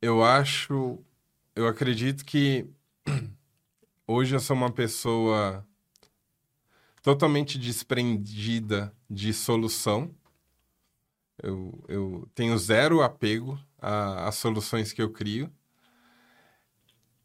Eu 0.03 0.25
acho, 0.25 0.99
eu 1.55 1.69
acredito 1.69 2.25
que 2.25 2.67
hoje 4.05 4.35
eu 4.35 4.41
sou 4.41 4.57
uma 4.57 4.73
pessoa 4.73 5.65
totalmente 7.05 7.59
desprendida 7.59 8.97
de 9.11 9.35
solução. 9.35 10.11
Eu, 11.43 11.85
eu 11.87 12.31
tenho 12.35 12.57
zero 12.57 13.03
apego 13.03 13.61
às 13.79 14.37
soluções 14.37 14.91
que 14.91 15.03
eu 15.03 15.13
crio. 15.13 15.53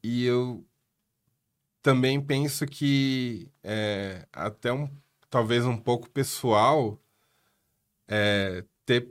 E 0.03 0.26
eu 0.26 0.68
também 1.81 2.19
penso 2.19 2.65
que 2.65 3.49
é, 3.64 4.27
até 4.34 4.73
um, 4.73 4.89
talvez 5.30 5.65
um 5.65 5.77
pouco 5.77 6.10
pessoal 6.10 7.01
é, 8.06 8.65
ter 8.85 9.10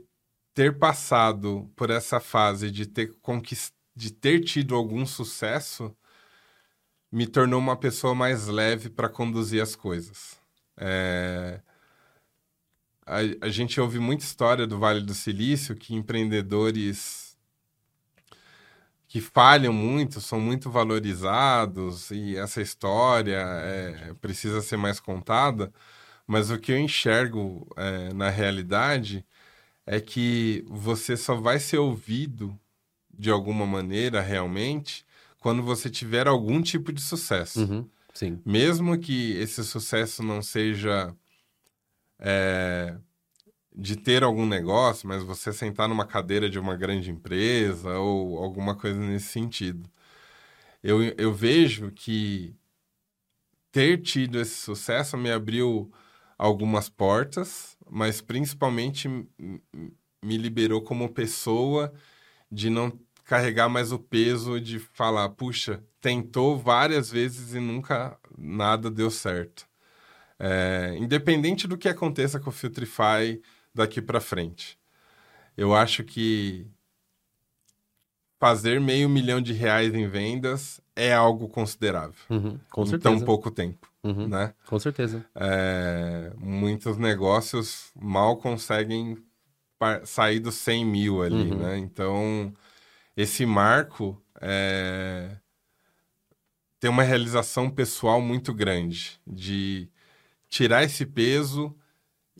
ter 0.53 0.77
passado 0.77 1.71
por 1.75 1.89
essa 1.89 2.19
fase 2.19 2.69
de 2.69 2.85
ter 2.85 3.17
conquist... 3.21 3.73
de 3.95 4.11
ter 4.11 4.41
tido 4.41 4.75
algum 4.75 5.05
sucesso 5.05 5.95
me 7.11 7.25
tornou 7.25 7.59
uma 7.59 7.77
pessoa 7.77 8.13
mais 8.13 8.47
leve 8.47 8.89
para 8.89 9.09
conduzir 9.09 9.63
as 9.63 9.75
coisas. 9.75 10.38
É, 10.79 11.59
A, 13.05 13.17
a 13.47 13.49
gente 13.49 13.81
ouve 13.81 13.99
muita 13.99 14.23
história 14.23 14.67
do 14.67 14.77
Vale 14.77 15.01
do 15.01 15.13
Silício 15.13 15.75
que 15.75 15.95
empreendedores 15.95 17.35
que 19.07 19.19
falham 19.19 19.73
muito 19.73 20.21
são 20.21 20.39
muito 20.39 20.69
valorizados 20.69 22.11
e 22.11 22.37
essa 22.37 22.61
história 22.61 23.39
é, 23.39 24.13
precisa 24.21 24.61
ser 24.61 24.77
mais 24.77 24.99
contada, 24.99 25.73
mas 26.27 26.51
o 26.51 26.59
que 26.59 26.71
eu 26.71 26.77
enxergo 26.77 27.67
é, 27.75 28.13
na 28.13 28.29
realidade 28.29 29.25
é 29.85 29.99
que 29.99 30.63
você 30.67 31.17
só 31.17 31.33
vai 31.35 31.59
ser 31.59 31.79
ouvido 31.79 32.55
de 33.17 33.31
alguma 33.31 33.65
maneira 33.65 34.21
realmente 34.21 35.03
quando 35.39 35.63
você 35.63 35.89
tiver 35.89 36.27
algum 36.27 36.61
tipo 36.61 36.93
de 36.93 37.01
sucesso. 37.01 37.61
Uhum, 37.61 37.89
sim. 38.19 38.41
Mesmo 38.45 38.97
que 38.97 39.31
esse 39.37 39.63
sucesso 39.63 40.21
não 40.21 40.41
seja 40.41 41.15
é, 42.19 42.97
de 43.73 43.95
ter 43.95 44.23
algum 44.23 44.45
negócio, 44.45 45.07
mas 45.07 45.23
você 45.23 45.53
sentar 45.53 45.87
numa 45.87 46.05
cadeira 46.05 46.49
de 46.49 46.59
uma 46.59 46.75
grande 46.75 47.09
empresa 47.09 47.97
ou 47.97 48.37
alguma 48.43 48.75
coisa 48.75 48.99
nesse 48.99 49.27
sentido. 49.27 49.89
Eu, 50.83 51.01
eu 51.17 51.33
vejo 51.33 51.91
que 51.91 52.55
ter 53.71 54.01
tido 54.01 54.39
esse 54.39 54.55
sucesso 54.55 55.17
me 55.17 55.31
abriu 55.31 55.91
algumas 56.37 56.89
portas, 56.89 57.77
mas 57.89 58.21
principalmente 58.21 59.07
me 60.21 60.37
liberou 60.37 60.81
como 60.81 61.13
pessoa 61.13 61.93
de 62.51 62.69
não 62.69 62.91
carregar 63.23 63.69
mais 63.69 63.91
o 63.91 63.99
peso 63.99 64.59
de 64.59 64.79
falar, 64.79 65.29
puxa, 65.29 65.83
tentou 66.01 66.57
várias 66.57 67.09
vezes 67.11 67.53
e 67.53 67.59
nunca 67.59 68.17
nada 68.37 68.89
deu 68.89 69.11
certo. 69.11 69.67
É, 70.39 70.95
independente 70.97 71.67
do 71.67 71.77
que 71.77 71.89
aconteça 71.89 72.39
com 72.39 72.49
o 72.49 72.53
Filtrify 72.53 73.41
daqui 73.73 74.01
para 74.01 74.21
frente. 74.21 74.79
Eu 75.57 75.75
acho 75.75 76.03
que 76.03 76.65
fazer 78.39 78.79
meio 78.79 79.09
milhão 79.09 79.41
de 79.41 79.51
reais 79.53 79.93
em 79.93 80.07
vendas 80.07 80.79
é 80.95 81.13
algo 81.13 81.49
considerável. 81.49 82.15
Uhum, 82.29 82.57
com 82.71 82.83
em 82.83 82.85
certeza. 82.85 83.15
tão 83.17 83.25
pouco 83.25 83.51
tempo, 83.51 83.91
Uhum, 84.03 84.27
né? 84.29 84.53
Com 84.65 84.79
certeza. 84.79 85.25
É, 85.35 86.31
muitos 86.37 86.97
negócios 86.97 87.91
mal 87.93 88.37
conseguem 88.37 89.17
sair 90.05 90.39
dos 90.39 90.55
100 90.55 90.85
mil 90.85 91.21
ali, 91.21 91.51
Uhum. 91.51 91.57
né? 91.57 91.77
Então, 91.77 92.53
esse 93.15 93.45
marco 93.45 94.21
é, 94.41 95.35
tem 96.79 96.89
uma 96.89 97.03
realização 97.03 97.69
pessoal 97.69 98.21
muito 98.21 98.53
grande 98.53 99.19
de 99.27 99.89
tirar 100.47 100.83
esse 100.83 101.05
peso 101.05 101.75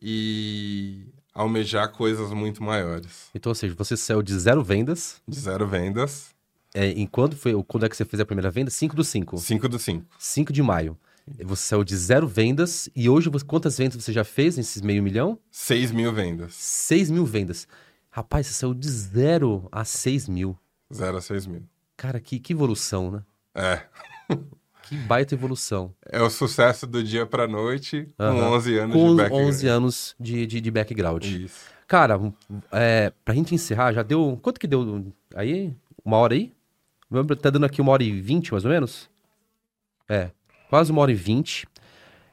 e 0.02 1.06
almejar 1.34 1.92
coisas 1.92 2.32
muito 2.32 2.64
maiores. 2.64 3.30
Então, 3.36 3.50
ou 3.50 3.56
seja, 3.56 3.76
você 3.76 3.96
saiu 3.98 4.22
de 4.22 4.38
zero 4.38 4.64
vendas. 4.64 5.22
De 5.28 5.40
zero 5.40 5.68
vendas, 5.68 6.34
É, 6.74 6.88
em 6.88 7.08
quando 7.08 7.36
foi, 7.36 7.52
quando 7.64 7.86
é 7.86 7.90
que 7.90 7.98
você 7.98 8.06
fez 8.06 8.20
a 8.20 8.26
primeira 8.26 8.52
venda? 8.52 8.70
5 8.70 8.96
do 8.96 9.04
5. 9.04 9.38
5 9.38 9.70
do 9.70 9.80
5. 9.80 10.06
5 10.18 10.54
de 10.54 10.62
maio. 10.62 10.98
Você 11.44 11.64
saiu 11.64 11.84
de 11.84 11.96
zero 11.96 12.28
vendas 12.28 12.90
e 12.96 13.08
hoje 13.08 13.30
quantas 13.46 13.78
vendas 13.78 14.04
você 14.04 14.12
já 14.12 14.24
fez 14.24 14.58
nesses 14.58 14.82
meio 14.82 15.04
milhão? 15.04 15.38
6 15.52 15.92
mil 15.92 16.12
vendas. 16.12 16.54
6 16.56 17.12
mil 17.12 17.26
vendas. 17.26 17.68
Rapaz, 18.10 18.48
você 18.48 18.54
saiu 18.54 18.74
de 18.74 18.90
zero 18.90 19.68
a 19.72 19.86
6 19.86 20.28
mil. 20.28 20.58
Zero 20.92 21.18
a 21.18 21.22
6 21.22 21.46
mil. 21.46 21.64
Cara, 21.96 22.20
que, 22.20 22.40
que 22.40 22.54
evolução, 22.54 23.12
né? 23.12 23.24
É. 23.54 23.86
Que 24.84 24.96
baita 24.96 25.36
evolução. 25.36 25.94
É 26.04 26.20
o 26.20 26.32
sucesso 26.32 26.88
do 26.88 27.04
dia 27.04 27.24
pra 27.24 27.48
noite 27.48 28.08
com 28.18 28.24
Aham. 28.24 28.50
11 28.56 28.78
anos 28.80 28.96
Com 28.96 29.10
de 29.12 29.16
background. 29.18 29.48
11 29.50 29.68
anos 29.68 30.16
de, 30.20 30.48
de, 30.48 30.60
de 30.62 30.72
background. 30.72 31.26
Isso. 31.26 31.66
Cara, 31.88 32.20
é, 32.72 33.12
pra 33.24 33.36
gente 33.36 33.54
encerrar, 33.54 33.94
já 33.94 34.02
deu. 34.02 34.40
Quanto 34.42 34.60
que 34.60 34.66
deu 34.66 35.14
aí? 35.36 35.76
Uma 36.04 36.18
hora 36.18 36.34
aí? 36.34 36.52
Tá 37.40 37.52
dando 37.52 37.66
aqui 37.66 37.82
uma 37.82 37.92
hora 37.92 38.04
e 38.04 38.20
vinte, 38.20 38.52
mais 38.52 38.66
ou 38.66 38.72
menos? 38.72 39.08
É, 40.08 40.32
quase 40.72 40.92
uma 40.92 41.02
hora 41.02 41.12
e 41.12 41.16
vinte. 41.16 41.68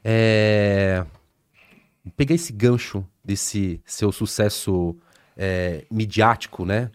É. 0.02 1.04
Pegar 2.16 2.34
esse 2.34 2.54
gancho 2.54 3.04
desse 3.22 3.82
seu 3.84 4.10
sucesso 4.10 4.96
é, 5.36 5.84
midiático, 5.90 6.64
né? 6.64 6.90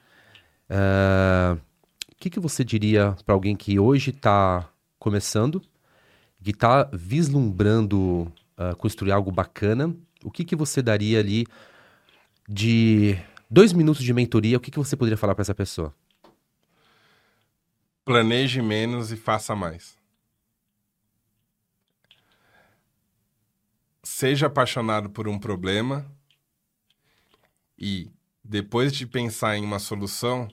Ah, 0.67 1.55
O 2.11 2.15
que, 2.15 2.31
que 2.31 2.39
você 2.39 2.63
diria 2.63 3.15
pra 3.25 3.35
alguém 3.35 3.55
que 3.55 3.77
hoje 3.77 4.11
tá 4.11 4.67
começando, 5.01 5.59
que 6.43 6.53
tá 6.53 6.87
vislumbrando 6.93 8.31
uh, 8.55 8.75
construir 8.77 9.11
algo 9.11 9.31
bacana, 9.31 9.95
o 10.23 10.29
que, 10.29 10.45
que 10.45 10.55
você 10.55 10.79
daria 10.79 11.19
ali 11.19 11.47
de 12.47 13.17
dois 13.49 13.73
minutos 13.73 14.03
de 14.03 14.13
mentoria? 14.13 14.57
O 14.57 14.59
que, 14.59 14.69
que 14.69 14.77
você 14.77 14.95
poderia 14.95 15.17
falar 15.17 15.33
para 15.33 15.41
essa 15.41 15.55
pessoa? 15.55 15.91
Planeje 18.05 18.61
menos 18.61 19.11
e 19.11 19.17
faça 19.17 19.55
mais. 19.55 19.97
Seja 24.03 24.47
apaixonado 24.47 25.09
por 25.09 25.27
um 25.27 25.39
problema 25.39 26.05
e 27.77 28.11
depois 28.43 28.93
de 28.93 29.07
pensar 29.07 29.57
em 29.57 29.63
uma 29.63 29.79
solução, 29.79 30.47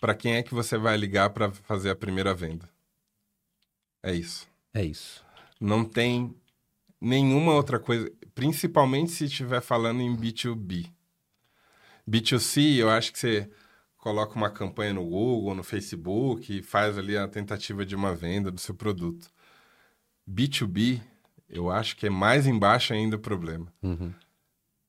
para 0.00 0.14
quem 0.14 0.36
é 0.36 0.42
que 0.42 0.54
você 0.54 0.78
vai 0.78 0.96
ligar 0.96 1.30
para 1.30 1.50
fazer 1.50 1.90
a 1.90 1.96
primeira 1.96 2.34
venda? 2.34 2.71
É 4.02 4.14
isso. 4.14 4.48
É 4.74 4.84
isso. 4.84 5.24
Não 5.60 5.84
tem 5.84 6.34
nenhuma 7.00 7.54
outra 7.54 7.78
coisa, 7.78 8.10
principalmente 8.34 9.10
se 9.10 9.26
estiver 9.26 9.60
falando 9.60 10.00
em 10.00 10.16
B2B. 10.16 10.90
B2C, 12.08 12.76
eu 12.76 12.90
acho 12.90 13.12
que 13.12 13.18
você 13.18 13.50
coloca 13.96 14.34
uma 14.34 14.50
campanha 14.50 14.94
no 14.94 15.04
Google, 15.04 15.54
no 15.54 15.62
Facebook 15.62 16.58
e 16.58 16.62
faz 16.62 16.98
ali 16.98 17.16
a 17.16 17.28
tentativa 17.28 17.86
de 17.86 17.94
uma 17.94 18.14
venda 18.14 18.50
do 18.50 18.60
seu 18.60 18.74
produto. 18.74 19.30
B2B, 20.28 21.00
eu 21.48 21.70
acho 21.70 21.96
que 21.96 22.06
é 22.06 22.10
mais 22.10 22.46
embaixo 22.46 22.92
ainda 22.92 23.16
o 23.16 23.20
problema. 23.20 23.72
Uhum. 23.82 24.12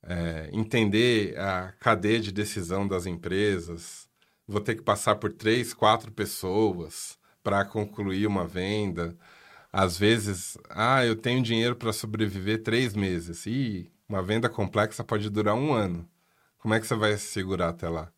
É, 0.02 0.49
entender 0.52 1.38
a 1.38 1.72
cadeia 1.80 2.19
de 2.19 2.31
decisão 2.31 2.88
das 2.88 3.06
empresas, 3.06 4.10
vou 4.48 4.60
ter 4.60 4.76
que 4.76 4.81
passar 4.81 5.15
por 5.15 5.31
três, 5.31 5.73
quatro 5.73 6.11
pessoas 6.11 7.18
para 7.44 7.65
concluir 7.65 8.28
uma 8.28 8.48
venda. 8.48 9.15
Às 9.72 9.98
vezes, 9.98 10.57
ah, 10.70 11.06
eu 11.06 11.15
tenho 11.15 11.44
dinheiro 11.44 11.76
para 11.76 11.94
sobreviver 11.94 12.64
três 12.64 12.95
meses. 12.95 13.45
E 13.45 13.91
uma 14.07 14.24
venda 14.24 14.49
complexa 14.49 15.03
pode 15.03 15.30
durar 15.30 15.56
um 15.56 15.74
ano. 15.74 16.07
Como 16.60 16.74
é 16.74 16.80
que 16.80 16.88
você 16.88 16.95
vai 16.95 17.18
se 17.18 17.28
segurar 17.28 17.70
até 17.70 17.90
lá? 17.90 18.11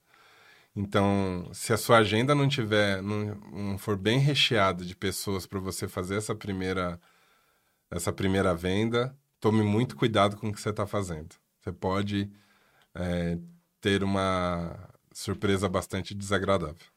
Então, 0.75 1.49
se 1.53 1.73
a 1.73 1.77
sua 1.77 1.99
agenda 1.99 2.35
não 2.35 2.47
tiver, 2.49 3.01
não, 3.01 3.35
não 3.51 3.77
for 3.77 3.97
bem 3.97 4.19
recheada 4.19 4.83
de 4.85 4.95
pessoas 4.95 5.45
para 5.47 5.59
você 5.59 5.87
fazer 5.87 6.17
essa 6.17 6.35
primeira, 6.35 6.99
essa 7.89 8.11
primeira 8.11 8.53
venda, 8.53 9.17
tome 9.39 9.63
muito 9.63 9.95
cuidado 9.95 10.37
com 10.37 10.49
o 10.49 10.53
que 10.53 10.61
você 10.61 10.69
está 10.71 10.85
fazendo. 10.85 11.35
Você 11.61 11.71
pode 11.71 12.29
é, 12.93 13.37
ter 13.81 14.03
uma 14.03 14.89
surpresa 15.13 15.69
bastante 15.69 16.13
desagradável. 16.13 16.94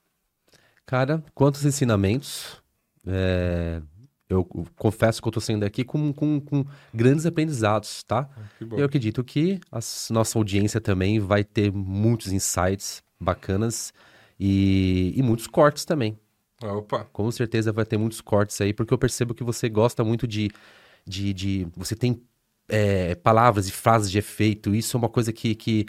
Cara, 0.89 1.23
quantos 1.35 1.67
ensinamentos. 1.67 2.63
É, 3.07 3.83
eu 4.27 4.43
confesso 4.75 5.21
que 5.21 5.29
eu 5.29 5.31
estou 5.31 5.41
saindo 5.41 5.65
aqui 5.65 5.85
com, 5.85 6.15
com, 6.15 6.41
com, 6.41 6.65
grandes 6.95 7.27
aprendizados, 7.27 8.03
tá? 8.03 8.27
Eu 8.59 8.87
acredito 8.87 9.23
que 9.23 9.61
a 9.71 9.81
nossa 10.11 10.39
audiência 10.39 10.81
também 10.81 11.21
vai 11.21 11.45
ter 11.45 11.71
muitos 11.71 12.33
insights 12.33 13.03
bacanas 13.21 13.93
e, 14.41 15.13
e 15.15 15.23
muitos 15.23 15.47
cortes 15.47 15.85
também. 15.85 16.19
Opa! 16.63 17.05
Com 17.13 17.31
certeza 17.31 17.71
vai 17.71 17.85
ter 17.85 17.99
muitos 17.99 18.23
cortes 18.23 18.59
aí, 18.59 18.73
porque 18.73 18.93
eu 18.93 18.99
percebo 18.99 19.35
que 19.35 19.45
você 19.45 19.69
gosta 19.69 20.03
muito 20.03 20.27
de. 20.27 20.51
de, 21.07 21.35
de 21.35 21.69
você 21.77 21.95
tem 21.95 22.23
é, 22.67 23.15
palavras 23.15 23.69
e 23.69 23.73
frases 23.73 24.11
de 24.11 24.17
efeito. 24.17 24.75
Isso 24.75 24.97
é 24.97 24.99
uma 24.99 25.11
coisa 25.11 25.35
que, 25.35 25.55
que 25.55 25.85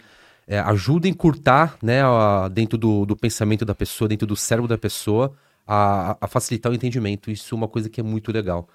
é, 0.50 0.58
ajuda 0.58 1.06
a 1.06 1.10
encurtar 1.10 1.78
né, 1.80 2.02
a, 2.02 2.48
dentro 2.48 2.76
do, 2.76 3.06
do 3.06 3.16
pensamento 3.16 3.64
da 3.64 3.72
pessoa, 3.72 4.08
dentro 4.08 4.26
do 4.26 4.34
cérebro 4.34 4.66
da 4.66 4.76
pessoa, 4.76 5.32
a, 5.64 6.18
a, 6.20 6.26
facilitar 6.26 6.72
o 6.72 6.74
entendimento. 6.74 7.30
Isso 7.30 7.54
é 7.54 7.56
uma 7.56 7.68
coisa 7.68 7.88
que 7.88 8.00
é 8.00 8.02
muito 8.02 8.32
legal. 8.32 8.68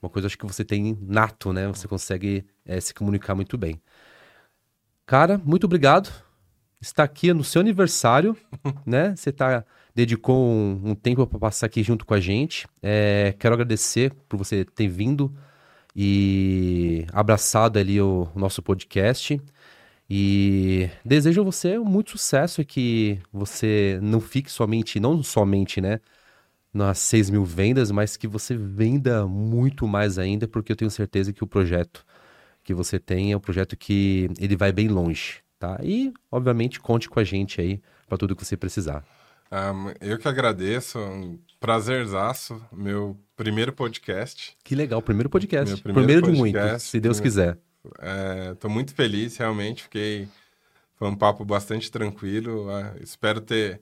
Uma 0.00 0.08
coisa 0.08 0.28
acho 0.28 0.38
que 0.38 0.46
você 0.46 0.64
tem 0.64 0.96
nato, 1.02 1.52
né? 1.52 1.66
Você 1.66 1.88
consegue 1.88 2.46
é, 2.64 2.80
se 2.80 2.94
comunicar 2.94 3.34
muito 3.34 3.58
bem. 3.58 3.82
Cara, 5.04 5.36
muito 5.44 5.64
obrigado. 5.64 6.12
Está 6.80 7.02
aqui 7.02 7.32
no 7.32 7.42
seu 7.42 7.60
aniversário, 7.60 8.36
né? 8.86 9.16
Você 9.16 9.32
tá, 9.32 9.64
dedicou 9.92 10.46
um, 10.46 10.90
um 10.90 10.94
tempo 10.94 11.26
para 11.26 11.40
passar 11.40 11.66
aqui 11.66 11.82
junto 11.82 12.06
com 12.06 12.14
a 12.14 12.20
gente. 12.20 12.68
É, 12.80 13.34
quero 13.36 13.54
agradecer 13.54 14.14
por 14.28 14.36
você 14.36 14.64
ter 14.64 14.86
vindo 14.86 15.34
e 15.94 17.04
abraçado 17.12 17.80
ali 17.80 18.00
o, 18.00 18.28
o 18.32 18.38
nosso 18.38 18.62
podcast. 18.62 19.42
E 20.08 20.88
desejo 21.04 21.40
a 21.40 21.44
você 21.44 21.78
muito 21.78 22.12
sucesso 22.12 22.60
e 22.60 22.64
que 22.64 23.18
você 23.32 23.98
não 24.00 24.20
fique 24.20 24.50
somente, 24.50 25.00
não 25.00 25.22
somente, 25.22 25.80
né, 25.80 26.00
nas 26.72 26.98
6 26.98 27.30
mil 27.30 27.44
vendas, 27.44 27.90
mas 27.90 28.16
que 28.16 28.28
você 28.28 28.56
venda 28.56 29.26
muito 29.26 29.86
mais 29.86 30.18
ainda, 30.18 30.46
porque 30.46 30.70
eu 30.72 30.76
tenho 30.76 30.90
certeza 30.90 31.32
que 31.32 31.42
o 31.42 31.46
projeto 31.46 32.04
que 32.62 32.74
você 32.74 32.98
tem 32.98 33.32
é 33.32 33.36
um 33.36 33.40
projeto 33.40 33.76
que 33.76 34.28
ele 34.38 34.56
vai 34.56 34.72
bem 34.72 34.88
longe, 34.88 35.40
tá? 35.58 35.78
E, 35.82 36.12
obviamente, 36.30 36.80
conte 36.80 37.08
com 37.08 37.18
a 37.18 37.24
gente 37.24 37.60
aí 37.60 37.80
para 38.08 38.18
tudo 38.18 38.36
que 38.36 38.44
você 38.44 38.56
precisar. 38.56 39.04
Um, 39.50 39.92
eu 40.00 40.18
que 40.18 40.26
agradeço, 40.26 40.98
um 40.98 41.38
prazerzaço, 41.60 42.60
meu 42.72 43.16
primeiro 43.36 43.72
podcast. 43.72 44.56
Que 44.64 44.74
legal, 44.74 45.00
primeiro 45.00 45.30
podcast. 45.30 45.74
Meu 45.74 45.82
primeiro, 45.82 46.06
primeiro 46.06 46.26
podcast, 46.26 46.54
de 46.54 46.68
muitos, 46.68 46.82
se 46.82 47.00
Deus 47.00 47.20
quiser. 47.20 47.56
Estou 48.52 48.70
é, 48.70 48.74
muito 48.74 48.94
feliz, 48.94 49.36
realmente. 49.36 49.84
Fiquei. 49.84 50.28
Foi 50.96 51.08
um 51.08 51.16
papo 51.16 51.44
bastante 51.44 51.90
tranquilo. 51.90 52.68
Uh, 52.68 53.02
espero 53.02 53.40
ter 53.40 53.80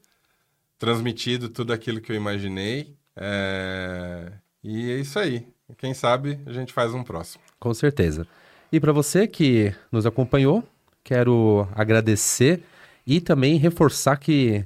transmitido 0.79 1.49
tudo 1.49 1.73
aquilo 1.73 2.01
que 2.01 2.11
eu 2.13 2.17
imaginei. 2.17 2.95
É, 3.17 4.33
e 4.63 4.91
é 4.91 4.99
isso 4.99 5.19
aí. 5.19 5.47
Quem 5.79 5.95
sabe 5.95 6.41
a 6.47 6.53
gente 6.53 6.73
faz 6.73 6.93
um 6.93 7.03
próximo. 7.03 7.43
Com 7.59 7.73
certeza. 7.73 8.27
E 8.71 8.81
para 8.81 8.93
você 8.93 9.27
que 9.27 9.75
nos 9.91 10.05
acompanhou, 10.05 10.65
quero 11.03 11.69
agradecer 11.75 12.63
e 13.07 13.21
também 13.21 13.57
reforçar 13.57 14.17
que 14.17 14.65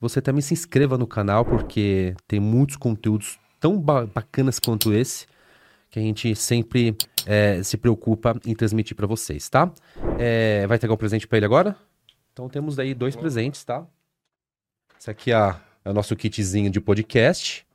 você 0.00 0.22
também 0.22 0.40
se 0.40 0.54
inscreva 0.54 0.96
no 0.96 1.06
canal, 1.06 1.44
porque 1.44 2.14
tem 2.26 2.38
muitos 2.38 2.76
conteúdos 2.76 3.38
tão 3.58 3.78
bacanas 3.80 4.58
quanto 4.58 4.92
esse 4.92 5.26
que 5.90 5.98
a 5.98 6.02
gente 6.02 6.34
sempre 6.36 6.96
é, 7.26 7.62
se 7.62 7.76
preocupa 7.76 8.38
em 8.44 8.54
transmitir 8.54 8.96
para 8.96 9.06
vocês, 9.06 9.48
tá? 9.48 9.70
É, 10.18 10.66
vai 10.66 10.76
entregar 10.76 10.94
um 10.94 10.98
presente 10.98 11.26
para 11.26 11.38
ele 11.38 11.46
agora? 11.46 11.76
Então 12.32 12.48
temos 12.48 12.78
aí 12.78 12.94
dois 12.94 13.16
presentes, 13.16 13.64
tá? 13.64 13.86
Esse 14.98 15.10
aqui 15.10 15.32
é, 15.32 15.54
é 15.84 15.90
o 15.90 15.94
nosso 15.94 16.14
kitzinho 16.14 16.70
de 16.70 16.80
podcast. 16.80 17.66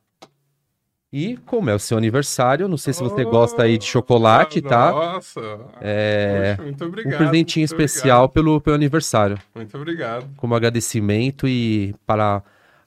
E 1.12 1.38
como 1.46 1.70
é 1.70 1.76
o 1.76 1.80
seu 1.80 1.96
aniversário, 1.96 2.68
não 2.68 2.76
sei 2.76 2.92
se 2.92 3.04
você 3.04 3.24
oh, 3.24 3.30
gosta 3.30 3.62
aí 3.62 3.78
de 3.78 3.86
chocolate, 3.86 4.64
tá? 4.64 4.92
Nossa! 4.92 5.60
É, 5.80 6.56
Poxa, 6.56 6.64
muito 6.64 6.86
obrigado. 6.86 7.14
Um 7.14 7.18
presentinho 7.18 7.64
especial 7.64 8.28
pelo, 8.28 8.60
pelo 8.60 8.76
aniversário. 8.76 9.38
Muito 9.54 9.78
obrigado. 9.78 10.28
Como 10.36 10.56
agradecimento 10.56 11.48
e 11.48 11.94
para 12.04 12.42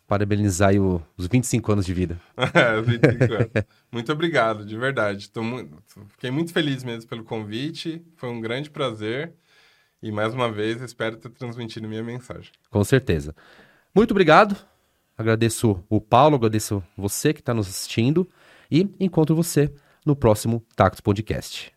parabenizar 0.07 0.75
o, 0.77 1.03
os 1.17 1.27
25 1.27 1.73
anos 1.73 1.87
de 1.87 1.93
vida. 1.93 2.21
é, 2.37 2.81
25 2.81 3.35
anos. 3.35 3.51
muito 3.91 4.13
obrigado, 4.13 4.65
de 4.65 4.77
verdade. 4.77 5.31
Tô 5.31 5.43
muito, 5.43 5.77
fiquei 6.09 6.31
muito 6.31 6.53
feliz 6.53 6.85
mesmo 6.85 7.09
pelo 7.09 7.25
convite. 7.25 8.03
Foi 8.17 8.29
um 8.29 8.41
grande 8.41 8.71
prazer. 8.71 9.33
E 10.03 10.13
mais 10.13 10.35
uma 10.35 10.51
vez, 10.51 10.81
espero 10.83 11.17
ter 11.17 11.31
transmitido 11.31 11.89
minha 11.89 12.03
mensagem. 12.03 12.53
Com 12.71 12.85
certeza. 12.85 13.35
Muito 13.95 14.11
obrigado. 14.13 14.57
Agradeço 15.19 15.83
o 15.89 16.01
Paulo, 16.01 16.37
agradeço 16.37 16.83
você 16.97 17.33
que 17.33 17.41
está 17.41 17.55
nos 17.55 17.67
assistindo. 17.67 18.29
E 18.71 18.89
encontro 19.01 19.35
você 19.35 19.73
no 20.05 20.15
próximo 20.15 20.65
Tacos 20.77 21.01
Podcast. 21.01 21.76